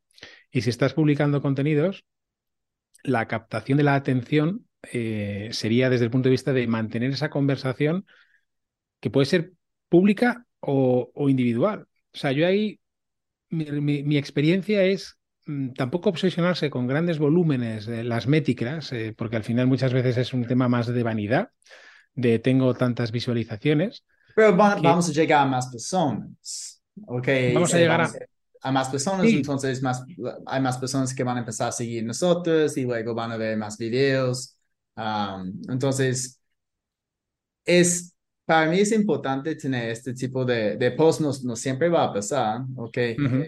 Y 0.51 0.61
si 0.61 0.69
estás 0.69 0.93
publicando 0.93 1.41
contenidos, 1.41 2.05
la 3.03 3.27
captación 3.27 3.77
de 3.77 3.83
la 3.83 3.95
atención 3.95 4.67
eh, 4.91 5.49
sería 5.51 5.89
desde 5.89 6.05
el 6.05 6.11
punto 6.11 6.27
de 6.29 6.31
vista 6.31 6.53
de 6.53 6.67
mantener 6.67 7.11
esa 7.11 7.29
conversación 7.29 8.05
que 8.99 9.09
puede 9.09 9.25
ser 9.25 9.53
pública 9.89 10.45
o, 10.59 11.11
individual. 11.29 11.87
O 12.13 12.17
sea, 12.17 12.31
yo 12.31 12.47
ahí, 12.47 12.79
mi 13.49 14.17
experiencia 14.17 14.83
es 14.83 15.17
Mm, 15.45 15.73
tampoco 15.73 16.09
obsesionarse 16.09 16.69
con 16.69 16.87
grandes 16.87 17.19
volúmenes 17.19 17.85
de 17.85 18.03
las 18.03 18.27
métricas, 18.27 18.91
eh, 18.93 19.13
porque 19.17 19.35
al 19.35 19.43
final 19.43 19.67
muchas 19.67 19.91
veces 19.91 20.17
es 20.17 20.33
un 20.33 20.47
tema 20.47 20.69
más 20.69 20.87
de 20.87 21.03
vanidad, 21.03 21.49
de 22.13 22.39
tengo 22.39 22.73
tantas 22.73 23.11
visualizaciones. 23.11 24.05
Pero 24.35 24.55
vamos 24.55 25.09
a 25.09 25.11
llegar 25.11 25.41
a 25.41 25.49
más 25.49 25.67
personas. 25.67 26.81
Okay, 27.07 27.53
vamos 27.53 27.73
a 27.73 27.77
llegar 27.77 28.09
a... 28.61 28.71
más 28.71 28.87
personas, 28.89 29.25
entonces 29.25 29.81
más, 29.81 30.05
hay 30.45 30.61
más 30.61 30.77
personas 30.77 31.13
que 31.13 31.23
van 31.23 31.37
a 31.37 31.39
empezar 31.39 31.69
a 31.69 31.71
seguir 31.71 32.05
nosotros 32.05 32.77
y 32.77 32.83
luego 32.83 33.13
van 33.13 33.31
a 33.31 33.37
ver 33.37 33.57
más 33.57 33.77
videos. 33.77 34.52
Entonces, 34.95 36.39
es 37.65 38.13
para 38.45 38.69
mí 38.69 38.79
es 38.79 38.91
importante 38.91 39.55
tener 39.55 39.89
este 39.89 40.13
tipo 40.13 40.43
de, 40.43 40.75
de 40.77 40.91
post, 40.91 41.21
no, 41.21 41.31
no 41.43 41.55
siempre 41.55 41.89
va 41.89 42.05
a 42.05 42.13
pasar, 42.13 42.61
¿ok? 42.75 42.97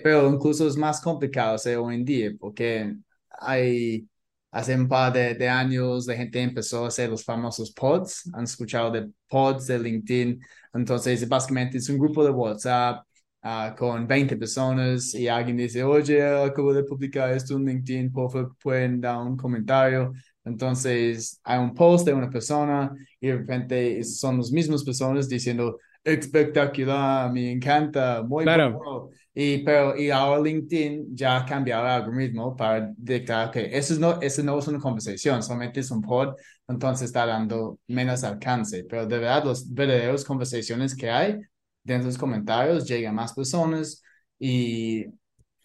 Pero 0.04 0.30
incluso 0.30 0.68
es 0.68 0.78
más 0.78 1.02
complicado 1.02 1.56
hacer 1.56 1.78
hoy 1.78 1.96
en 1.96 2.06
día 2.06 2.32
porque 2.40 2.96
hay, 3.30 4.08
hace 4.52 4.76
un 4.76 4.88
par 4.88 5.12
de, 5.12 5.36
de, 5.36 5.50
años 5.50 6.08
la 6.08 6.16
gente 6.16 6.42
empezó 6.42 6.86
a 6.86 6.88
hacer 6.88 7.10
los 7.10 7.26
famosos 7.26 7.72
pods, 7.72 8.30
han 8.34 8.46
escuchado 8.46 8.90
de 8.92 9.10
pods 9.28 9.68
de 9.68 9.80
LinkedIn, 9.80 10.40
entonces 10.74 11.28
básicamente 11.28 11.78
es 11.78 11.90
un 11.90 12.00
grupo 12.00 12.24
de 12.24 12.32
WhatsApp 12.32 13.06
uh, 13.44 13.76
con 13.78 14.08
20 14.08 14.38
personas 14.38 15.14
y 15.14 15.28
alguien 15.28 15.58
dice, 15.58 15.84
oye, 15.84 16.24
acabo 16.24 16.74
de 16.74 16.86
publicar 16.86 17.32
esto 17.34 17.56
en 17.58 17.66
LinkedIn, 17.66 18.12
por 18.14 18.32
favor 18.32 18.56
pueden 18.62 19.02
dar 19.02 19.18
un 19.18 19.36
comentario 19.36 20.14
entonces, 20.46 21.40
hay 21.44 21.60
un 21.60 21.74
post 21.74 22.06
de 22.06 22.14
una 22.14 22.30
persona 22.30 22.94
y 23.20 23.28
de 23.28 23.38
repente 23.38 24.04
son 24.04 24.38
las 24.38 24.52
mismas 24.52 24.84
personas 24.84 25.28
diciendo, 25.28 25.80
espectacular, 26.04 27.32
me 27.32 27.52
encanta, 27.52 28.22
muy 28.22 28.44
claro. 28.44 29.10
Y, 29.34 29.64
pero, 29.64 29.98
y 29.98 30.12
ahora 30.12 30.42
LinkedIn 30.42 31.16
ya 31.16 31.38
ha 31.38 31.46
cambiado 31.46 31.84
el 31.86 31.92
algoritmo 31.92 32.56
para 32.56 32.94
dictar 32.96 33.52
que 33.52 33.76
eso 33.76 33.96
no, 34.00 34.22
eso 34.22 34.44
no 34.44 34.58
es 34.58 34.68
una 34.68 34.80
conversación, 34.80 35.44
solamente 35.44 35.82
es 35.82 35.92
un 35.92 36.02
pod, 36.02 36.36
entonces 36.68 37.08
está 37.08 37.26
dando 37.26 37.80
menos 37.88 38.24
alcance. 38.24 38.86
Pero 38.86 39.06
de 39.08 39.18
verdad, 39.18 39.44
las 39.46 39.74
verdaderas 39.74 40.24
conversaciones 40.24 40.96
que 40.96 41.10
hay 41.10 41.40
dentro 41.84 42.06
de 42.06 42.14
los 42.14 42.18
comentarios 42.18 42.88
llegan 42.88 43.16
más 43.16 43.34
personas 43.34 44.02
y 44.40 45.06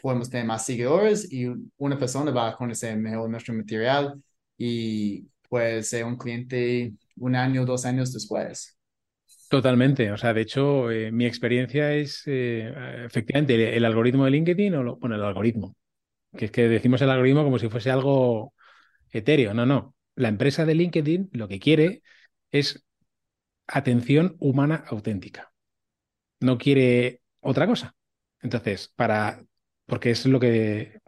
podemos 0.03 0.31
tener 0.31 0.47
más 0.47 0.65
seguidores 0.65 1.31
y 1.31 1.47
una 1.77 1.99
persona 1.99 2.31
va 2.31 2.49
a 2.49 2.57
conocer 2.57 2.97
mejor 2.97 3.29
nuestro 3.29 3.55
material 3.55 4.21
y 4.63 5.27
pues 5.49 5.89
ser 5.89 6.05
un 6.05 6.19
cliente 6.19 6.93
un 7.17 7.35
año, 7.35 7.65
dos 7.65 7.87
años 7.87 8.13
después. 8.13 8.79
Totalmente. 9.49 10.13
O 10.13 10.19
sea, 10.19 10.35
de 10.35 10.43
hecho, 10.43 10.91
eh, 10.91 11.11
mi 11.11 11.25
experiencia 11.25 11.95
es 11.95 12.23
eh, 12.27 12.71
efectivamente 13.07 13.75
el, 13.75 13.85
algoritmo 13.87 14.27
de 14.27 14.33
LinkedIn, 14.33 14.75
o 14.75 14.97
bueno, 14.97 15.17
el 15.17 15.25
algoritmo, 15.25 15.77
que 16.37 16.45
es 16.45 16.51
que 16.51 16.69
decimos 16.69 17.01
el 17.01 17.09
algoritmo 17.09 17.43
como 17.43 17.59
si 17.59 17.71
fuese 17.71 17.91
algo 17.91 18.53
etéreo. 19.11 19.55
No, 19.55 19.65
no. 19.65 19.95
La 20.15 20.29
empresa 20.29 20.67
de 20.67 20.75
LinkedIn 20.75 21.31
lo 21.33 21.49
que 21.49 21.59
quiere 21.59 22.03
es 22.51 22.85
atención 23.67 24.37
humana 24.41 24.85
auténtica. 24.89 25.53
No 26.41 26.59
quiere 26.59 27.23
otra 27.41 27.67
cosa. 27.67 27.95
Entonces, 28.43 28.93
para, 28.95 29.43
porque 29.87 30.11
es 30.11 30.27
lo 30.27 30.39
que 30.39 31.01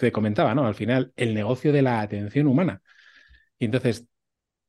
te 0.00 0.12
comentaba, 0.12 0.54
¿no? 0.54 0.66
Al 0.66 0.74
final, 0.74 1.12
el 1.16 1.34
negocio 1.34 1.72
de 1.72 1.82
la 1.82 2.00
atención 2.00 2.46
humana. 2.46 2.82
Y 3.58 3.66
entonces, 3.66 4.06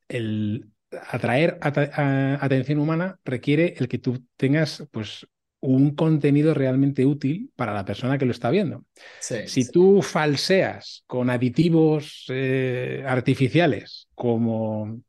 el 0.07 0.69
atraer 1.09 1.57
atención 1.61 2.79
humana 2.79 3.19
requiere 3.23 3.75
el 3.77 3.87
que 3.87 3.97
tú 3.97 4.25
tengas, 4.37 4.87
pues, 4.91 5.27
un 5.61 5.95
contenido 5.95 6.53
realmente 6.53 7.05
útil 7.05 7.51
para 7.55 7.73
la 7.73 7.85
persona 7.85 8.17
que 8.17 8.25
lo 8.25 8.31
está 8.31 8.49
viendo. 8.49 8.83
si 9.19 9.69
tú 9.69 10.01
falseas 10.01 11.03
con 11.05 11.29
aditivos 11.29 12.25
eh, 12.29 13.03
artificiales 13.07 14.07
como 14.15 15.01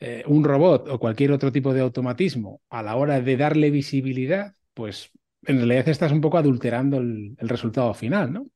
eh, 0.00 0.24
un 0.26 0.42
robot 0.42 0.88
o 0.88 0.98
cualquier 0.98 1.30
otro 1.30 1.52
tipo 1.52 1.72
de 1.72 1.82
automatismo 1.82 2.60
a 2.68 2.82
la 2.82 2.96
hora 2.96 3.20
de 3.20 3.36
darle 3.36 3.70
visibilidad, 3.70 4.52
pues 4.74 5.10
en 5.46 5.58
realidad 5.58 5.88
estás 5.88 6.12
un 6.12 6.20
poco 6.20 6.38
adulterando 6.38 6.98
el, 6.98 7.36
resultado 7.38 7.92
final, 7.94 8.32
¿no? 8.32 8.46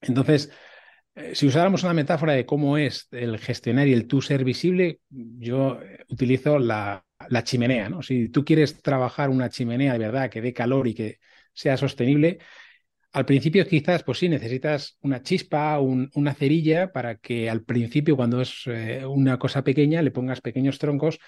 Entonces, 0.00 0.50
eh, 1.14 1.34
si 1.34 1.46
usáramos 1.46 1.82
una 1.82 1.94
metáfora 1.94 2.32
de 2.32 2.46
cómo 2.46 2.78
es 2.78 3.08
el 3.10 3.38
gestionar 3.38 3.88
y 3.88 3.92
el 3.92 4.06
tú 4.06 4.22
ser 4.22 4.44
visible, 4.44 5.00
yo 5.10 5.80
utilizo 6.08 6.58
la, 6.58 7.04
la 7.28 7.44
chimenea, 7.44 7.88
¿no? 7.88 8.02
Si 8.02 8.28
tú 8.28 8.44
quieres 8.44 8.82
trabajar 8.82 9.30
una 9.30 9.48
chimenea 9.48 9.92
de 9.92 9.98
verdad 9.98 10.30
que 10.30 10.42
dé 10.42 10.52
calor 10.52 10.86
y 10.88 10.94
que 10.94 11.18
sea 11.52 11.76
sostenible, 11.76 12.38
al 13.12 13.24
principio 13.24 13.66
quizás, 13.66 14.02
pues 14.04 14.18
sí, 14.18 14.28
necesitas 14.28 14.98
una 15.00 15.22
chispa, 15.22 15.78
una 15.80 16.34
cerilla 16.34 16.92
para 16.92 17.16
que 17.16 17.48
al 17.48 17.62
principio, 17.62 18.16
cuando 18.16 18.40
es 18.40 18.62
eh, 18.66 19.04
una 19.06 19.38
cosa 19.38 19.64
pequeña, 19.64 20.02
le 20.02 20.10
pongas 20.10 20.40
pequeños 20.40 20.78
troncos 20.78 21.18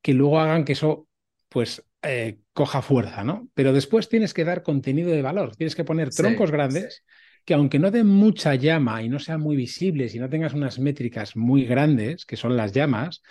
que 0.00 0.14
luego 0.14 0.40
hagan 0.40 0.64
que 0.64 0.72
eso, 0.72 1.08
pues, 1.48 1.84
eh, 2.02 2.40
coja 2.52 2.82
fuerza, 2.82 3.24
¿no? 3.24 3.48
Pero 3.54 3.72
después 3.72 4.08
tienes 4.08 4.34
que 4.34 4.44
dar 4.44 4.62
contenido 4.62 5.10
de 5.10 5.22
valor, 5.22 5.54
tienes 5.54 5.76
que 5.76 5.84
poner 5.84 6.10
troncos 6.10 6.50
grandes 6.50 7.04
que 7.44 7.54
aunque 7.54 7.78
no 7.78 7.90
den 7.90 8.06
mucha 8.06 8.54
llama 8.54 9.02
y 9.02 9.08
no 9.08 9.18
sean 9.18 9.40
muy 9.40 9.56
visibles 9.56 10.14
y 10.14 10.18
no 10.18 10.28
tengas 10.28 10.54
unas 10.54 10.78
métricas 10.78 11.36
muy 11.36 11.64
grandes, 11.64 12.24
que 12.24 12.36
son 12.36 12.56
las 12.56 12.72
llamas, 12.72 13.22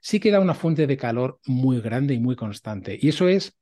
sí 0.00 0.20
que 0.20 0.30
da 0.30 0.40
una 0.40 0.54
fuente 0.54 0.86
de 0.86 0.96
calor 0.96 1.40
muy 1.46 1.80
grande 1.80 2.14
y 2.14 2.20
muy 2.20 2.36
constante. 2.36 2.98
Y 3.00 3.08
eso 3.08 3.28
es 3.28 3.56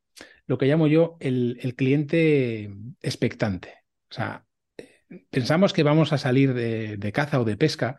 lo 0.46 0.58
que 0.58 0.66
llamo 0.66 0.86
yo 0.86 1.16
el, 1.20 1.74
cliente 1.76 2.70
expectante. 3.02 3.74
O 4.10 4.14
sea, 4.14 4.46
pensamos 5.30 5.72
que 5.72 5.82
vamos 5.82 6.12
a 6.12 6.18
salir 6.18 6.54
de, 6.54 7.12
caza 7.12 7.40
o 7.40 7.44
de 7.44 7.56
pesca 7.56 7.98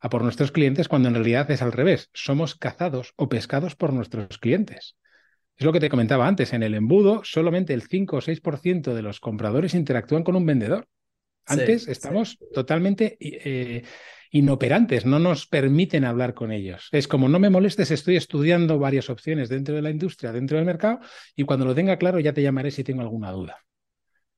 a 0.00 0.08
por 0.08 0.22
nuestros 0.22 0.52
clientes 0.52 0.86
cuando 0.86 1.08
en 1.08 1.14
realidad 1.14 1.50
es 1.50 1.60
al 1.60 1.72
revés. 1.72 2.08
Somos 2.14 2.54
cazados 2.54 3.14
o 3.16 3.28
pescados 3.28 3.74
por 3.74 3.92
nuestros 3.92 4.38
clientes. 4.38 4.96
Es 5.56 5.64
lo 5.64 5.72
que 5.72 5.80
te 5.80 5.88
comentaba 5.88 6.28
antes, 6.28 6.52
en 6.52 6.62
el 6.62 6.74
embudo 6.74 7.22
solamente 7.24 7.74
el 7.74 7.82
5 7.82 8.16
o 8.16 8.20
6% 8.20 8.94
de 8.94 9.02
los 9.02 9.18
compradores 9.18 9.74
interactúan 9.74 10.22
con 10.22 10.36
un 10.36 10.46
vendedor. 10.46 10.86
Antes 11.48 11.88
estamos 11.88 12.38
totalmente 12.52 13.16
eh, 13.20 13.82
inoperantes, 14.30 15.06
no 15.06 15.18
nos 15.18 15.46
permiten 15.46 16.04
hablar 16.04 16.34
con 16.34 16.52
ellos. 16.52 16.88
Es 16.92 17.08
como 17.08 17.28
no 17.28 17.38
me 17.38 17.50
molestes, 17.50 17.90
estoy 17.90 18.16
estudiando 18.16 18.78
varias 18.78 19.10
opciones 19.10 19.48
dentro 19.48 19.74
de 19.74 19.82
la 19.82 19.90
industria, 19.90 20.32
dentro 20.32 20.56
del 20.56 20.66
mercado, 20.66 21.00
y 21.34 21.44
cuando 21.44 21.64
lo 21.64 21.74
tenga 21.74 21.96
claro 21.96 22.20
ya 22.20 22.32
te 22.32 22.42
llamaré 22.42 22.70
si 22.70 22.84
tengo 22.84 23.02
alguna 23.02 23.32
duda. 23.32 23.64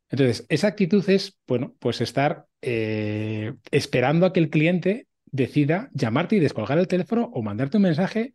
Entonces, 0.08 0.44
esa 0.48 0.68
actitud 0.68 1.08
es, 1.08 1.38
bueno, 1.46 1.76
pues 1.78 2.00
estar 2.00 2.46
eh, 2.62 3.54
esperando 3.70 4.26
a 4.26 4.32
que 4.32 4.40
el 4.40 4.50
cliente 4.50 5.06
decida 5.26 5.88
llamarte 5.92 6.36
y 6.36 6.40
descolgar 6.40 6.78
el 6.78 6.88
teléfono 6.88 7.30
o 7.32 7.42
mandarte 7.42 7.76
un 7.76 7.84
mensaje 7.84 8.34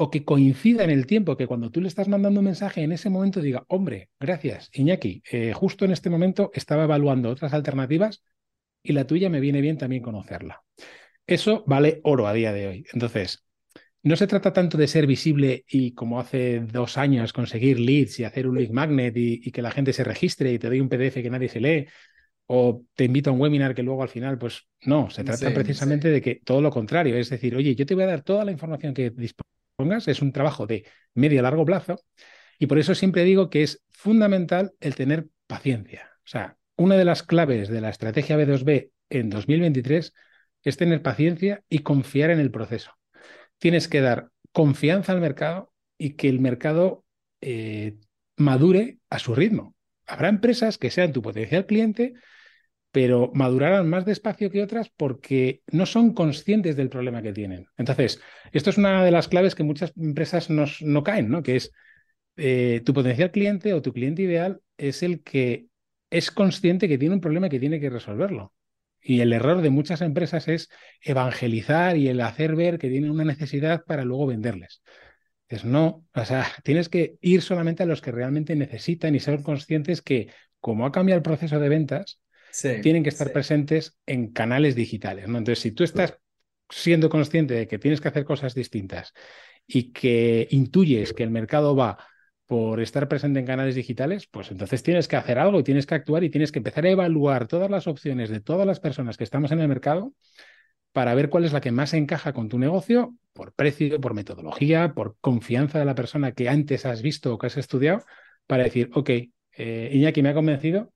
o 0.00 0.10
que 0.10 0.24
coincida 0.24 0.84
en 0.84 0.90
el 0.90 1.06
tiempo, 1.06 1.36
que 1.36 1.48
cuando 1.48 1.70
tú 1.70 1.80
le 1.80 1.88
estás 1.88 2.06
mandando 2.06 2.38
un 2.38 2.44
mensaje 2.44 2.82
en 2.82 2.92
ese 2.92 3.10
momento 3.10 3.40
diga, 3.40 3.64
hombre, 3.66 4.10
gracias, 4.20 4.70
Iñaki, 4.72 5.22
eh, 5.30 5.52
justo 5.52 5.84
en 5.84 5.90
este 5.90 6.08
momento 6.08 6.52
estaba 6.54 6.84
evaluando 6.84 7.30
otras 7.30 7.52
alternativas 7.52 8.22
y 8.80 8.92
la 8.92 9.08
tuya 9.08 9.28
me 9.28 9.40
viene 9.40 9.60
bien 9.60 9.76
también 9.76 10.00
conocerla. 10.02 10.62
Eso 11.26 11.64
vale 11.66 12.00
oro 12.04 12.28
a 12.28 12.32
día 12.32 12.52
de 12.52 12.68
hoy. 12.68 12.84
Entonces, 12.92 13.44
no 14.04 14.14
se 14.14 14.28
trata 14.28 14.52
tanto 14.52 14.78
de 14.78 14.86
ser 14.86 15.04
visible 15.08 15.64
y 15.68 15.94
como 15.94 16.20
hace 16.20 16.60
dos 16.60 16.96
años 16.96 17.32
conseguir 17.32 17.80
leads 17.80 18.20
y 18.20 18.24
hacer 18.24 18.46
un 18.46 18.56
lead 18.56 18.70
magnet 18.70 19.16
y, 19.16 19.50
que 19.50 19.62
la 19.62 19.72
gente 19.72 19.92
se 19.92 20.04
registre 20.04 20.52
y 20.52 20.60
te 20.60 20.68
doy 20.68 20.80
un 20.80 20.88
PDF 20.88 21.20
que 21.20 21.30
nadie 21.30 21.48
se 21.48 21.60
lee 21.60 21.86
o 22.46 22.84
te 22.94 23.04
invito 23.04 23.30
a 23.30 23.32
un 23.32 23.40
webinar 23.40 23.74
que 23.74 23.82
luego 23.82 24.04
al 24.04 24.08
final, 24.08 24.38
pues 24.38 24.62
no, 24.82 25.10
se 25.10 25.24
trata 25.24 25.52
precisamente 25.52 26.08
de 26.08 26.22
que 26.22 26.36
todo 26.36 26.62
lo 26.62 26.70
contrario, 26.70 27.16
es 27.16 27.30
decir, 27.30 27.56
oye, 27.56 27.74
yo 27.74 27.84
te 27.84 27.94
voy 27.94 28.04
a 28.04 28.06
dar 28.06 28.22
toda 28.22 28.44
la 28.44 28.52
información 28.52 28.94
que 28.94 29.12
es 29.78 30.22
un 30.22 30.32
trabajo 30.32 30.66
de 30.66 30.84
medio 31.14 31.38
a 31.38 31.42
largo 31.42 31.64
plazo 31.64 32.02
y 32.58 32.66
por 32.66 32.78
eso 32.78 32.96
siempre 32.96 33.22
digo 33.22 33.48
que 33.48 33.62
es 33.62 33.84
fundamental 33.90 34.72
el 34.80 34.96
tener 34.96 35.28
paciencia. 35.46 36.10
O 36.24 36.28
sea, 36.28 36.56
una 36.76 36.96
de 36.96 37.04
las 37.04 37.22
claves 37.22 37.68
de 37.68 37.80
la 37.80 37.90
estrategia 37.90 38.36
B2B 38.36 38.90
en 39.08 39.30
2023 39.30 40.12
es 40.64 40.76
tener 40.76 41.00
paciencia 41.02 41.62
y 41.68 41.80
confiar 41.80 42.30
en 42.30 42.40
el 42.40 42.50
proceso. 42.50 42.92
Tienes 43.58 43.86
que 43.86 44.00
dar 44.00 44.30
confianza 44.52 45.12
al 45.12 45.20
mercado 45.20 45.72
y 45.96 46.14
que 46.14 46.28
el 46.28 46.40
mercado 46.40 47.04
eh, 47.40 47.98
madure 48.36 48.98
a 49.10 49.20
su 49.20 49.36
ritmo. 49.36 49.76
Habrá 50.06 50.28
empresas 50.28 50.76
que 50.76 50.90
sean 50.90 51.12
tu 51.12 51.22
potencial 51.22 51.66
cliente, 51.66 52.14
pero 52.98 53.30
madurarán 53.32 53.88
más 53.88 54.04
despacio 54.04 54.50
que 54.50 54.60
otras 54.60 54.88
porque 54.88 55.62
no 55.70 55.86
son 55.86 56.14
conscientes 56.14 56.74
del 56.74 56.88
problema 56.88 57.22
que 57.22 57.32
tienen. 57.32 57.68
Entonces, 57.76 58.20
esto 58.50 58.70
es 58.70 58.76
una 58.76 59.04
de 59.04 59.12
las 59.12 59.28
claves 59.28 59.54
que 59.54 59.62
muchas 59.62 59.92
empresas 59.96 60.50
no 60.50 61.04
caen, 61.04 61.28
¿no? 61.28 61.44
Que 61.44 61.54
es 61.54 61.70
eh, 62.36 62.82
tu 62.84 62.92
potencial 62.92 63.30
cliente 63.30 63.72
o 63.72 63.82
tu 63.82 63.92
cliente 63.92 64.22
ideal 64.22 64.62
es 64.76 65.04
el 65.04 65.22
que 65.22 65.68
es 66.10 66.32
consciente 66.32 66.88
que 66.88 66.98
tiene 66.98 67.14
un 67.14 67.20
problema 67.20 67.46
y 67.46 67.50
que 67.50 67.60
tiene 67.60 67.78
que 67.78 67.88
resolverlo. 67.88 68.52
Y 69.00 69.20
el 69.20 69.32
error 69.32 69.62
de 69.62 69.70
muchas 69.70 70.00
empresas 70.00 70.48
es 70.48 70.68
evangelizar 71.00 71.96
y 71.96 72.08
el 72.08 72.20
hacer 72.20 72.56
ver 72.56 72.80
que 72.80 72.88
tienen 72.88 73.12
una 73.12 73.24
necesidad 73.24 73.84
para 73.84 74.02
luego 74.04 74.26
venderles. 74.26 74.82
Es 75.46 75.64
no, 75.64 76.04
o 76.12 76.24
sea, 76.24 76.48
tienes 76.64 76.88
que 76.88 77.14
ir 77.20 77.42
solamente 77.42 77.84
a 77.84 77.86
los 77.86 78.00
que 78.00 78.10
realmente 78.10 78.56
necesitan 78.56 79.14
y 79.14 79.20
ser 79.20 79.44
conscientes 79.44 80.02
que, 80.02 80.32
como 80.58 80.84
ha 80.84 80.90
cambiado 80.90 81.18
el 81.18 81.22
proceso 81.22 81.60
de 81.60 81.68
ventas, 81.68 82.18
tienen 82.82 83.02
que 83.02 83.08
estar 83.08 83.32
presentes 83.32 83.96
en 84.06 84.32
canales 84.32 84.74
digitales. 84.74 85.28
¿no? 85.28 85.38
Entonces, 85.38 85.62
si 85.62 85.72
tú 85.72 85.84
estás 85.84 86.18
siendo 86.68 87.08
consciente 87.08 87.54
de 87.54 87.66
que 87.66 87.78
tienes 87.78 88.00
que 88.00 88.08
hacer 88.08 88.24
cosas 88.24 88.54
distintas 88.54 89.12
y 89.66 89.92
que 89.92 90.48
intuyes 90.50 91.12
que 91.12 91.22
el 91.22 91.30
mercado 91.30 91.74
va 91.76 91.98
por 92.46 92.80
estar 92.80 93.08
presente 93.08 93.40
en 93.40 93.46
canales 93.46 93.74
digitales, 93.74 94.26
pues 94.26 94.50
entonces 94.50 94.82
tienes 94.82 95.06
que 95.06 95.16
hacer 95.16 95.38
algo, 95.38 95.62
tienes 95.62 95.86
que 95.86 95.94
actuar 95.94 96.24
y 96.24 96.30
tienes 96.30 96.50
que 96.50 96.58
empezar 96.58 96.86
a 96.86 96.90
evaluar 96.90 97.46
todas 97.46 97.70
las 97.70 97.86
opciones 97.86 98.30
de 98.30 98.40
todas 98.40 98.66
las 98.66 98.80
personas 98.80 99.18
que 99.18 99.24
estamos 99.24 99.52
en 99.52 99.60
el 99.60 99.68
mercado 99.68 100.14
para 100.92 101.14
ver 101.14 101.28
cuál 101.28 101.44
es 101.44 101.52
la 101.52 101.60
que 101.60 101.70
más 101.70 101.92
encaja 101.92 102.32
con 102.32 102.48
tu 102.48 102.58
negocio, 102.58 103.14
por 103.34 103.52
precio, 103.52 104.00
por 104.00 104.14
metodología, 104.14 104.94
por 104.94 105.16
confianza 105.20 105.78
de 105.78 105.84
la 105.84 105.94
persona 105.94 106.32
que 106.32 106.48
antes 106.48 106.86
has 106.86 107.02
visto 107.02 107.34
o 107.34 107.38
que 107.38 107.48
has 107.48 107.58
estudiado, 107.58 108.04
para 108.46 108.64
decir, 108.64 108.90
ok, 108.94 109.10
eh, 109.52 109.90
Iñaki 109.92 110.22
me 110.22 110.30
ha 110.30 110.34
convencido, 110.34 110.92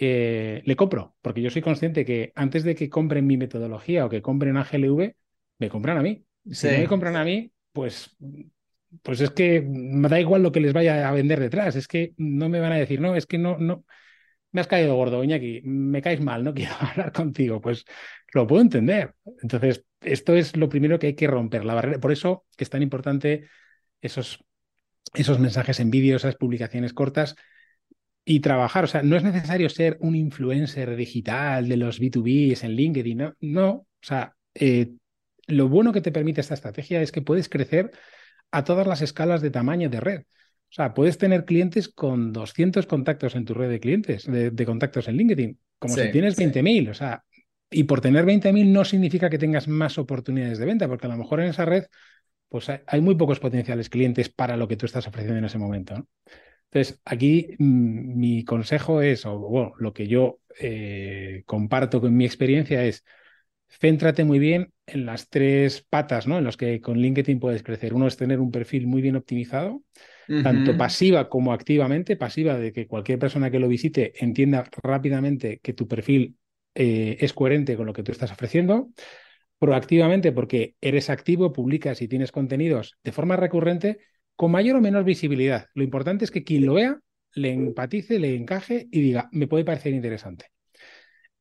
eh, 0.00 0.62
le 0.64 0.76
compro, 0.76 1.16
porque 1.22 1.42
yo 1.42 1.50
soy 1.50 1.62
consciente 1.62 2.04
que 2.04 2.32
antes 2.34 2.64
de 2.64 2.74
que 2.74 2.88
compren 2.88 3.26
mi 3.26 3.36
metodología 3.36 4.06
o 4.06 4.08
que 4.08 4.22
compren 4.22 4.56
a 4.56 4.64
GLV, 4.64 5.14
me 5.58 5.68
compran 5.68 5.98
a 5.98 6.02
mí. 6.02 6.24
Si 6.50 6.68
no 6.68 6.78
me 6.78 6.86
compran 6.86 7.16
a 7.16 7.24
mí, 7.24 7.52
pues 7.72 8.16
pues 9.02 9.20
es 9.20 9.30
que 9.30 9.60
me 9.60 10.08
da 10.08 10.18
igual 10.18 10.42
lo 10.42 10.52
que 10.52 10.60
les 10.60 10.72
vaya 10.72 11.08
a 11.08 11.12
vender 11.12 11.40
detrás, 11.40 11.76
es 11.76 11.86
que 11.86 12.14
no 12.16 12.48
me 12.48 12.60
van 12.60 12.72
a 12.72 12.76
decir, 12.76 13.00
no, 13.00 13.16
es 13.16 13.26
que 13.26 13.36
no, 13.36 13.58
no, 13.58 13.84
me 14.52 14.60
has 14.60 14.66
caído 14.66 14.94
gordo, 14.96 15.22
Iñaki, 15.22 15.62
me 15.62 16.02
caes 16.02 16.20
mal, 16.20 16.42
no 16.44 16.54
quiero 16.54 16.74
hablar 16.80 17.12
contigo, 17.12 17.60
pues 17.60 17.84
lo 18.32 18.46
puedo 18.46 18.62
entender. 18.62 19.14
Entonces, 19.42 19.84
esto 20.00 20.36
es 20.36 20.56
lo 20.56 20.68
primero 20.68 20.98
que 20.98 21.08
hay 21.08 21.14
que 21.14 21.26
romper, 21.26 21.64
la 21.64 21.74
barrera. 21.74 21.98
Por 22.00 22.12
eso 22.12 22.46
es 22.56 22.70
tan 22.70 22.82
importante 22.82 23.48
esos, 24.00 24.44
esos 25.14 25.38
mensajes 25.38 25.80
en 25.80 25.90
vídeo, 25.90 26.16
esas 26.16 26.36
publicaciones 26.36 26.92
cortas 26.94 27.36
y 28.28 28.40
trabajar. 28.40 28.84
O 28.84 28.86
sea, 28.86 29.02
no 29.02 29.16
es 29.16 29.24
necesario 29.24 29.70
ser 29.70 29.96
un 30.00 30.14
influencer 30.14 30.94
digital 30.96 31.66
de 31.66 31.78
los 31.78 31.98
B2B 31.98 32.62
en 32.62 32.72
LinkedIn, 32.72 33.16
no, 33.16 33.34
no. 33.40 33.70
O 33.70 33.86
sea, 34.02 34.34
eh, 34.54 34.92
lo 35.46 35.70
bueno 35.70 35.92
que 35.92 36.02
te 36.02 36.12
permite 36.12 36.42
esta 36.42 36.52
estrategia 36.52 37.00
es 37.00 37.10
que 37.10 37.22
puedes 37.22 37.48
crecer 37.48 37.90
a 38.50 38.64
todas 38.64 38.86
las 38.86 39.00
escalas 39.00 39.40
de 39.40 39.50
tamaño 39.50 39.88
de 39.88 40.00
red. 40.00 40.20
O 40.20 40.72
sea, 40.74 40.92
puedes 40.92 41.16
tener 41.16 41.46
clientes 41.46 41.88
con 41.88 42.34
200 42.34 42.86
contactos 42.86 43.34
en 43.34 43.46
tu 43.46 43.54
red 43.54 43.70
de 43.70 43.80
clientes, 43.80 44.26
de, 44.26 44.66
contactos 44.66 45.08
en 45.08 45.16
LinkedIn, 45.16 45.58
como 45.78 45.94
si 45.94 46.10
tienes 46.12 46.36
20.000. 46.36 46.90
O 46.90 46.94
sea, 46.94 47.24
y 47.70 47.84
por 47.84 48.02
tener 48.02 48.26
20.000 48.26 48.70
no 48.70 48.84
significa 48.84 49.30
que 49.30 49.38
tengas 49.38 49.68
más 49.68 49.96
oportunidades 49.96 50.58
de 50.58 50.66
venta, 50.66 50.86
porque 50.86 51.06
a 51.06 51.10
lo 51.10 51.16
mejor 51.16 51.40
en 51.40 51.48
esa 51.48 51.64
red 51.64 51.84
pues 52.50 52.68
hay, 52.68 53.00
muy 53.00 53.14
pocos 53.14 53.40
potenciales 53.40 53.90
clientes 53.90 54.28
para 54.28 54.56
lo 54.56 54.68
que 54.68 54.76
tú 54.76 54.86
estás 54.86 55.06
ofreciendo 55.06 55.38
en 55.38 55.44
ese 55.44 55.58
momento. 55.58 56.06
Entonces, 56.70 57.00
aquí 57.04 57.54
mm, 57.58 58.18
mi 58.18 58.44
consejo 58.44 59.00
es, 59.02 59.24
o 59.26 59.38
bueno, 59.38 59.72
lo 59.78 59.92
que 59.92 60.06
yo 60.06 60.40
eh, 60.60 61.42
comparto 61.46 62.00
con 62.00 62.16
mi 62.16 62.24
experiencia 62.24 62.84
es, 62.84 63.04
céntrate 63.68 64.24
muy 64.24 64.38
bien 64.38 64.72
en 64.86 65.06
las 65.06 65.28
tres 65.28 65.84
patas, 65.88 66.26
¿no? 66.26 66.38
En 66.38 66.44
los 66.44 66.56
que 66.56 66.80
con 66.80 66.98
LinkedIn 66.98 67.38
puedes 67.38 67.62
crecer. 67.62 67.94
Uno 67.94 68.06
es 68.06 68.16
tener 68.16 68.40
un 68.40 68.50
perfil 68.50 68.86
muy 68.86 69.02
bien 69.02 69.16
optimizado, 69.16 69.82
tanto 70.42 70.76
pasiva 70.76 71.28
como 71.28 71.52
activamente. 71.52 72.16
Pasiva 72.16 72.58
de 72.58 72.72
que 72.72 72.86
cualquier 72.86 73.18
persona 73.18 73.50
que 73.50 73.58
lo 73.58 73.68
visite 73.68 74.12
entienda 74.24 74.64
rápidamente 74.82 75.60
que 75.62 75.74
tu 75.74 75.86
perfil 75.86 76.36
eh, 76.74 77.18
es 77.20 77.32
coherente 77.32 77.76
con 77.76 77.86
lo 77.86 77.92
que 77.92 78.02
tú 78.02 78.12
estás 78.12 78.32
ofreciendo. 78.32 78.90
Proactivamente 79.58 80.32
porque 80.32 80.74
eres 80.80 81.10
activo, 81.10 81.52
publicas 81.52 82.00
y 82.00 82.08
tienes 82.08 82.32
contenidos 82.32 82.96
de 83.02 83.12
forma 83.12 83.36
recurrente 83.36 83.98
con 84.38 84.52
mayor 84.52 84.76
o 84.76 84.80
menor 84.80 85.02
visibilidad. 85.02 85.66
Lo 85.74 85.82
importante 85.82 86.24
es 86.24 86.30
que 86.30 86.44
quien 86.44 86.64
lo 86.64 86.74
vea 86.74 87.00
le 87.34 87.52
empatice, 87.52 88.20
le 88.20 88.36
encaje 88.36 88.86
y 88.92 89.00
diga, 89.00 89.28
me 89.32 89.48
puede 89.48 89.64
parecer 89.64 89.92
interesante. 89.92 90.46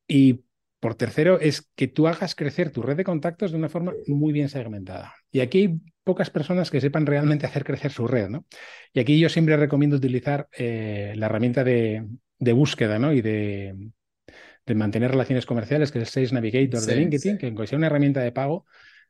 Y 0.08 0.46
por 0.80 0.96
tercero, 0.96 1.40
es 1.40 1.70
que 1.76 1.88
tú 1.88 2.08
hagas 2.08 2.34
crecer 2.34 2.72
tu 2.72 2.82
red 2.82 2.98
de 2.98 3.04
contactos 3.04 3.52
de 3.52 3.58
una 3.58 3.70
forma 3.70 3.94
muy 4.08 4.34
bien 4.34 4.50
segmentada. 4.50 5.14
Y 5.32 5.42
aquí 5.42 5.60
hay 5.60 5.80
pocas 6.04 6.32
personas 6.32 6.72
que 6.72 6.82
sepan 6.82 7.06
realmente 7.06 7.46
hacer 7.46 7.64
crecer 7.64 7.92
su 7.92 8.08
red, 8.08 8.30
¿no? 8.30 8.48
Y 8.94 9.00
aquí 9.00 9.20
yo 9.20 9.30
siempre 9.30 9.58
recomiendo 9.58 9.98
utilizar 9.98 10.48
eh, 10.58 11.14
la 11.18 11.28
herramienta 11.28 11.64
de, 11.64 12.04
búsqueda, 12.40 12.98
¿no? 12.98 13.14
Y 13.14 13.22
de, 13.22 13.76
mantener 14.74 15.12
relaciones 15.12 15.46
comerciales, 15.46 15.92
que 15.92 16.00
es 16.00 16.06
el 16.06 16.10
Sales 16.10 16.34
Navigator 16.34 16.82
de 16.82 16.96
LinkedIn, 16.96 17.38
que 17.38 17.46
aunque 17.46 17.68
sea 17.68 17.78
una 17.78 17.88
herramienta 17.88 18.22
de 18.22 18.32
pago, 18.32 18.66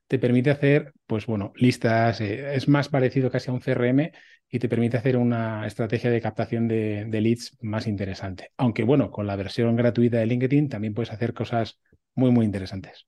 te 0.08 0.20
permite 0.20 0.50
hacer, 0.50 0.94
pues 1.06 1.26
bueno, 1.26 1.52
listas, 1.56 2.22
eh, 2.22 2.56
es 2.56 2.68
más 2.68 2.90
parecido 2.90 3.30
casi 3.30 3.50
a 3.50 3.54
un 3.54 3.62
CRM 3.62 4.12
y 4.50 4.60
te 4.60 4.70
permite 4.70 4.98
hacer 4.98 5.18
una 5.18 5.68
estrategia 5.68 6.10
de 6.10 6.22
captación 6.22 6.68
de, 6.68 7.08
leads 7.12 7.58
más 7.62 7.88
interesante. 7.88 8.52
Aunque 8.58 8.84
bueno, 8.84 9.12
con 9.12 9.28
la 9.28 9.36
versión 9.36 9.76
gratuita 9.76 10.18
de 10.18 10.26
LinkedIn 10.26 10.70
también 10.70 10.94
puedes 10.94 11.12
hacer 11.12 11.34
cosas 11.34 11.80
muy, 12.16 12.32
muy 12.32 12.46
interesantes. 12.46 13.06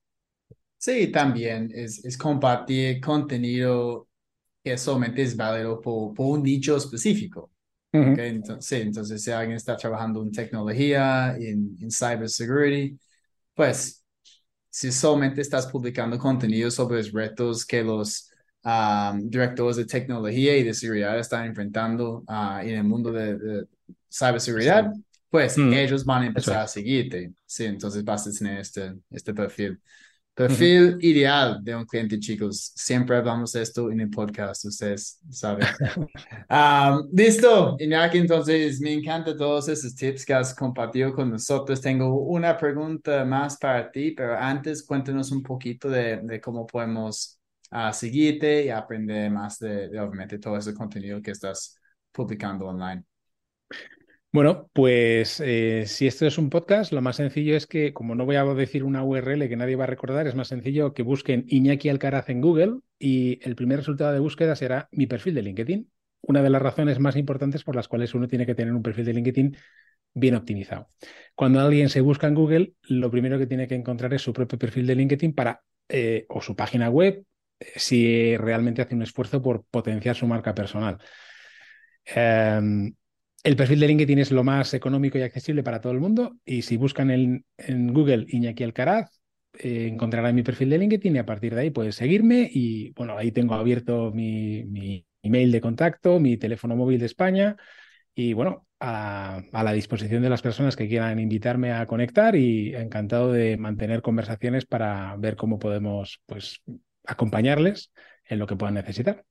Sí, 0.76 1.08
también 1.08 1.70
es, 1.74 2.04
es 2.04 2.16
compartir 2.16 3.00
contenido 3.00 4.08
que 4.62 4.76
solamente 4.76 5.22
es 5.22 5.36
válido 5.36 5.80
por, 5.80 6.12
un 6.18 6.42
nicho 6.42 6.76
específico. 6.76 7.50
entonces, 7.92 8.66
sí, 8.66 8.76
entonces 8.76 9.22
si 9.22 9.30
alguien 9.30 9.56
está 9.56 9.76
trabajando 9.76 10.22
en 10.22 10.30
tecnología, 10.30 11.34
en, 11.38 11.76
en 11.80 11.90
cybersecurity, 11.90 12.98
pues 13.54 13.99
si 14.70 14.92
solamente 14.92 15.40
estás 15.40 15.66
publicando 15.66 16.16
contenido 16.16 16.70
sobre 16.70 16.98
los 16.98 17.12
retos 17.12 17.66
que 17.66 17.82
los 17.82 18.30
um, 18.64 19.28
directores 19.28 19.76
de 19.76 19.84
tecnología 19.84 20.56
y 20.56 20.62
de 20.62 20.72
seguridad 20.72 21.18
están 21.18 21.46
enfrentando 21.46 22.24
uh, 22.28 22.60
en 22.60 22.76
el 22.76 22.84
mundo 22.84 23.10
de, 23.10 23.36
de 23.36 23.66
ciberseguridad, 24.10 24.92
pues 25.28 25.58
mm. 25.58 25.72
ellos 25.72 26.04
van 26.04 26.22
a 26.22 26.26
empezar 26.26 26.58
a 26.58 26.68
seguirte. 26.68 27.32
Sí, 27.44 27.64
entonces 27.64 28.04
vas 28.04 28.26
a 28.26 28.32
tener 28.32 28.60
este, 28.60 28.94
este 29.10 29.34
perfil. 29.34 29.80
Perfil 30.40 30.96
ideal 31.02 31.62
de 31.62 31.76
un 31.76 31.84
cliente, 31.84 32.18
chicos. 32.18 32.72
Siempre 32.74 33.14
hablamos 33.14 33.54
esto 33.54 33.90
en 33.90 34.00
el 34.00 34.08
podcast, 34.08 34.64
ustedes 34.64 35.20
saben. 35.28 35.66
um, 36.48 37.10
Listo, 37.12 37.76
Iñaki, 37.78 38.16
entonces 38.16 38.80
me 38.80 38.94
encantan 38.94 39.36
todos 39.36 39.68
esos 39.68 39.94
tips 39.94 40.24
que 40.24 40.32
has 40.32 40.54
compartido 40.54 41.12
con 41.12 41.30
nosotros. 41.30 41.78
Tengo 41.82 42.22
una 42.22 42.56
pregunta 42.56 43.22
más 43.26 43.58
para 43.58 43.90
ti, 43.90 44.12
pero 44.12 44.34
antes 44.34 44.82
cuéntanos 44.82 45.30
un 45.30 45.42
poquito 45.42 45.90
de, 45.90 46.20
de 46.22 46.40
cómo 46.40 46.66
podemos 46.66 47.38
uh, 47.72 47.92
seguirte 47.92 48.64
y 48.64 48.70
aprender 48.70 49.30
más 49.30 49.58
de, 49.58 49.90
de, 49.90 50.00
obviamente, 50.00 50.38
todo 50.38 50.56
ese 50.56 50.72
contenido 50.72 51.20
que 51.20 51.32
estás 51.32 51.78
publicando 52.12 52.66
online. 52.66 53.04
Bueno, 54.32 54.70
pues 54.72 55.40
eh, 55.44 55.84
si 55.86 56.06
esto 56.06 56.24
es 56.24 56.38
un 56.38 56.50
podcast, 56.50 56.92
lo 56.92 57.02
más 57.02 57.16
sencillo 57.16 57.56
es 57.56 57.66
que, 57.66 57.92
como 57.92 58.14
no 58.14 58.24
voy 58.26 58.36
a 58.36 58.44
decir 58.44 58.84
una 58.84 59.02
URL 59.02 59.48
que 59.48 59.56
nadie 59.56 59.74
va 59.74 59.84
a 59.84 59.86
recordar, 59.88 60.28
es 60.28 60.36
más 60.36 60.46
sencillo 60.46 60.94
que 60.94 61.02
busquen 61.02 61.46
Iñaki 61.48 61.88
Alcaraz 61.88 62.28
en 62.28 62.40
Google 62.40 62.78
y 62.96 63.40
el 63.42 63.56
primer 63.56 63.78
resultado 63.78 64.12
de 64.12 64.20
búsqueda 64.20 64.54
será 64.54 64.88
mi 64.92 65.08
perfil 65.08 65.34
de 65.34 65.42
LinkedIn. 65.42 65.90
Una 66.22 66.42
de 66.42 66.50
las 66.50 66.62
razones 66.62 67.00
más 67.00 67.16
importantes 67.16 67.64
por 67.64 67.74
las 67.74 67.88
cuales 67.88 68.14
uno 68.14 68.28
tiene 68.28 68.46
que 68.46 68.54
tener 68.54 68.72
un 68.72 68.82
perfil 68.84 69.06
de 69.06 69.14
LinkedIn 69.14 69.56
bien 70.14 70.36
optimizado. 70.36 70.90
Cuando 71.34 71.58
alguien 71.58 71.88
se 71.88 72.00
busca 72.00 72.28
en 72.28 72.34
Google, 72.36 72.74
lo 72.82 73.10
primero 73.10 73.36
que 73.36 73.48
tiene 73.48 73.66
que 73.66 73.74
encontrar 73.74 74.14
es 74.14 74.22
su 74.22 74.32
propio 74.32 74.60
perfil 74.60 74.86
de 74.86 74.94
LinkedIn 74.94 75.34
para, 75.34 75.60
eh, 75.88 76.26
o 76.28 76.40
su 76.40 76.54
página 76.54 76.88
web, 76.88 77.24
eh, 77.58 77.66
si 77.74 78.36
realmente 78.36 78.80
hace 78.80 78.94
un 78.94 79.02
esfuerzo 79.02 79.42
por 79.42 79.64
potenciar 79.64 80.14
su 80.14 80.28
marca 80.28 80.54
personal. 80.54 80.98
Em, 82.04 82.94
el 83.42 83.56
perfil 83.56 83.80
de 83.80 83.88
LinkedIn 83.88 84.18
es 84.18 84.32
lo 84.32 84.44
más 84.44 84.74
económico 84.74 85.18
y 85.18 85.22
accesible 85.22 85.62
para 85.62 85.80
todo 85.80 85.92
el 85.92 86.00
mundo 86.00 86.36
y 86.44 86.62
si 86.62 86.76
buscan 86.76 87.10
en, 87.10 87.92
Google 87.92 88.26
Iñaki 88.28 88.64
Alcaraz, 88.64 89.20
eh, 89.54 89.88
encontrarán 89.90 90.34
mi 90.34 90.42
perfil 90.42 90.70
de 90.70 90.78
LinkedIn 90.78 91.16
y 91.16 91.18
a 91.18 91.26
partir 91.26 91.54
de 91.54 91.62
ahí 91.62 91.70
puedes 91.70 91.94
seguirme 91.94 92.48
y 92.52 92.92
bueno, 92.92 93.16
ahí 93.16 93.32
tengo 93.32 93.54
abierto 93.54 94.12
mi, 94.12 95.06
email 95.22 95.52
de 95.52 95.60
contacto, 95.60 96.20
mi 96.20 96.36
teléfono 96.36 96.76
móvil 96.76 97.00
de 97.00 97.06
España 97.06 97.56
y 98.14 98.32
bueno, 98.34 98.66
a, 98.78 99.42
la 99.52 99.72
disposición 99.72 100.22
de 100.22 100.30
las 100.30 100.42
personas 100.42 100.76
que 100.76 100.88
quieran 100.88 101.18
invitarme 101.18 101.72
a 101.72 101.86
conectar 101.86 102.36
y 102.36 102.74
encantado 102.74 103.32
de 103.32 103.56
mantener 103.56 104.02
conversaciones 104.02 104.66
para 104.66 105.16
ver 105.16 105.36
cómo 105.36 105.58
podemos 105.58 106.20
pues 106.26 106.62
acompañarles 107.06 107.92
en 108.24 108.38
lo 108.38 108.46
que 108.46 108.56
puedan 108.56 108.74
necesitar. 108.74 109.24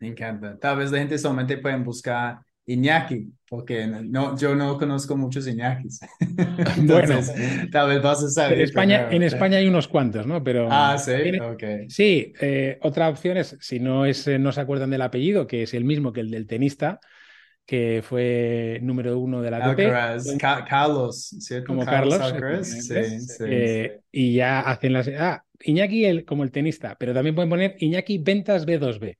Me 0.00 0.08
encanta. 0.08 0.58
Tal 0.58 0.78
vez 0.78 0.90
la 0.90 0.98
gente 0.98 1.18
solamente 1.18 1.58
pueden 1.58 1.84
buscar 1.84 2.40
Iñaki, 2.72 3.32
porque 3.48 3.86
no, 3.86 4.38
yo 4.38 4.54
no 4.54 4.78
conozco 4.78 5.16
muchos 5.16 5.46
Iñakis. 5.48 6.00
bueno, 6.84 7.18
tal 7.72 7.88
vez 7.88 8.02
vas 8.02 8.22
a 8.22 8.28
saber. 8.28 8.58
En 8.58 8.64
España, 8.64 9.08
en 9.10 9.22
España 9.22 9.58
hay 9.58 9.66
unos 9.66 9.88
cuantos, 9.88 10.26
¿no? 10.26 10.42
Pero, 10.42 10.68
ah, 10.70 10.96
sí, 10.96 11.12
Sí, 11.88 12.32
eh, 12.40 12.78
otra 12.82 13.08
opción 13.08 13.36
es, 13.36 13.56
si 13.60 13.80
no, 13.80 14.06
es, 14.06 14.26
eh, 14.28 14.38
no 14.38 14.52
se 14.52 14.60
acuerdan 14.60 14.90
del 14.90 15.02
apellido, 15.02 15.46
que 15.46 15.64
es 15.64 15.74
el 15.74 15.84
mismo 15.84 16.12
que 16.12 16.20
el 16.20 16.30
del 16.30 16.46
tenista, 16.46 17.00
que 17.66 18.02
fue 18.04 18.78
número 18.82 19.18
uno 19.18 19.42
de 19.42 19.50
la 19.50 19.58
ATP. 19.58 20.38
Carlos, 20.68 21.34
¿cierto? 21.40 21.66
Como 21.66 21.84
Carlos. 21.84 22.20
sí, 22.62 23.20
sí, 23.20 23.44
eh, 23.46 24.00
y 24.12 24.34
ya 24.34 24.60
hacen 24.60 24.92
las... 24.92 25.08
Ah, 25.08 25.44
Iñaki 25.62 26.06
el, 26.06 26.24
como 26.24 26.42
el 26.42 26.50
tenista, 26.50 26.96
pero 26.98 27.12
también 27.12 27.34
pueden 27.34 27.50
poner 27.50 27.76
Iñaki 27.78 28.18
Ventas 28.18 28.66
B2B. 28.66 29.16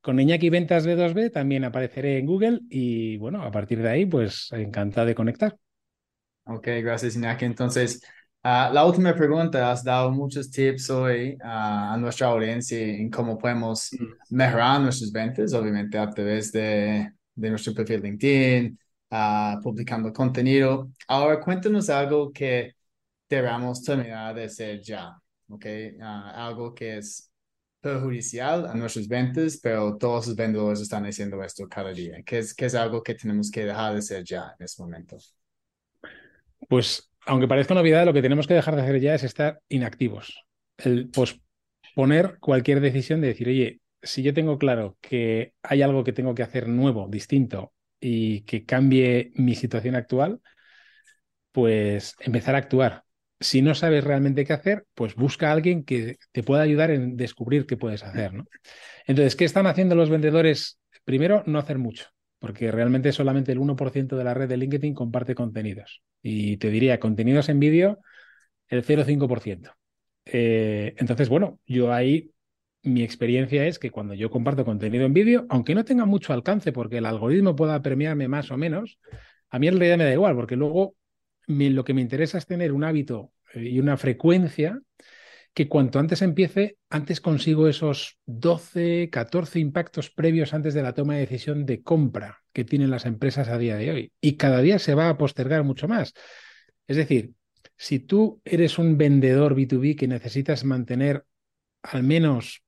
Con 0.00 0.18
Iñaki 0.18 0.48
Ventas 0.48 0.86
B2B 0.86 1.30
también 1.30 1.64
apareceré 1.64 2.18
en 2.18 2.26
Google 2.26 2.60
y 2.70 3.18
bueno, 3.18 3.42
a 3.42 3.50
partir 3.50 3.82
de 3.82 3.90
ahí, 3.90 4.06
pues 4.06 4.48
encantado 4.52 5.06
de 5.06 5.14
conectar. 5.14 5.56
Ok, 6.44 6.68
gracias 6.82 7.16
Iñaki. 7.16 7.44
Entonces, 7.44 8.02
ah, 8.42 8.70
la 8.72 8.86
última 8.86 9.14
pregunta, 9.14 9.70
has 9.70 9.84
dado 9.84 10.10
muchos 10.10 10.50
tips 10.50 10.88
hoy 10.88 11.36
ah, 11.42 11.92
a 11.92 11.96
nuestra 11.98 12.28
audiencia 12.28 12.78
en 12.78 13.10
cómo 13.10 13.36
podemos 13.36 13.90
mm. 13.92 14.34
mejorar 14.34 14.80
nuestras 14.80 15.12
ventas, 15.12 15.52
obviamente 15.52 15.98
a 15.98 16.08
través 16.08 16.50
de, 16.50 17.12
de 17.34 17.50
nuestro 17.50 17.74
perfil 17.74 18.02
LinkedIn, 18.02 18.78
uh, 19.10 19.60
publicando 19.62 20.12
contenido. 20.12 20.90
Ahora 21.08 21.40
cuéntanos 21.40 21.90
algo 21.90 22.32
que 22.32 22.74
debamos 23.28 23.82
terminar 23.82 24.34
de 24.34 24.44
hacer 24.44 24.80
ya, 24.80 25.14
¿ok? 25.48 25.66
algo 26.00 26.74
que 26.74 26.98
es 26.98 27.29
perjudicial 27.80 28.66
a 28.66 28.74
nuestras 28.74 29.08
ventas, 29.08 29.58
pero 29.62 29.96
todos 29.96 30.28
los 30.28 30.36
vendedores 30.36 30.80
están 30.80 31.06
haciendo 31.06 31.42
esto 31.42 31.68
cada 31.68 31.92
día, 31.92 32.22
que 32.22 32.38
es, 32.38 32.54
que 32.54 32.66
es 32.66 32.74
algo 32.74 33.02
que 33.02 33.14
tenemos 33.14 33.50
que 33.50 33.64
dejar 33.64 33.92
de 33.92 33.98
hacer 33.98 34.24
ya 34.24 34.54
en 34.58 34.64
este 34.64 34.82
momento. 34.82 35.16
Pues, 36.68 37.10
aunque 37.26 37.48
parezca 37.48 37.74
novedad, 37.74 38.04
lo 38.04 38.12
que 38.12 38.22
tenemos 38.22 38.46
que 38.46 38.54
dejar 38.54 38.76
de 38.76 38.82
hacer 38.82 39.00
ya 39.00 39.14
es 39.14 39.24
estar 39.24 39.60
inactivos. 39.68 40.44
El 40.76 41.10
posponer 41.10 42.38
cualquier 42.40 42.80
decisión 42.80 43.20
de 43.20 43.28
decir, 43.28 43.48
oye, 43.48 43.80
si 44.02 44.22
yo 44.22 44.32
tengo 44.34 44.58
claro 44.58 44.96
que 45.00 45.54
hay 45.62 45.82
algo 45.82 46.04
que 46.04 46.12
tengo 46.12 46.34
que 46.34 46.42
hacer 46.42 46.68
nuevo, 46.68 47.08
distinto 47.08 47.72
y 48.00 48.42
que 48.42 48.64
cambie 48.64 49.32
mi 49.34 49.54
situación 49.54 49.94
actual, 49.94 50.40
pues 51.52 52.14
empezar 52.20 52.54
a 52.54 52.58
actuar 52.58 53.04
si 53.40 53.62
no 53.62 53.74
sabes 53.74 54.04
realmente 54.04 54.44
qué 54.44 54.52
hacer, 54.52 54.84
pues 54.94 55.14
busca 55.14 55.48
a 55.48 55.52
alguien 55.52 55.82
que 55.84 56.18
te 56.32 56.42
pueda 56.42 56.62
ayudar 56.62 56.90
en 56.90 57.16
descubrir 57.16 57.66
qué 57.66 57.76
puedes 57.76 58.02
hacer, 58.04 58.34
¿no? 58.34 58.44
Entonces, 59.06 59.34
¿qué 59.34 59.46
están 59.46 59.66
haciendo 59.66 59.94
los 59.94 60.10
vendedores? 60.10 60.78
Primero, 61.04 61.42
no 61.46 61.58
hacer 61.58 61.78
mucho, 61.78 62.06
porque 62.38 62.70
realmente 62.70 63.12
solamente 63.12 63.52
el 63.52 63.58
1% 63.58 64.16
de 64.16 64.24
la 64.24 64.34
red 64.34 64.48
de 64.48 64.58
LinkedIn 64.58 64.94
comparte 64.94 65.34
contenidos. 65.34 66.02
Y 66.22 66.58
te 66.58 66.70
diría, 66.70 67.00
contenidos 67.00 67.48
en 67.48 67.60
vídeo, 67.60 67.98
el 68.68 68.84
0,5%. 68.84 69.72
Eh, 70.26 70.94
entonces, 70.98 71.30
bueno, 71.30 71.58
yo 71.66 71.92
ahí 71.92 72.30
mi 72.82 73.02
experiencia 73.02 73.66
es 73.66 73.78
que 73.78 73.90
cuando 73.90 74.14
yo 74.14 74.30
comparto 74.30 74.64
contenido 74.64 75.04
en 75.04 75.14
vídeo, 75.14 75.46
aunque 75.48 75.74
no 75.74 75.84
tenga 75.84 76.04
mucho 76.04 76.32
alcance 76.32 76.72
porque 76.72 76.98
el 76.98 77.06
algoritmo 77.06 77.56
pueda 77.56 77.80
premiarme 77.82 78.28
más 78.28 78.50
o 78.50 78.56
menos, 78.56 78.98
a 79.50 79.58
mí 79.58 79.68
en 79.68 79.74
realidad 79.74 79.98
me 79.98 80.04
da 80.04 80.12
igual, 80.12 80.34
porque 80.34 80.56
luego 80.56 80.94
lo 81.46 81.84
que 81.84 81.94
me 81.94 82.00
interesa 82.00 82.38
es 82.38 82.46
tener 82.46 82.72
un 82.72 82.84
hábito 82.84 83.32
eh, 83.54 83.68
y 83.68 83.80
una 83.80 83.96
frecuencia 83.96 84.80
que 85.52 85.68
cuanto 85.68 85.98
antes 85.98 86.22
empiece, 86.22 86.78
antes 86.88 87.20
consigo 87.20 87.66
esos 87.66 88.18
12, 88.26 89.10
14 89.10 89.58
impactos 89.58 90.10
previos 90.10 90.54
antes 90.54 90.74
de 90.74 90.82
la 90.82 90.94
toma 90.94 91.14
de 91.14 91.20
decisión 91.20 91.66
de 91.66 91.82
compra 91.82 92.38
que 92.52 92.64
tienen 92.64 92.90
las 92.90 93.04
empresas 93.04 93.48
a 93.48 93.58
día 93.58 93.76
de 93.76 93.90
hoy. 93.90 94.12
Y 94.20 94.36
cada 94.36 94.60
día 94.60 94.78
se 94.78 94.94
va 94.94 95.08
a 95.08 95.18
postergar 95.18 95.64
mucho 95.64 95.88
más. 95.88 96.14
Es 96.86 96.96
decir, 96.96 97.32
si 97.76 97.98
tú 97.98 98.40
eres 98.44 98.78
un 98.78 98.96
vendedor 98.96 99.56
B2B 99.56 99.96
que 99.96 100.06
necesitas 100.06 100.64
mantener 100.64 101.24
al 101.82 102.02
menos 102.02 102.62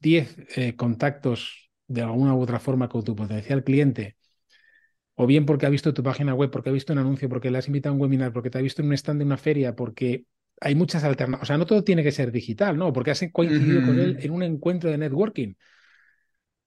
10 0.00 0.36
eh, 0.56 0.76
contactos 0.76 1.70
de 1.86 2.02
alguna 2.02 2.34
u 2.34 2.40
otra 2.40 2.58
forma 2.58 2.88
con 2.88 3.04
tu 3.04 3.14
potencial 3.14 3.64
cliente 3.64 4.16
o 5.14 5.26
bien 5.26 5.46
porque 5.46 5.66
ha 5.66 5.70
visto 5.70 5.94
tu 5.94 6.02
página 6.02 6.34
web, 6.34 6.50
porque 6.50 6.70
ha 6.70 6.72
visto 6.72 6.92
un 6.92 6.98
anuncio, 6.98 7.28
porque 7.28 7.50
le 7.50 7.58
has 7.58 7.66
invitado 7.68 7.92
a 7.92 7.96
un 7.96 8.02
webinar, 8.02 8.32
porque 8.32 8.50
te 8.50 8.58
ha 8.58 8.62
visto 8.62 8.82
en 8.82 8.88
un 8.88 8.94
stand 8.94 9.20
de 9.20 9.26
una 9.26 9.36
feria, 9.36 9.74
porque 9.76 10.24
hay 10.60 10.74
muchas 10.74 11.04
alternativas. 11.04 11.42
O 11.42 11.46
sea, 11.46 11.58
no 11.58 11.66
todo 11.66 11.84
tiene 11.84 12.02
que 12.02 12.12
ser 12.12 12.32
digital, 12.32 12.76
¿no? 12.76 12.92
Porque 12.92 13.10
has 13.10 13.24
coincidido 13.32 13.82
con 13.82 13.98
él 13.98 14.16
en 14.20 14.30
un 14.32 14.42
encuentro 14.42 14.90
de 14.90 14.98
networking. 14.98 15.54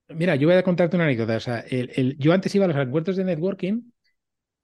Mira, 0.08 0.36
yo 0.36 0.48
voy 0.48 0.56
a 0.58 0.64
contarte 0.64 0.96
una 0.96 1.06
anécdota. 1.06 1.38
O 1.38 1.40
sea, 1.40 1.60
el, 1.62 1.92
el, 1.96 2.18
yo 2.18 2.34
antes 2.34 2.54
iba 2.56 2.66
a 2.66 2.68
los 2.68 2.78
encuentros 2.78 3.18
de 3.18 3.24
networking 3.24 3.92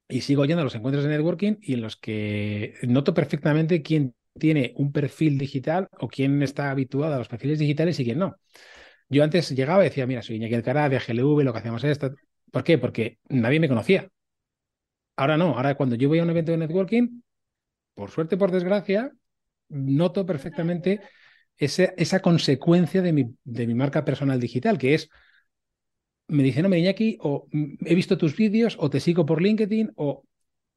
y 0.09 0.21
sigo 0.21 0.45
yendo 0.45 0.61
a 0.61 0.63
los 0.65 0.75
encuentros 0.75 1.03
de 1.05 1.11
networking 1.11 1.57
y 1.61 1.73
en 1.75 1.81
los 1.81 1.97
que 1.97 2.75
noto 2.83 3.13
perfectamente 3.13 3.81
quién 3.81 4.15
tiene 4.39 4.73
un 4.77 4.91
perfil 4.91 5.37
digital 5.37 5.89
o 5.99 6.07
quién 6.09 6.41
está 6.43 6.71
habituado 6.71 7.15
a 7.15 7.19
los 7.19 7.29
perfiles 7.29 7.59
digitales 7.59 7.99
y 7.99 8.05
quién 8.05 8.19
no. 8.19 8.37
Yo 9.09 9.23
antes 9.23 9.51
llegaba 9.51 9.83
y 9.83 9.89
decía, 9.89 10.07
mira, 10.07 10.21
soy 10.23 10.37
Iñaki 10.37 10.55
Alcaraz 10.55 10.91
de 10.91 10.99
GLV, 10.99 11.43
lo 11.43 11.53
que 11.53 11.59
hacemos 11.59 11.83
es 11.83 11.91
esto. 11.91 12.11
¿Por 12.51 12.63
qué? 12.63 12.77
Porque 12.77 13.17
nadie 13.29 13.59
me 13.59 13.69
conocía. 13.69 14.09
Ahora 15.15 15.37
no, 15.37 15.55
ahora 15.55 15.75
cuando 15.75 15.95
yo 15.95 16.09
voy 16.09 16.19
a 16.19 16.23
un 16.23 16.29
evento 16.29 16.51
de 16.51 16.57
networking, 16.57 17.21
por 17.93 18.09
suerte, 18.11 18.37
por 18.37 18.51
desgracia, 18.51 19.11
noto 19.69 20.25
perfectamente 20.25 21.01
esa 21.57 22.19
consecuencia 22.21 23.01
de 23.01 23.13
mi, 23.13 23.75
marca 23.75 24.03
personal 24.03 24.39
digital, 24.39 24.77
que 24.77 24.95
es 24.95 25.09
me 26.27 26.43
dicen, 26.43 26.63
no, 26.63 26.69
me 26.69 26.79
Iñaki, 26.79 27.17
o 27.21 27.47
he 27.51 27.93
visto 27.93 28.17
tus 28.17 28.35
vídeos, 28.35 28.77
o 28.79 28.89
te 28.89 29.01
sigo 29.01 29.25
por 29.25 29.41
LinkedIn, 29.41 29.91
o 29.95 30.23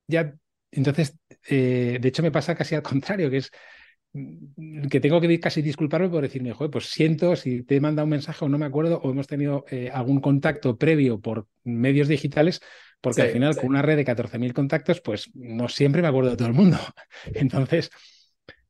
ya. 0.09 0.35
Entonces, 0.73 1.17
eh, 1.49 1.99
de 2.01 2.09
hecho, 2.09 2.23
me 2.23 2.33
pasa 2.33 2.57
casi 2.57 2.75
al 2.75 2.83
contrario, 2.83 3.31
que 3.31 3.37
es 3.39 3.51
que 4.91 5.01
tengo 5.01 5.21
que 5.21 5.41
casi 5.41 5.61
disculparme 5.61 6.09
por 6.09 6.23
decirme, 6.23 6.53
joder, 6.53 6.71
pues 6.71 6.87
siento 6.87 7.35
si 7.35 7.65
te 7.65 7.77
he 7.77 7.81
mandado 7.81 8.05
un 8.05 8.11
mensaje 8.11 8.45
o 8.45 8.49
no 8.49 8.59
me 8.59 8.67
acuerdo, 8.67 9.01
o 9.03 9.11
hemos 9.11 9.27
tenido 9.27 9.65
eh, 9.71 9.91
algún 9.93 10.21
contacto 10.21 10.79
previo 10.79 11.21
por 11.21 11.49
medios 11.65 12.07
digitales, 12.07 12.61
porque 13.01 13.23
al 13.23 13.31
final, 13.31 13.57
con 13.57 13.67
una 13.67 13.83
red 13.83 13.97
de 13.97 14.05
14.000 14.05 14.53
contactos, 14.55 15.01
pues 15.01 15.31
no 15.35 15.69
siempre 15.69 16.01
me 16.01 16.09
acuerdo 16.09 16.31
de 16.31 16.37
todo 16.37 16.49
el 16.49 16.55
mundo. 16.55 16.79
Entonces, 17.35 17.91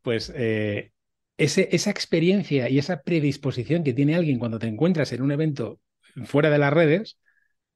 pues 0.00 0.32
eh, 0.34 0.92
ese, 1.36 1.68
esa 1.72 1.90
experiencia 1.90 2.68
y 2.68 2.78
esa 2.78 3.02
predisposición 3.02 3.84
que 3.84 3.92
tiene 3.92 4.16
alguien 4.16 4.38
cuando 4.38 4.58
te 4.58 4.66
encuentras 4.66 5.12
en 5.12 5.22
un 5.22 5.30
evento 5.30 5.78
fuera 6.24 6.48
de 6.50 6.58
las 6.58 6.72
redes, 6.72 7.18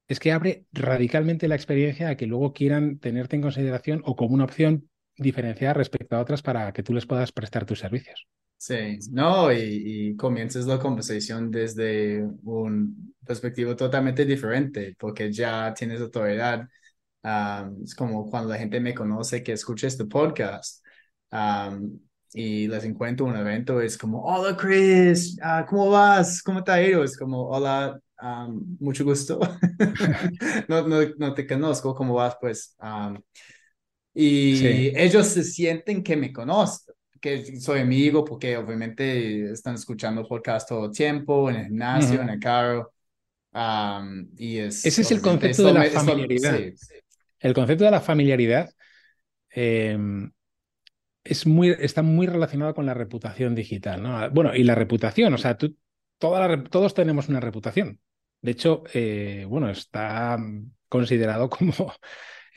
es 0.07 0.19
que 0.19 0.31
abre 0.31 0.65
radicalmente 0.71 1.47
la 1.47 1.55
experiencia 1.55 2.09
a 2.09 2.17
que 2.17 2.25
luego 2.25 2.51
quieran 2.51 2.97
tenerte 2.97 3.35
en 3.35 3.43
consideración 3.43 4.01
o 4.05 4.15
como 4.15 4.33
una 4.33 4.45
opción 4.45 4.89
diferenciada 5.19 5.73
respecto 5.73 6.15
a 6.15 6.19
otras 6.19 6.41
para 6.41 6.71
que 6.71 6.83
tú 6.83 6.93
les 6.93 7.05
puedas 7.05 7.31
prestar 7.31 7.65
tus 7.65 7.79
servicios. 7.79 8.27
Sí, 8.57 8.99
no, 9.11 9.53
y, 9.53 10.15
comienzas 10.17 10.65
la 10.65 10.79
conversación 10.79 11.49
desde 11.49 12.21
un 12.43 13.13
perspectiva 13.25 13.75
totalmente 13.75 14.25
diferente, 14.25 14.95
porque 14.99 15.31
ya 15.31 15.73
tienes 15.73 16.01
autoridad. 16.01 16.67
es 17.83 17.95
como 17.95 18.29
cuando 18.29 18.49
la 18.49 18.57
gente 18.57 18.79
me 18.79 18.93
conoce 18.93 19.43
que 19.43 19.53
escucha 19.53 19.87
este 19.87 20.05
podcast 20.05 20.83
y 22.33 22.67
les 22.67 22.83
encuentro 22.83 23.25
un 23.25 23.37
evento, 23.37 23.81
es 23.81 23.97
como, 23.97 24.23
hola 24.23 24.55
Chris, 24.57 25.37
ah, 25.41 25.65
¿cómo 25.67 25.89
vas? 25.89 26.41
¿Cómo 26.43 26.63
te 26.63 26.71
ha 26.71 26.83
ido? 26.83 27.03
Es 27.03 27.17
como, 27.17 27.47
hola, 27.47 27.99
mucho 28.79 29.03
gusto. 29.03 29.39
no, 30.67 30.87
no, 30.87 30.97
no, 31.17 31.33
te 31.33 31.47
conozco, 31.47 31.95
¿cómo 31.95 32.15
vas? 32.15 32.35
Pues, 32.39 32.75
y 34.13 34.97
ellos 34.97 35.27
se 35.27 35.43
sienten 35.43 36.03
que 36.03 36.17
me 36.17 36.33
conocen, 36.33 36.95
que 37.21 37.59
soy 37.59 37.81
amigo, 37.81 38.23
porque 38.25 38.57
obviamente 38.57 39.51
están 39.51 39.75
escuchando 39.75 40.27
podcast 40.27 40.69
todo 40.69 40.85
el 40.85 40.91
tiempo, 40.91 41.49
en 41.49 41.55
el 41.57 41.65
gimnasio, 41.67 42.21
en 42.21 42.29
el 42.29 42.39
carro. 42.39 42.93
y 44.37 44.57
es, 44.57 44.85
Ese 44.85 45.01
es 45.01 45.11
el 45.11 45.21
concepto 45.21 45.63
de 45.63 45.73
la 45.73 45.85
familiaridad. 45.85 46.59
El 47.39 47.53
concepto 47.53 47.85
de 47.85 47.91
la 47.91 48.01
familiaridad 48.01 48.69
es 51.23 51.45
muy, 51.45 51.69
está 51.79 52.01
muy 52.01 52.27
relacionado 52.27 52.73
con 52.73 52.85
la 52.85 52.93
reputación 52.93 53.55
digital. 53.55 54.01
¿no? 54.01 54.29
Bueno, 54.31 54.55
y 54.55 54.63
la 54.63 54.75
reputación, 54.75 55.33
o 55.33 55.37
sea, 55.37 55.57
tú, 55.57 55.75
toda 56.17 56.63
todos 56.63 56.93
tenemos 56.93 57.29
una 57.29 57.39
reputación. 57.39 57.99
De 58.41 58.51
hecho, 58.51 58.83
eh, 58.93 59.45
bueno, 59.47 59.69
está 59.69 60.37
considerado 60.87 61.49
como 61.49 61.73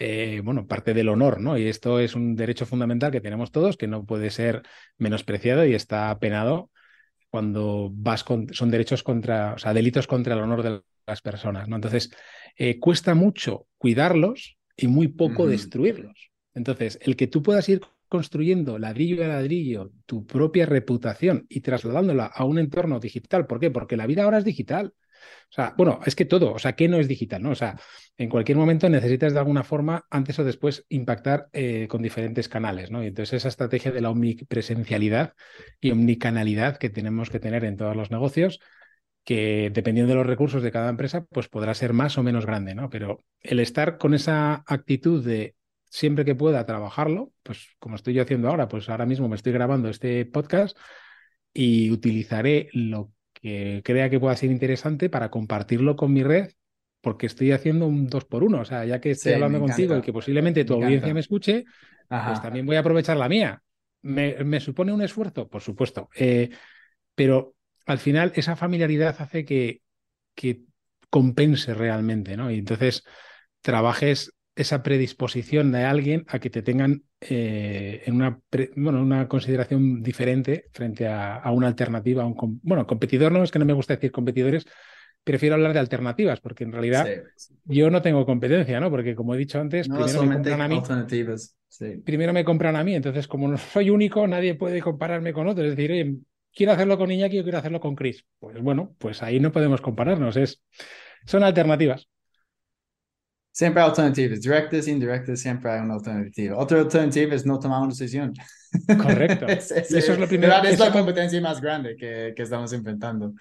eh, 0.05 0.41
bueno, 0.43 0.67
parte 0.67 0.95
del 0.95 1.09
honor, 1.09 1.41
¿no? 1.41 1.57
Y 1.57 1.69
esto 1.69 2.01
es 2.01 2.17
un 2.17 2.35
derecho 2.35 2.67
fundamental 2.67 3.13
que 3.13 3.21
tenemos 3.21 3.53
todos, 3.53 3.77
que 3.77 3.87
no 3.87 4.05
puede 4.05 4.31
ser 4.31 4.63
menospreciado 4.99 5.65
y 5.65 5.75
está 5.75 6.19
penado 6.19 6.73
cuando 7.31 7.89
vas 7.93 8.25
con, 8.25 8.53
son 8.53 8.73
derechos 8.73 9.05
contra, 9.05 9.55
o 9.55 9.59
sea, 9.59 9.73
delitos 9.73 10.09
contra 10.09 10.35
el 10.35 10.41
honor 10.41 10.65
de 10.65 10.83
las 11.07 11.23
personas, 11.23 11.69
¿no? 11.69 11.77
Entonces, 11.77 12.11
eh, 12.57 12.81
cuesta 12.81 13.15
mucho 13.15 13.69
cuidarlos 13.79 14.59
y 14.77 14.89
muy 14.89 15.07
poco 15.07 15.47
destruirlos. 15.47 16.33
Entonces, 16.53 16.99
el 17.01 17.15
que 17.15 17.29
tú 17.29 17.41
puedas 17.45 17.69
ir 17.69 17.81
construyendo 18.09 18.81
ladrillo 18.81 19.25
a 19.25 19.29
ladrillo 19.29 19.93
tu 20.05 20.27
propia 20.27 20.67
reputación 20.67 21.47
y 21.49 21.61
trasladándola 21.61 22.27
a 22.27 22.45
un 22.45 22.59
entorno 22.59 22.99
digital. 22.99 23.47
¿Por 23.47 23.61
qué? 23.61 23.71
Porque 23.71 23.97
la 23.97 24.07
vida 24.09 24.25
ahora 24.25 24.39
es 24.39 24.45
digital. 24.45 24.93
O 25.51 25.53
sea, 25.53 25.75
bueno, 25.77 26.01
es 26.07 26.15
que 26.15 26.25
todo, 26.25 26.53
o 26.53 26.59
sea, 26.59 26.73
¿qué 26.75 26.89
no 26.89 26.99
es 26.99 27.09
digital? 27.09 27.43
¿no? 27.43 27.51
O 27.51 27.55
sea, 27.55 27.79
en 28.17 28.29
cualquier 28.29 28.59
momento 28.59 28.89
necesitas 28.89 29.33
de 29.33 29.39
alguna 29.39 29.65
forma, 29.65 30.07
antes 30.11 30.39
o 30.39 30.45
después, 30.45 30.85
impactar 30.89 31.49
eh, 31.53 31.89
con 31.89 32.03
diferentes 32.03 32.49
canales, 32.49 32.91
¿no? 32.91 33.03
Y 33.03 33.09
entonces 33.09 33.35
esa 33.35 33.49
estrategia 33.49 33.93
de 33.93 34.01
la 34.01 34.11
omnipresencialidad 34.11 35.35
y 35.81 35.91
omnicanalidad 35.91 36.79
que 36.79 36.91
tenemos 36.91 37.31
que 37.31 37.41
tener 37.41 37.65
en 37.65 37.77
todos 37.77 37.97
los 37.97 38.11
negocios, 38.11 38.61
que 39.25 39.71
dependiendo 39.73 40.11
de 40.11 40.17
los 40.17 40.27
recursos 40.27 40.63
de 40.63 40.73
cada 40.73 40.91
empresa, 40.91 41.25
pues 41.25 41.49
podrá 41.49 41.75
ser 41.75 41.93
más 41.93 42.19
o 42.19 42.23
menos 42.23 42.47
grande, 42.47 42.75
¿no? 42.75 42.91
Pero 42.91 43.19
el 43.41 43.61
estar 43.61 43.99
con 43.99 44.15
esa 44.15 44.65
actitud 44.67 45.25
de 45.25 45.55
siempre 45.85 46.25
que 46.25 46.35
pueda 46.35 46.65
trabajarlo, 46.67 47.33
pues 47.43 47.69
como 47.79 47.97
estoy 47.97 48.15
yo 48.15 48.23
haciendo 48.23 48.49
ahora, 48.49 48.69
pues 48.69 48.89
ahora 48.89 49.07
mismo 49.07 49.29
me 49.29 49.37
estoy 49.37 49.53
grabando 49.53 49.89
este 49.91 50.25
podcast 50.25 50.77
y 51.53 51.91
utilizaré 51.91 52.69
lo 52.73 53.13
que 53.43 53.83
crea 53.85 54.09
que 54.09 54.21
pueda 54.21 54.37
ser 54.37 54.51
interesante 54.51 55.11
para 55.11 55.31
compartirlo 55.31 55.97
con 55.97 56.13
mi 56.13 56.23
red, 56.23 56.53
porque 57.01 57.27
estoy 57.27 57.51
haciendo 57.51 57.87
un 57.87 58.07
dos 58.07 58.25
por 58.25 58.45
uno. 58.45 58.61
O 58.61 58.65
sea, 58.65 58.85
ya 58.85 59.01
que 59.01 59.11
estoy 59.11 59.33
hablando 59.33 59.59
contigo 59.59 59.97
y 59.97 60.01
que 60.01 60.13
posiblemente 60.13 60.65
tu 60.65 60.75
audiencia 60.75 61.13
me 61.13 61.21
escuche, 61.21 61.65
pues 62.09 62.41
también 62.41 62.65
voy 62.65 62.77
a 62.77 62.81
aprovechar 62.81 63.17
la 63.17 63.29
mía. 63.29 63.61
¿Me, 64.03 64.61
supone 64.61 64.93
un 64.93 65.03
esfuerzo? 65.03 65.49
Por 65.49 65.61
supuesto. 65.61 66.09
Eh, 66.15 66.51
pero 67.15 67.57
al 67.87 67.99
final 67.99 68.33
esa 68.37 68.55
familiaridad 68.55 69.17
hace 69.19 69.45
que, 69.45 69.83
que 70.35 70.63
compense 71.11 71.75
realmente, 71.75 72.37
¿no? 72.37 72.51
Y 72.51 72.59
entonces 72.59 73.03
trabajes 73.61 74.33
esa 74.55 74.83
predisposición 74.83 75.73
de 75.73 75.85
alguien 75.85 76.25
a 76.29 76.39
que 76.39 76.51
te 76.51 76.63
tengan 76.63 77.05
eh, 77.21 78.03
en 78.05 78.17
una, 78.17 78.41
bueno, 78.77 79.01
una 79.01 79.29
consideración 79.29 80.03
diferente 80.03 80.67
frente 80.73 81.09
a, 81.09 81.43
una 81.53 81.69
alternativa, 81.69 82.23
a 82.23 82.27
un 82.27 82.61
bueno, 82.63 82.87
competidor 82.87 83.33
no 83.33 83.43
es 83.43 83.51
que 83.51 83.59
no 83.59 83.65
me 83.65 83.73
gusta 83.73 83.95
decir 83.95 84.13
competidores, 84.13 84.67
prefiero 85.25 85.55
hablar 85.55 85.73
de 85.73 85.79
alternativas, 85.79 86.41
porque 86.41 86.65
en 86.65 86.73
realidad 86.73 87.07
yo 87.65 87.91
no 87.91 88.03
tengo 88.03 88.27
competencia, 88.27 88.79
¿no? 88.81 88.91
Porque 88.91 89.15
como 89.15 89.35
he 89.35 89.39
dicho 89.39 89.61
antes, 89.61 89.89
primero 89.89 90.23
me 90.25 90.35
compran 90.35 90.61
a 90.61 90.69
mí. 90.69 90.83
Primero 92.05 92.33
me 92.33 92.45
compran 92.45 92.77
a 92.77 92.85
mí, 92.85 92.95
entonces 92.95 93.27
como 93.27 93.49
no 93.49 93.57
soy 93.57 93.89
único, 93.89 94.27
nadie 94.27 94.55
puede 94.55 94.83
compararme 94.83 95.33
con 95.33 95.47
otro. 95.49 95.65
Es 95.65 95.77
decir, 95.77 95.91
oye, 95.91 96.17
quiero 96.55 96.73
hacerlo 96.73 96.99
con 96.99 97.11
Iñaki 97.11 97.39
o 97.39 97.43
quiero 97.43 97.59
hacerlo 97.59 97.81
con 97.81 97.95
Chris. 97.95 98.27
Pues 98.39 98.61
bueno, 98.61 98.95
pues 98.99 99.23
ahí 99.23 99.41
no 99.41 99.53
podemos 99.53 99.81
compararnos, 99.81 100.37
es, 100.37 100.61
son 101.25 101.43
alternativas. 101.43 102.09
Siempre 103.53 103.83
hay 103.83 103.89
alternativas, 103.91 104.41
directas, 104.41 104.89
indirectas, 104.89 105.41
siempre 105.41 105.71
hay 105.71 105.81
una 105.83 105.95
alternativa. 105.95 106.57
Otra 106.57 106.81
alternativa 106.81 107.35
es 107.35 107.45
no 107.45 107.59
tomar 107.59 107.81
una 107.83 107.91
decisión. 107.91 108.33
Correcto. 108.87 109.47
Eso 109.47 109.75
es 109.77 110.19
lo 110.19 110.27
primero. 110.27 110.55
Es 110.63 110.79
la 110.79 110.91
competencia 110.91 111.39
más 111.43 111.61
grande 111.61 111.95
que, 111.95 112.33
que 112.35 112.43
estamos 112.43 112.73
enfrentando. 112.73 113.35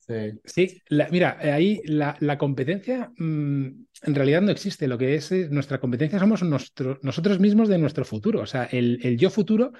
Sí, 0.00 0.40
sí 0.44 0.82
mira, 1.12 1.38
ahí 1.40 1.80
la, 1.84 2.16
la 2.18 2.36
competencia 2.36 3.12
mm, 3.16 3.66
en 4.02 4.14
realidad 4.14 4.42
no 4.42 4.50
existe. 4.50 4.88
Lo 4.88 4.98
que 4.98 5.14
es, 5.14 5.30
nuestra 5.50 5.78
competencia 5.78 6.18
somos 6.18 6.42
nosotros 6.42 7.38
mismos 7.38 7.68
de 7.68 7.78
nuestro 7.78 8.04
futuro. 8.04 8.40
O 8.40 8.46
sea, 8.46 8.64
el, 8.64 8.98
el 9.04 9.16
yo 9.16 9.30
futuro 9.30 9.72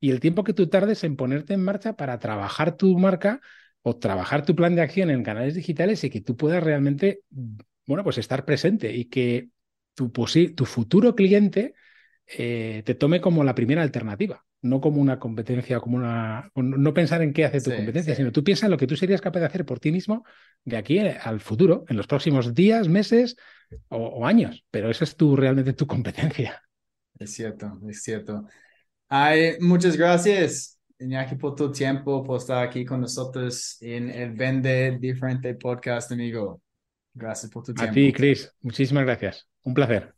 y 0.00 0.10
el 0.10 0.18
tiempo 0.18 0.42
que 0.42 0.52
tú 0.52 0.68
tardes 0.68 1.04
en 1.04 1.14
ponerte 1.14 1.54
en 1.54 1.62
marcha 1.62 1.94
para 1.94 2.18
trabajar 2.18 2.76
tu 2.76 2.98
marca 2.98 3.40
o 3.82 3.96
trabajar 3.96 4.44
tu 4.44 4.56
plan 4.56 4.74
de 4.74 4.82
acción 4.82 5.10
en 5.10 5.22
canales 5.22 5.54
digitales 5.54 6.02
y 6.02 6.10
que 6.10 6.20
tú 6.20 6.36
puedas 6.36 6.62
realmente 6.62 7.20
bueno, 7.88 8.04
pues 8.04 8.18
estar 8.18 8.44
presente 8.44 8.94
y 8.94 9.06
que 9.06 9.48
tu, 9.94 10.12
tu 10.54 10.64
futuro 10.66 11.14
cliente 11.14 11.74
eh, 12.26 12.82
te 12.84 12.94
tome 12.94 13.22
como 13.22 13.42
la 13.42 13.54
primera 13.54 13.80
alternativa, 13.82 14.44
no 14.60 14.82
como 14.82 15.00
una 15.00 15.18
competencia, 15.18 15.80
como 15.80 15.96
una. 15.96 16.50
No 16.54 16.92
pensar 16.92 17.22
en 17.22 17.32
qué 17.32 17.46
hace 17.46 17.62
tu 17.62 17.74
competencia, 17.74 18.14
sino 18.14 18.30
tú 18.30 18.44
piensas 18.44 18.64
en 18.64 18.72
lo 18.72 18.76
que 18.76 18.86
tú 18.86 18.94
serías 18.94 19.22
capaz 19.22 19.40
de 19.40 19.46
hacer 19.46 19.64
por 19.64 19.80
ti 19.80 19.90
mismo 19.90 20.24
de 20.64 20.76
aquí 20.76 20.98
al 20.98 21.40
futuro, 21.40 21.86
en 21.88 21.96
los 21.96 22.06
próximos 22.06 22.54
días, 22.54 22.88
meses 22.88 23.36
o, 23.88 24.26
años. 24.26 24.66
Pero 24.70 24.90
esa 24.90 25.04
es 25.04 25.16
tu, 25.16 25.34
realmente 25.34 25.72
tu 25.72 25.86
competencia. 25.86 26.62
Es 27.18 27.32
cierto, 27.32 27.80
es 27.88 28.02
cierto. 28.02 28.44
Ay, 29.08 29.56
muchas 29.60 29.96
gracias, 29.96 30.78
Iñaki, 30.98 31.36
por 31.36 31.54
tu 31.54 31.72
tiempo, 31.72 32.22
por 32.22 32.36
estar 32.36 32.62
aquí 32.62 32.84
con 32.84 33.00
nosotros 33.00 33.78
en 33.80 34.10
el 34.10 34.32
Vende 34.32 34.98
Diferente 35.00 35.54
Podcast, 35.54 36.12
amigo. 36.12 36.60
Gracias 37.18 37.50
por 37.50 37.64
tu 37.64 37.74
tiempo. 37.74 37.90
A 37.90 37.94
ti, 37.94 38.12
Chris. 38.12 38.54
Muchísimas 38.62 39.04
gracias. 39.04 39.48
Un 39.64 39.74
placer. 39.74 40.14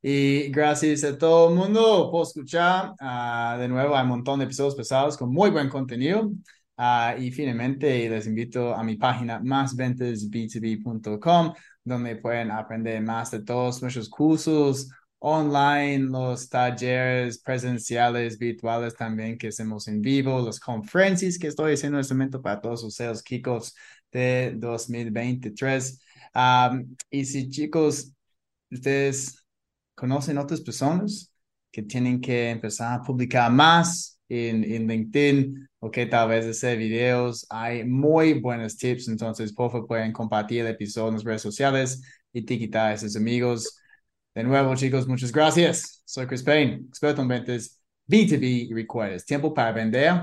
Y 0.00 0.50
gracias 0.50 1.02
a 1.02 1.18
todo 1.18 1.48
el 1.48 1.56
mundo 1.56 2.12
por 2.12 2.22
escuchar. 2.22 2.92
Ah, 3.00 3.56
de 3.58 3.66
nuevo, 3.66 3.96
hay 3.96 4.04
un 4.04 4.10
montón 4.10 4.38
de 4.38 4.44
episodios 4.44 4.76
pesados 4.76 5.16
con 5.16 5.32
muy 5.32 5.50
buen 5.50 5.68
contenido. 5.68 6.30
Ah, 6.76 7.16
y 7.18 7.32
finalmente 7.32 8.08
les 8.08 8.28
invito 8.28 8.72
a 8.72 8.84
mi 8.84 8.94
página 8.94 9.40
másventasb2b.com, 9.40 11.54
donde 11.82 12.14
pueden 12.16 12.52
aprender 12.52 13.02
más 13.02 13.32
de 13.32 13.42
todos 13.42 13.82
nuestros 13.82 14.08
cursos 14.08 14.88
online, 15.18 16.08
los 16.08 16.48
talleres 16.48 17.40
presenciales, 17.40 18.38
virtuales 18.38 18.94
también 18.94 19.36
que 19.36 19.48
hacemos 19.48 19.88
en 19.88 20.00
vivo, 20.00 20.40
las 20.40 20.60
conferencias 20.60 21.36
que 21.38 21.48
estoy 21.48 21.74
haciendo 21.74 21.98
en 21.98 22.02
este 22.02 22.14
momento 22.14 22.40
para 22.40 22.60
todos 22.60 22.84
los 22.84 22.94
sales 22.94 23.24
kickoffs 23.24 23.74
de 24.12 24.54
2023. 24.56 26.00
Y 27.10 27.24
si 27.24 27.50
chicos, 27.50 28.12
ustedes 28.70 29.44
conocen 29.94 30.38
otras 30.38 30.60
personas 30.60 31.32
que 31.70 31.82
tienen 31.82 32.20
que 32.20 32.50
empezar 32.50 33.00
a 33.00 33.02
publicar 33.02 33.50
más 33.50 34.20
en, 34.28 34.64
en 34.64 34.86
LinkedIn 34.86 35.68
o 35.80 35.90
que 35.90 36.06
tal 36.06 36.28
vez 36.28 36.46
hacer 36.46 36.78
videos, 36.78 37.46
hay 37.50 37.84
muy 37.84 38.34
buenos 38.34 38.76
tips, 38.76 39.08
entonces 39.08 39.52
por 39.52 39.70
favor 39.70 39.86
pueden 39.86 40.12
compartir 40.12 40.60
el 40.60 40.68
episodio 40.68 41.08
en 41.08 41.14
las 41.14 41.24
redes 41.24 41.42
sociales 41.42 42.02
y 42.32 42.40
etiquetar 42.40 42.92
a 42.92 42.98
sus 42.98 43.16
amigos. 43.16 43.80
De 44.34 44.44
nuevo, 44.44 44.74
chicos, 44.74 45.06
muchas 45.06 45.32
gracias. 45.32 46.02
Soy 46.04 46.26
Chris 46.26 46.42
Payne, 46.42 46.84
experto 46.88 47.22
en 47.22 47.28
ventas 47.28 47.80
B2B 48.08 48.68
y 48.70 48.74
recuerdes 48.74 49.24
tiempo 49.24 49.52
para 49.52 49.72
vender 49.72 50.22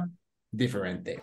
diferente. 0.51 1.21